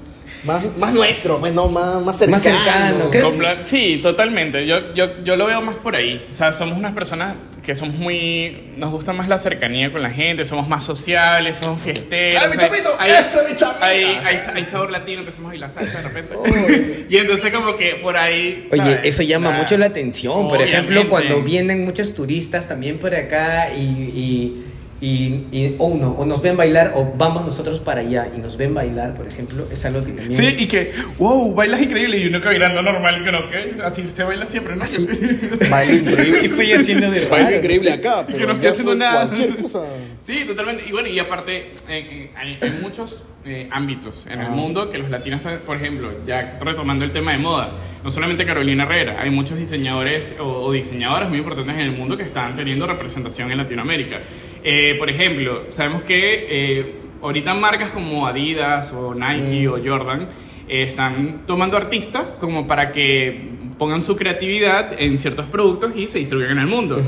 más, 0.44 0.64
más 0.78 0.94
nuestro, 0.94 1.40
pues 1.40 1.54
no, 1.54 1.70
más, 1.70 2.04
más 2.04 2.18
cercano. 2.18 2.32
Más 2.32 3.12
cercano, 3.12 3.66
Sí, 3.66 4.00
totalmente. 4.02 4.66
Yo, 4.66 4.94
yo, 4.94 5.24
yo 5.24 5.36
lo 5.36 5.46
veo 5.46 5.62
más 5.62 5.78
por 5.78 5.96
ahí. 5.96 6.26
O 6.30 6.34
sea, 6.34 6.52
somos 6.52 6.78
unas 6.78 6.94
personas 6.94 7.36
que 7.64 7.76
somos 7.76 7.95
muy. 7.95 8.72
Nos 8.78 8.91
gusta 8.91 9.14
más 9.14 9.28
la 9.28 9.38
cercanía 9.39 9.91
con 9.91 10.01
la 10.01 10.10
gente, 10.10 10.45
somos 10.45 10.68
más 10.68 10.86
sociables, 10.86 11.57
somos 11.57 11.82
fiesteros. 11.82 12.41
¡Ay, 12.43 12.49
mi 12.49 12.57
chapito! 12.57 12.95
Hay, 12.99 13.12
¡Eso, 13.12 13.39
mi 13.47 13.55
chapito! 13.55 13.84
hay, 13.84 14.03
hay, 14.03 14.38
hay 14.55 14.66
sabor 14.66 14.91
latino, 14.91 15.20
empezamos 15.20 15.47
a 15.47 15.51
bailar 15.51 15.70
salsa 15.70 16.01
de 16.01 16.10
repente. 16.10 17.05
y 17.10 17.18
entonces, 17.18 17.53
como 17.53 17.76
que 17.76 17.95
por 17.95 18.18
ahí. 18.18 18.68
Oye, 18.72 18.82
¿sabes? 18.82 18.99
eso 19.03 19.24
llama 19.24 19.51
La- 19.51 19.57
mucho 19.57 19.78
la 19.78 19.88
atención. 19.88 20.47
Por 20.47 20.62
ejemplo, 20.62 21.07
cuando 21.10 21.41
vienen 21.41 21.86
muchos 21.86 22.14
turistas 22.14 22.68
también 22.68 22.97
por 22.99 23.14
acá 23.16 23.74
y, 23.74 23.82
y, 23.82 24.66
y- 25.02 25.45
y- 25.52 25.76
o, 25.78 25.95
no, 25.95 26.12
o 26.12 26.26
nos 26.26 26.41
ven 26.41 26.58
bailar 26.58 26.91
o 26.95 27.14
vamos 27.18 27.45
nosotros 27.45 27.80
para 27.80 28.02
allá 28.02 28.30
y 28.36 28.39
nos 28.39 28.58
ven 28.58 28.74
bailar, 28.74 29.14
por 29.16 29.28
ejemplo, 29.28 29.66
es 29.72 29.86
algo 29.86 30.04
que 30.04 30.12
también... 30.12 30.34
Sí, 30.34 30.56
y 30.60 30.68
que, 30.68 30.84
wow, 31.20 31.54
bailas 31.56 31.82
increíble. 31.82 32.18
Y 32.18 32.28
uno 32.28 32.41
que 32.41 32.47
bailando 32.47 32.82
normal, 32.82 33.24
que 33.24 33.32
no, 33.32 33.50
que 33.50 33.82
así 33.84 34.08
se 34.08 34.24
baila 34.24 34.45
siempre, 34.45 34.76
¿no? 34.76 34.84
Así. 34.84 35.06
Baila 35.72 35.93
increíble. 35.93 36.39
¿Qué 36.39 36.45
estoy 36.47 36.72
haciendo 36.74 37.12
de 37.12 37.26
Baila 37.28 37.45
raro? 37.45 37.56
increíble 37.58 37.91
acá, 37.93 38.26
Que 38.26 38.34
pero 38.34 38.47
no 38.47 38.54
estoy 38.54 38.70
haciendo 38.70 38.95
nada. 38.95 39.28
cualquier 39.28 39.56
cosa. 39.58 39.84
Sí, 40.26 40.43
totalmente. 40.45 40.84
Y 40.88 40.91
bueno, 40.91 41.08
y 41.08 41.18
aparte, 41.20 41.58
eh, 41.58 41.72
eh, 41.89 42.32
hay, 42.36 42.58
hay 42.62 42.80
muchos 42.82 43.22
eh, 43.45 43.68
ámbitos 43.72 44.26
en 44.30 44.41
el 44.41 44.47
Ah. 44.47 44.50
mundo 44.50 44.89
que 44.89 44.97
los 44.97 45.10
latinos, 45.10 45.39
están- 45.39 45.60
por 45.60 45.78
ejemplo, 45.78 46.12
ya 46.28 46.60
retomando 46.62 47.06
el 47.06 47.12
tema 47.12 47.32
de 47.32 47.38
moda, 47.38 47.72
no 48.04 48.12
solamente 48.12 48.45
Carolina 48.45 48.84
Herrera, 48.84 49.22
hay 49.22 49.30
muchos 49.30 49.58
diseñadores 49.58 50.36
o, 50.39 50.43
o 50.43 50.72
diseñadoras 50.74 51.30
muy 51.30 51.38
importantes 51.39 51.74
en 51.76 51.82
el 51.82 51.91
mundo 51.93 52.18
que 52.18 52.24
están 52.24 52.54
teniendo 52.56 52.86
representación 52.86 53.50
en 53.52 53.58
Latinoamérica. 53.58 54.20
Eh, 54.64 54.95
por 54.97 55.10
ejemplo, 55.10 55.66
sabemos 55.70 56.03
que 56.03 56.47
eh, 56.49 56.93
ahorita 57.22 57.53
marcas 57.53 57.91
como 57.91 58.28
Adidas 58.28 58.93
o 58.93 59.14
Nike 59.14 59.68
o 59.68 59.80
Jordan 59.84 60.28
eh, 60.68 60.84
están 60.84 61.41
tomando 61.45 61.78
artistas 61.78 62.26
como 62.39 62.68
para 62.68 62.91
que 62.91 63.41
pongan 63.78 64.01
su 64.01 64.16
creatividad 64.16 65.01
en 65.01 65.18
ciertos 65.18 65.47
productos 65.47 65.93
y 65.95 66.07
se 66.07 66.20
distribuyan 66.20 66.53
en 66.53 66.60
el 66.60 66.68
mundo. 66.68 67.01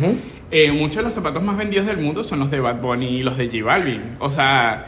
Eh, 0.49 0.71
muchos 0.71 0.97
de 0.97 1.03
los 1.03 1.13
zapatos 1.13 1.43
más 1.43 1.57
vendidos 1.57 1.85
del 1.85 1.97
mundo 1.97 2.23
son 2.23 2.39
los 2.39 2.49
de 2.49 2.59
Bad 2.59 2.81
Bunny 2.81 3.07
y 3.07 3.21
los 3.21 3.37
de 3.37 3.45
J 3.45 3.63
Balvin. 3.63 4.15
O 4.19 4.29
sea, 4.29 4.85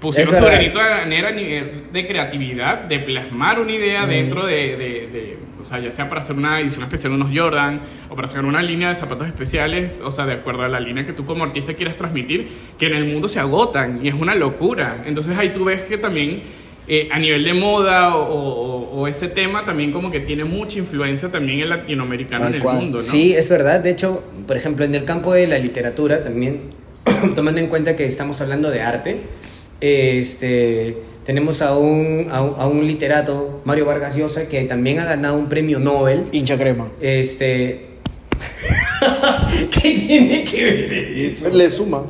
pusieron 0.00 0.34
su 0.34 0.44
granito 0.44 0.78
de 0.78 0.84
manera 0.90 1.32
de 1.32 2.06
creatividad, 2.06 2.78
de 2.84 2.98
plasmar 3.00 3.60
una 3.60 3.72
idea 3.72 4.06
dentro 4.06 4.46
de, 4.46 4.76
de- 4.76 5.08
de- 5.12 5.38
o 5.60 5.64
sea, 5.64 5.80
ya 5.80 5.90
sea 5.90 6.08
para 6.08 6.20
hacer 6.20 6.36
una 6.36 6.60
edición 6.60 6.84
especial 6.84 7.12
de 7.12 7.20
unos 7.24 7.36
Jordan 7.36 7.80
o 8.08 8.14
para 8.14 8.28
sacar 8.28 8.44
una 8.44 8.62
línea 8.62 8.90
de 8.90 8.94
zapatos 8.96 9.26
especiales, 9.26 9.96
o 10.04 10.10
sea, 10.10 10.26
de 10.26 10.34
acuerdo 10.34 10.62
a 10.62 10.68
la 10.68 10.78
línea 10.78 11.04
que 11.04 11.12
tú 11.12 11.24
como 11.24 11.42
artista 11.44 11.74
quieras 11.74 11.96
transmitir, 11.96 12.48
que 12.78 12.86
en 12.86 12.94
el 12.94 13.04
mundo 13.06 13.26
se 13.26 13.40
agotan 13.40 14.04
y 14.04 14.08
es 14.08 14.14
una 14.14 14.34
locura. 14.34 15.02
Entonces 15.06 15.36
ahí 15.36 15.48
tú 15.52 15.64
ves 15.64 15.82
que 15.82 15.98
también 15.98 16.42
eh, 16.88 17.08
a 17.10 17.18
nivel 17.18 17.42
de 17.42 17.54
moda 17.54 18.14
o, 18.14 18.32
o- 18.32 19.00
o 19.00 19.08
ese 19.08 19.26
tema 19.28 19.64
también 19.64 19.90
como 19.92 20.10
que 20.12 20.20
tiene 20.20 20.44
mucha 20.44 20.78
influencia 20.78 21.30
también 21.32 21.60
el 21.60 21.70
latinoamericano 21.70 22.44
Tal 22.44 22.50
en 22.52 22.56
el 22.58 22.62
cual. 22.62 22.76
mundo, 22.76 22.98
¿no? 22.98 23.04
Sí, 23.04 23.34
es 23.34 23.48
verdad. 23.48 23.80
De 23.80 23.90
hecho, 23.90 24.22
por 24.46 24.56
ejemplo, 24.56 24.84
en 24.84 24.94
el 24.94 25.04
campo 25.04 25.32
de 25.32 25.46
la 25.48 25.58
literatura 25.58 26.22
también, 26.22 26.60
tomando 27.34 27.60
en 27.60 27.66
cuenta 27.66 27.96
que 27.96 28.04
estamos 28.04 28.40
hablando 28.40 28.70
de 28.70 28.82
arte, 28.82 29.16
este, 29.80 30.98
tenemos 31.24 31.60
a 31.60 31.76
un, 31.76 32.28
a 32.30 32.42
un, 32.42 32.60
a 32.60 32.66
un 32.66 32.86
literato, 32.86 33.60
Mario 33.64 33.84
Vargas 33.86 34.16
Llosa, 34.16 34.46
que 34.48 34.62
también 34.64 35.00
ha 35.00 35.04
ganado 35.04 35.36
un 35.36 35.48
premio 35.48 35.78
Nobel. 35.78 36.24
Hincha 36.32 36.56
crema. 36.56 36.90
Este... 37.00 37.96
¿Qué 39.70 39.90
tiene 40.06 40.44
que 40.44 40.64
ver 40.64 40.92
eso? 40.92 41.48
Le 41.50 41.70
suma. 41.70 42.02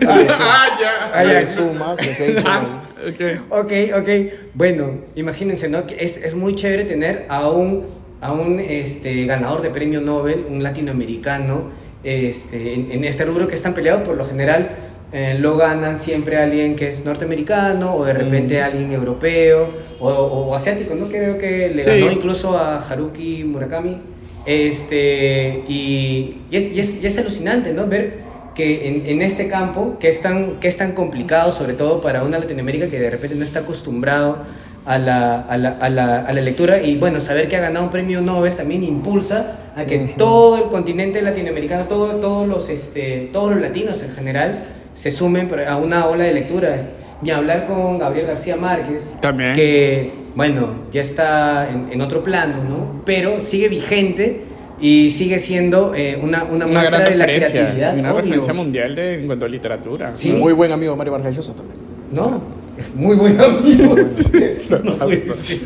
Le 0.00 0.06
suma. 0.06 0.36
Ah, 0.38 0.78
ya. 0.80 1.10
Ah, 1.12 1.24
ya. 1.24 1.40
Le 1.40 1.46
suma 1.46 1.96
que 1.96 2.14
se 2.14 2.36
Ah, 2.44 2.82
ok. 3.06 3.50
Ok, 3.50 3.72
ok. 4.00 4.08
Bueno, 4.54 5.00
imagínense, 5.16 5.68
¿no? 5.68 5.86
Que 5.86 5.96
es, 6.00 6.16
es 6.16 6.34
muy 6.34 6.54
chévere 6.54 6.84
tener 6.84 7.26
a 7.28 7.50
un, 7.50 7.86
a 8.20 8.32
un 8.32 8.58
este, 8.58 9.26
ganador 9.26 9.62
de 9.62 9.70
premio 9.70 10.00
Nobel, 10.00 10.46
un 10.48 10.62
latinoamericano, 10.62 11.70
este, 12.04 12.74
en, 12.74 12.90
en 12.90 13.04
este 13.04 13.24
rubro 13.24 13.46
que 13.48 13.54
están 13.54 13.74
peleados. 13.74 14.02
Por 14.02 14.16
lo 14.16 14.24
general, 14.24 14.76
eh, 15.12 15.36
lo 15.38 15.56
ganan 15.56 15.98
siempre 16.00 16.38
alguien 16.38 16.74
que 16.74 16.88
es 16.88 17.04
norteamericano 17.04 17.94
o 17.94 18.04
de 18.04 18.14
repente 18.14 18.60
Mm. 18.60 18.64
alguien 18.64 18.92
europeo 18.92 19.68
o, 20.00 20.08
o 20.08 20.54
asiático, 20.54 20.94
¿no? 20.94 21.08
Creo 21.08 21.36
que 21.38 21.70
le 21.74 21.82
Sí. 21.82 21.90
ganó 21.90 22.10
incluso 22.10 22.56
a 22.56 22.78
Haruki 22.78 23.44
Murakami. 23.44 23.98
Este, 24.44 25.62
y, 25.68 26.38
y 26.50 26.56
es, 26.56 26.72
y 26.72 26.80
es- 26.80 27.02
y 27.02 27.06
es 27.06 27.18
alucinante, 27.18 27.72
¿no? 27.72 27.86
Ver 27.86 28.20
que 28.54 28.86
en, 28.88 29.06
en 29.06 29.22
este 29.22 29.48
campo, 29.48 29.96
que 29.98 30.08
es, 30.08 30.20
tan, 30.20 30.60
que 30.60 30.68
es 30.68 30.76
tan 30.76 30.92
complicado, 30.92 31.50
sobre 31.52 31.72
todo 31.72 32.00
para 32.02 32.22
una 32.22 32.38
Latinoamérica 32.38 32.88
que 32.88 33.00
de 33.00 33.08
repente 33.08 33.34
no 33.34 33.42
está 33.44 33.60
acostumbrado 33.60 34.38
a 34.84 34.98
la, 34.98 35.40
a 35.42 35.56
la, 35.56 35.70
a 35.80 35.88
la, 35.88 36.18
a 36.20 36.32
la 36.32 36.40
lectura, 36.40 36.82
y 36.82 36.96
bueno, 36.96 37.20
saber 37.20 37.48
que 37.48 37.56
ha 37.56 37.60
ganado 37.60 37.84
un 37.86 37.90
premio 37.90 38.20
Nobel 38.20 38.54
también 38.54 38.82
impulsa 38.84 39.58
a 39.76 39.84
que 39.84 39.96
Ujú. 40.04 40.12
todo 40.18 40.56
el 40.58 40.64
continente 40.70 41.22
latinoamericano, 41.22 41.84
todo, 41.86 42.16
todos, 42.16 42.46
los, 42.48 42.68
este, 42.68 43.30
todos 43.32 43.52
los 43.52 43.60
latinos 43.62 44.02
en 44.02 44.10
general, 44.10 44.58
se 44.94 45.10
sumen 45.10 45.48
a 45.66 45.76
una 45.76 46.06
ola 46.06 46.24
de 46.24 46.32
lectura. 46.34 46.76
Ni 47.22 47.30
hablar 47.30 47.66
con 47.66 47.98
Gabriel 47.98 48.26
García 48.26 48.56
Márquez, 48.56 49.08
También. 49.20 49.52
que, 49.54 50.12
bueno, 50.34 50.70
ya 50.92 51.00
está 51.02 51.70
en, 51.70 51.92
en 51.92 52.00
otro 52.00 52.22
plano, 52.24 52.54
¿no? 52.68 53.02
Pero 53.04 53.40
sigue 53.40 53.68
vigente 53.68 54.40
y 54.80 55.12
sigue 55.12 55.38
siendo 55.38 55.94
eh, 55.94 56.18
una, 56.20 56.42
una, 56.42 56.66
Una 56.66 56.80
muestra 56.80 56.98
gran 56.98 57.12
de 57.12 57.18
la 57.18 57.26
referencia, 57.26 57.60
creatividad. 57.60 57.96
una 57.96 58.10
obvio. 58.10 58.22
referencia 58.22 58.52
mundial 58.52 58.94
de, 58.96 59.14
en 59.20 59.26
cuanto 59.26 59.46
a 59.46 59.48
literatura. 59.48 60.10
Sí. 60.16 60.32
Muy 60.32 60.52
buen 60.52 60.72
amigo 60.72 60.96
Mario 60.96 61.12
Vargas 61.12 61.36
Llosa 61.36 61.54
también. 61.54 61.78
No, 62.10 62.42
es 62.76 62.92
muy 62.92 63.14
buen 63.14 63.40
amigo. 63.40 63.94
Eso 63.96 64.80
no 64.82 64.96
puede 64.96 65.32
ser. 65.34 65.60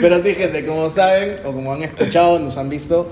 Pero 0.00 0.22
sí, 0.22 0.34
gente, 0.34 0.64
como 0.64 0.88
saben 0.88 1.36
o 1.44 1.52
como 1.52 1.74
han 1.74 1.82
escuchado, 1.82 2.38
nos 2.38 2.56
han 2.56 2.70
visto, 2.70 3.06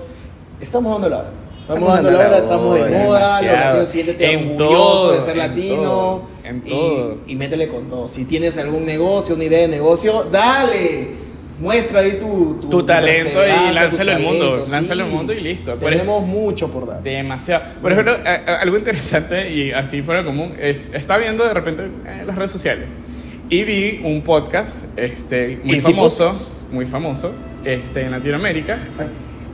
estamos 0.59 0.91
dando 0.93 1.11
la 1.11 1.19
hora. 1.19 1.31
Estamos, 1.75 1.95
dando 1.95 2.11
la 2.11 2.19
hora, 2.19 2.39
estamos 2.39 2.75
de 2.75 2.91
moda, 2.91 3.43
los 3.43 3.53
latinos 3.53 3.89
siéntete 3.89 4.33
En 4.33 4.39
orgulloso 4.41 4.67
todo, 4.67 5.13
de 5.13 5.23
ser 5.23 5.37
latino. 5.37 5.83
todo, 5.83 7.19
y-. 7.27 7.33
Y, 7.33 7.37
métele 7.37 7.69
con 7.69 7.89
todo. 7.89 8.09
Si 8.09 8.25
tienes 8.25 8.59
algún 8.59 8.85
negocio, 8.85 9.37
una 9.37 9.45
idea 9.45 9.61
de 9.61 9.69
negocio, 9.69 10.27
dale. 10.31 11.21
Muestra 11.61 12.01
ahí 12.01 12.13
tu, 12.13 12.59
Tu 12.71 12.83
talento 12.85 13.39
y 13.45 13.75
lánzalo 13.75 14.13
tu 14.13 14.17
al 14.17 14.23
mundo, 14.23 14.51
talento, 14.51 14.71
lánzalo 14.71 15.05
al 15.05 15.11
sí. 15.11 15.15
mundo 15.15 15.33
y 15.35 15.41
listo. 15.41 15.79
Por 15.79 15.91
Tenemos 15.91 16.27
mucho 16.27 16.69
por 16.69 16.87
dar. 16.87 17.03
Demasiado. 17.03 17.65
Por 17.83 17.93
ejemplo, 17.93 18.17
algo 18.61 18.79
interesante 18.79 19.51
y 19.51 19.71
así 19.71 20.01
fuera 20.03 20.25
común, 20.25 20.55
eh, 20.59 20.89
estaba 20.95 21.21
viendo 21.21 21.45
de 21.45 21.53
repente 21.53 21.85
en 21.85 22.27
las 22.27 22.35
redes 22.35 22.51
sociales 22.51 22.99
y 23.51 23.65
vi 23.65 24.01
un 24.05 24.23
podcast 24.23 24.87
este, 24.97 25.61
muy 25.63 25.75
Easy 25.75 25.93
famoso, 25.93 26.25
Podcast. 26.25 26.73
muy 26.73 26.87
famoso 26.87 27.33
este, 27.65 28.03
en 28.07 28.13
Latinoamérica. 28.13 28.79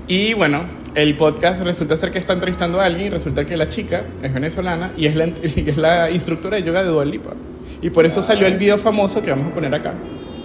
Y 0.08 0.34
bueno, 0.34 0.64
el 0.94 1.16
podcast 1.16 1.62
resulta 1.62 1.96
ser 1.96 2.10
que 2.12 2.18
está 2.18 2.32
entrevistando 2.32 2.80
a 2.80 2.84
alguien 2.84 3.06
y 3.08 3.10
resulta 3.10 3.44
que 3.44 3.56
la 3.56 3.68
chica 3.68 4.04
es 4.22 4.32
venezolana 4.32 4.92
y 4.96 5.06
es 5.06 5.16
la, 5.16 5.26
y 5.56 5.64
es 5.70 5.76
la 5.76 6.10
instructora 6.10 6.56
de 6.56 6.62
yoga 6.62 6.82
de 6.82 6.88
Dua 6.90 7.04
Lipa. 7.04 7.34
Y 7.82 7.90
por 7.90 8.06
eso 8.06 8.22
salió 8.22 8.46
el 8.46 8.56
video 8.56 8.78
famoso 8.78 9.20
que 9.22 9.30
vamos 9.30 9.48
a 9.50 9.54
poner 9.54 9.74
acá. 9.74 9.94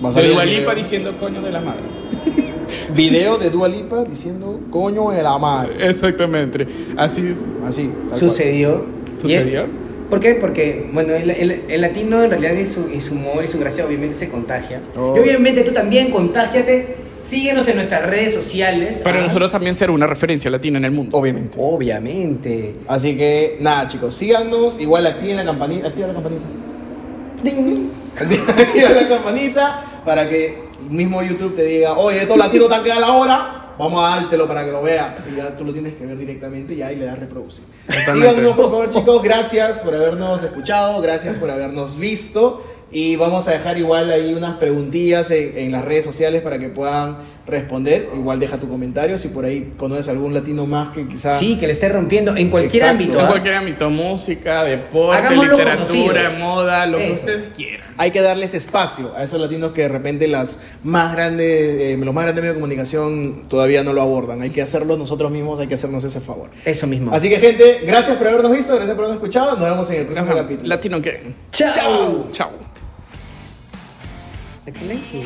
Va 0.04 0.10
a 0.10 0.12
De 0.12 0.16
salir 0.16 0.30
el 0.32 0.34
Dua 0.36 0.44
video. 0.46 0.60
Lipa 0.62 0.76
diciendo 0.76 1.14
coño 1.20 1.42
de 1.42 1.52
la 1.52 1.62
madre. 1.62 1.82
Video 2.96 3.38
de 3.38 3.50
Dua 3.50 3.68
Lipa 3.68 4.04
diciendo 4.06 4.60
coño 4.70 5.12
de 5.12 5.22
la 5.24 5.38
madre. 5.38 5.90
Exactamente. 5.90 6.66
Así 6.98 7.34
Así. 7.66 7.92
Sucedió. 8.14 8.86
sucedió. 9.16 9.66
Y- 9.66 10.10
¿Por 10.10 10.20
qué? 10.20 10.36
Porque, 10.36 10.90
bueno, 10.92 11.14
el, 11.14 11.30
el- 11.30 11.62
el 11.70 11.82
latino 11.82 12.22
en 12.24 12.30
realidad 12.32 12.54
y 12.54 12.66
su, 12.66 12.90
y 12.90 13.00
su 13.00 13.14
humor 13.14 13.44
y 13.44 13.48
su 13.48 13.60
gracia 13.60 13.86
obviamente 13.86 14.16
se 14.16 14.30
contagia. 14.30 14.82
Oh. 14.98 15.14
Y 15.16 15.20
obviamente 15.20 15.62
tú 15.64 15.72
también 15.72 16.12
contágiate. 16.12 16.96
Síguenos 17.22 17.68
en 17.68 17.76
nuestras 17.76 18.04
redes 18.10 18.34
sociales. 18.34 19.00
Para 19.00 19.20
Ah, 19.20 19.28
nosotros 19.28 19.50
también 19.52 19.76
ser 19.76 19.92
una 19.92 20.08
referencia 20.08 20.50
latina 20.50 20.78
en 20.80 20.86
el 20.86 20.92
mundo. 20.92 21.18
Obviamente. 21.18 21.58
Obviamente. 21.60 22.76
Así 22.88 23.16
que 23.16 23.58
nada, 23.60 23.88
chicos, 23.88 24.16
síganos. 24.16 24.80
Igual 24.82 25.06
activen 25.06 25.36
la 25.38 25.46
campanita. 25.46 25.88
Activa 25.90 26.08
la 26.08 26.14
campanita. 26.14 26.46
Activa 28.18 28.90
la 28.90 29.08
campanita 29.08 29.84
para 30.06 30.28
que 30.28 30.64
mismo 30.90 31.22
YouTube 31.24 31.56
te 31.56 31.64
diga, 31.64 31.94
oye, 31.94 32.18
estos 32.22 32.38
latinos 32.38 32.66
están 32.70 32.84
que 32.84 32.92
a 32.92 33.00
la 33.00 33.14
hora. 33.14 33.58
Vamos 33.80 34.04
a 34.06 34.16
dártelo 34.20 34.48
para 34.48 34.64
que 34.66 34.72
lo 34.72 34.84
vea. 34.84 35.18
Y 35.32 35.38
ya 35.38 35.58
tú 35.58 35.64
lo 35.64 35.74
tienes 35.74 35.96
que 35.96 36.06
ver 36.06 36.18
directamente 36.18 36.74
y 36.76 36.82
ahí 36.84 36.96
le 36.98 37.06
das 37.06 37.18
reproducir. 37.18 37.64
Síganos, 38.12 38.54
por 38.56 38.66
favor, 38.70 38.92
chicos. 38.92 39.24
Gracias 39.24 39.80
por 39.80 39.96
habernos 39.96 40.44
escuchado. 40.44 41.02
Gracias 41.02 41.36
por 41.38 41.50
habernos 41.50 41.98
visto. 41.98 42.62
Y 42.92 43.16
vamos 43.16 43.48
a 43.48 43.52
dejar 43.52 43.78
igual 43.78 44.12
ahí 44.12 44.34
unas 44.34 44.58
preguntillas 44.58 45.32
en, 45.32 45.58
en 45.58 45.72
las 45.72 45.86
redes 45.86 46.06
sociales 46.06 46.42
para 46.42 46.60
que 46.60 46.70
puedan 46.70 47.18
responder. 47.48 48.10
Igual 48.16 48.40
deja 48.40 48.58
tu 48.58 48.68
comentario 48.68 49.18
si 49.18 49.30
por 49.30 49.46
ahí 49.46 49.74
conoces 49.78 50.08
algún 50.10 50.34
latino 50.34 50.66
más 50.66 50.90
que 50.90 51.08
quizás... 51.08 51.40
Sí, 51.40 51.58
que 51.58 51.68
le 51.68 51.74
esté 51.74 51.90
rompiendo 51.90 52.36
en 52.36 52.50
cualquier 52.50 52.84
Exacto. 52.84 53.02
ámbito. 53.04 53.20
En 53.20 53.26
¿ah? 53.26 53.30
cualquier 53.30 53.56
ámbito, 53.56 53.90
música, 53.90 54.64
deporte, 54.64 55.18
Hagámoslo 55.18 55.52
literatura, 55.58 55.76
conocidos. 56.26 56.40
moda, 56.40 56.86
lo 56.86 56.98
que 57.00 57.12
ustedes 57.12 57.50
quieran. 57.56 57.94
hay 57.98 58.12
que 58.12 58.22
darles 58.22 58.54
espacio 58.54 59.12
a 59.16 59.24
esos 59.24 59.40
latinos 59.42 59.72
que 59.72 59.82
de 59.82 59.90
repente 59.90 60.28
las 60.28 60.60
más 60.84 61.14
grandes, 61.14 61.48
eh, 61.50 61.98
los 62.00 62.14
más 62.14 62.24
grandes 62.26 62.42
medios 62.44 62.56
de 62.56 62.62
comunicación 62.62 63.46
todavía 63.50 63.84
no 63.84 63.94
lo 63.94 64.02
abordan. 64.02 64.42
Hay 64.42 64.52
que 64.52 64.62
hacerlo 64.62 64.98
nosotros 64.98 65.32
mismos, 65.32 65.60
hay 65.60 65.68
que 65.68 65.76
hacernos 65.76 66.04
ese 66.04 66.22
favor. 66.22 66.52
Eso 66.66 66.88
mismo. 66.88 67.12
Así 67.14 67.30
que 67.30 67.38
gente, 67.38 67.80
gracias 67.86 68.18
por 68.18 68.28
habernos 68.28 68.52
visto, 68.56 68.74
gracias 68.76 68.96
por 68.96 69.06
habernos 69.06 69.22
escuchado. 69.24 69.56
Nos 69.56 69.66
vemos 69.70 69.90
en 69.90 69.98
el 70.02 70.06
próximo 70.06 70.32
Ajá. 70.32 70.42
capítulo. 70.42 70.68
Latino 70.70 71.02
Gang. 71.02 71.34
Chao. 71.52 72.28
Chao. 72.32 72.71
Excellencia. 74.66 75.26